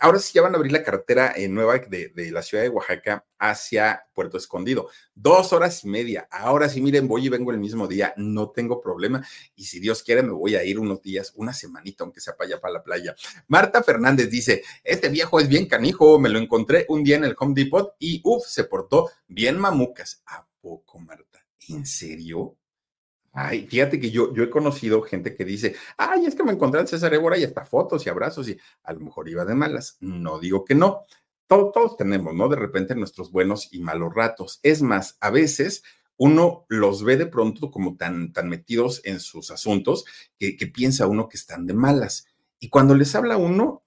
ahora 0.00 0.18
sí 0.18 0.32
ya 0.34 0.42
van 0.42 0.54
a 0.54 0.56
abrir 0.56 0.72
la 0.72 0.82
carretera 0.82 1.32
en 1.34 1.54
nueva 1.54 1.78
de, 1.78 2.08
de, 2.08 2.30
la 2.30 2.42
ciudad 2.42 2.62
de 2.62 2.68
Oaxaca 2.68 3.24
hacia 3.38 4.06
Puerto 4.14 4.36
Escondido. 4.36 4.88
Dos 5.14 5.52
horas 5.52 5.84
y 5.84 5.88
media. 5.88 6.28
Ahora 6.30 6.68
sí, 6.68 6.80
miren, 6.80 7.08
voy 7.08 7.26
y 7.26 7.28
vengo 7.28 7.50
el 7.50 7.58
mismo 7.58 7.88
día, 7.88 8.14
no 8.16 8.50
tengo 8.50 8.80
problema. 8.80 9.26
Y 9.54 9.64
si 9.64 9.80
Dios 9.80 10.02
quiere, 10.02 10.22
me 10.22 10.32
voy 10.32 10.54
a 10.54 10.64
ir 10.64 10.78
unos 10.78 11.02
días, 11.02 11.32
una 11.36 11.52
semanita, 11.52 12.04
aunque 12.04 12.20
sea 12.20 12.36
para 12.36 12.48
allá, 12.48 12.60
para 12.60 12.74
la 12.74 12.82
playa. 12.82 13.14
Marta 13.48 13.82
Fernández 13.82 14.30
dice, 14.30 14.62
este 14.84 15.08
viejo 15.08 15.40
es 15.40 15.48
bien 15.48 15.66
canijo, 15.66 16.18
me 16.18 16.28
lo 16.28 16.38
encontré 16.38 16.86
un 16.88 17.02
día 17.02 17.16
en 17.16 17.24
el 17.24 17.36
Home 17.38 17.54
Depot 17.54 17.94
y 17.98 18.20
uff, 18.24 18.46
se 18.46 18.64
portó 18.64 19.10
bien 19.26 19.58
mamucas. 19.58 20.22
¿A 20.26 20.46
poco, 20.60 20.98
Marta? 20.98 21.44
¿En 21.68 21.84
serio? 21.84 22.56
Ay, 23.38 23.66
fíjate 23.66 24.00
que 24.00 24.10
yo, 24.10 24.32
yo 24.32 24.44
he 24.44 24.48
conocido 24.48 25.02
gente 25.02 25.36
que 25.36 25.44
dice, 25.44 25.76
ay, 25.98 26.24
es 26.24 26.34
que 26.34 26.42
me 26.42 26.52
encontré 26.52 26.80
al 26.80 26.88
César 26.88 27.12
Évora 27.12 27.36
y 27.36 27.44
hasta 27.44 27.66
fotos 27.66 28.06
y 28.06 28.08
abrazos 28.08 28.48
y 28.48 28.58
a 28.82 28.94
lo 28.94 29.00
mejor 29.00 29.28
iba 29.28 29.44
de 29.44 29.54
malas. 29.54 29.98
No 30.00 30.38
digo 30.38 30.64
que 30.64 30.74
no. 30.74 31.04
Todos, 31.46 31.70
todos 31.72 31.96
tenemos, 31.98 32.34
¿no? 32.34 32.48
De 32.48 32.56
repente 32.56 32.94
nuestros 32.94 33.30
buenos 33.30 33.68
y 33.72 33.80
malos 33.80 34.14
ratos. 34.14 34.58
Es 34.62 34.80
más, 34.80 35.18
a 35.20 35.28
veces 35.28 35.82
uno 36.16 36.64
los 36.70 37.04
ve 37.04 37.18
de 37.18 37.26
pronto 37.26 37.70
como 37.70 37.96
tan, 37.96 38.32
tan 38.32 38.48
metidos 38.48 39.02
en 39.04 39.20
sus 39.20 39.50
asuntos 39.50 40.06
que, 40.38 40.56
que 40.56 40.66
piensa 40.66 41.06
uno 41.06 41.28
que 41.28 41.36
están 41.36 41.66
de 41.66 41.74
malas. 41.74 42.26
Y 42.58 42.70
cuando 42.70 42.94
les 42.94 43.14
habla 43.14 43.36
uno, 43.36 43.82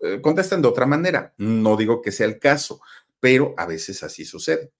eh, 0.00 0.20
contestan 0.22 0.62
de 0.62 0.68
otra 0.68 0.86
manera. 0.86 1.34
No 1.36 1.76
digo 1.76 2.00
que 2.00 2.10
sea 2.10 2.26
el 2.26 2.38
caso, 2.38 2.80
pero 3.20 3.54
a 3.58 3.66
veces 3.66 4.02
así 4.02 4.24
sucede. 4.24 4.72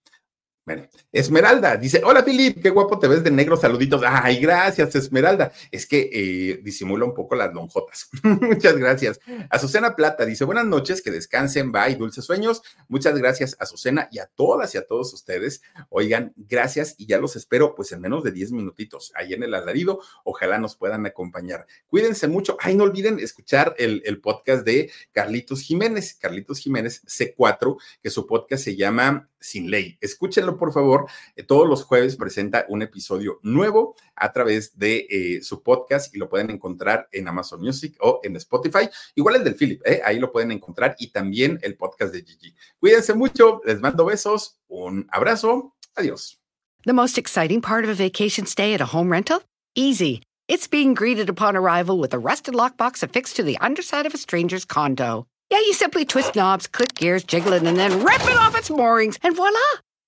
Bueno, 0.69 0.87
Esmeralda 1.11 1.79
dice: 1.79 2.03
Hola, 2.05 2.23
Filip, 2.23 2.61
qué 2.61 2.69
guapo 2.69 2.99
te 2.99 3.09
ves 3.09 3.25
de 3.25 3.31
negro, 3.31 3.57
saluditos. 3.57 4.03
Ay, 4.05 4.39
gracias, 4.39 4.95
Esmeralda. 4.95 5.51
Es 5.71 5.87
que 5.87 6.11
eh, 6.13 6.61
disimula 6.63 7.07
un 7.07 7.15
poco 7.15 7.37
las 7.37 7.55
lonjotas. 7.55 8.11
Muchas 8.23 8.77
gracias. 8.77 9.19
Azucena 9.49 9.97
Plata 9.97 10.27
dice: 10.27 10.45
Buenas 10.45 10.67
noches, 10.67 11.01
que 11.01 11.11
descansen, 11.11 11.73
bye, 11.73 11.97
dulces 11.97 12.27
sueños. 12.27 12.61
Muchas 12.87 13.17
gracias, 13.17 13.57
Azucena, 13.59 14.11
y 14.13 14.19
a 14.19 14.27
todas 14.27 14.75
y 14.75 14.79
a 14.79 14.87
todos 14.87 15.11
ustedes. 15.15 15.63
Oigan, 15.89 16.35
gracias, 16.37 16.97
y 16.99 17.07
ya 17.07 17.17
los 17.17 17.35
espero, 17.35 17.75
pues 17.75 17.91
en 17.93 18.03
menos 18.03 18.23
de 18.23 18.33
10 18.33 18.53
minutitos, 18.53 19.11
ahí 19.15 19.33
en 19.33 19.45
el 19.45 19.55
alarido. 19.55 20.01
Ojalá 20.23 20.59
nos 20.59 20.77
puedan 20.77 21.07
acompañar. 21.07 21.67
Cuídense 21.87 22.29
mucho. 22.29 22.59
Ay, 22.61 22.75
no 22.75 22.85
olviden 22.85 23.21
escuchar 23.21 23.75
el, 23.79 24.03
el 24.05 24.21
podcast 24.21 24.67
de 24.67 24.91
Carlitos 25.13 25.63
Jiménez, 25.63 26.13
Carlitos 26.21 26.59
Jiménez 26.59 27.03
C4, 27.07 27.79
que 28.03 28.11
su 28.11 28.27
podcast 28.27 28.65
se 28.65 28.77
llama 28.77 29.31
Sin 29.41 29.71
Ley. 29.71 29.97
Escúchenlo 30.03 30.58
por 30.59 30.73
favor. 30.73 31.07
Eh, 31.37 31.43
todos 31.43 31.69
los 31.69 31.85
jueves 31.85 32.17
presenta 32.17 32.67
un 32.69 32.83
episodio 32.83 33.39
nuevo 33.43 33.95
a 34.17 34.33
través 34.33 34.77
de 34.79 35.07
eh, 35.09 35.43
su 35.43 35.63
podcast 35.63 36.15
y 36.15 36.19
lo 36.19 36.29
pueden 36.29 36.51
encontrar 36.51 37.09
en 37.13 37.29
Amazon 37.29 37.61
Music 37.61 37.97
o 38.01 38.21
en 38.23 38.37
Spotify. 38.37 38.89
Igual 39.15 39.37
el 39.37 39.45
del 39.45 39.55
Philip, 39.55 39.81
¿eh? 39.87 40.03
ahí 40.05 40.19
lo 40.19 40.31
pueden 40.33 40.51
encontrar 40.51 40.97
y 40.99 41.11
también 41.11 41.59
el 41.63 41.77
podcast 41.77 42.13
de 42.13 42.23
Gigi. 42.23 42.55
Cuídense 42.79 43.15
mucho, 43.15 43.61
les 43.65 43.81
mando 43.81 44.05
besos, 44.05 44.59
un 44.69 45.07
abrazo, 45.11 45.75
adiós. 45.95 46.39
The 46.85 46.93
most 46.93 47.19
exciting 47.19 47.61
part 47.61 47.85
of 47.85 47.91
a 47.91 47.95
vacation 47.95 48.47
stay 48.47 48.73
at 48.75 48.81
a 48.81 48.87
home 48.87 49.11
rental? 49.11 49.43
Easy. 49.75 50.23
It's 50.49 50.67
being 50.67 50.95
greeted 50.95 51.29
upon 51.29 51.57
arrival 51.57 51.99
with 51.99 52.15
a 52.15 52.19
rusted 52.19 52.55
lockbox 52.55 53.03
affixed 53.03 53.37
to 53.37 53.43
the 53.43 53.59
underside 53.59 54.07
of 54.07 54.15
a 54.15 54.19
stranger's 54.19 54.65
condo. 54.65 55.27
Yeah, 55.51 55.59
you 55.59 55.73
simply 55.73 56.05
twist 56.05 56.37
knobs, 56.37 56.67
click 56.67 56.95
gears, 56.95 57.25
jiggle 57.25 57.53
it, 57.53 57.63
and 57.63 57.77
then 57.77 58.05
rip 58.05 58.23
it 58.23 58.37
off 58.37 58.57
its 58.57 58.71
moorings, 58.71 59.19
and 59.23 59.35
voila! 59.35 59.59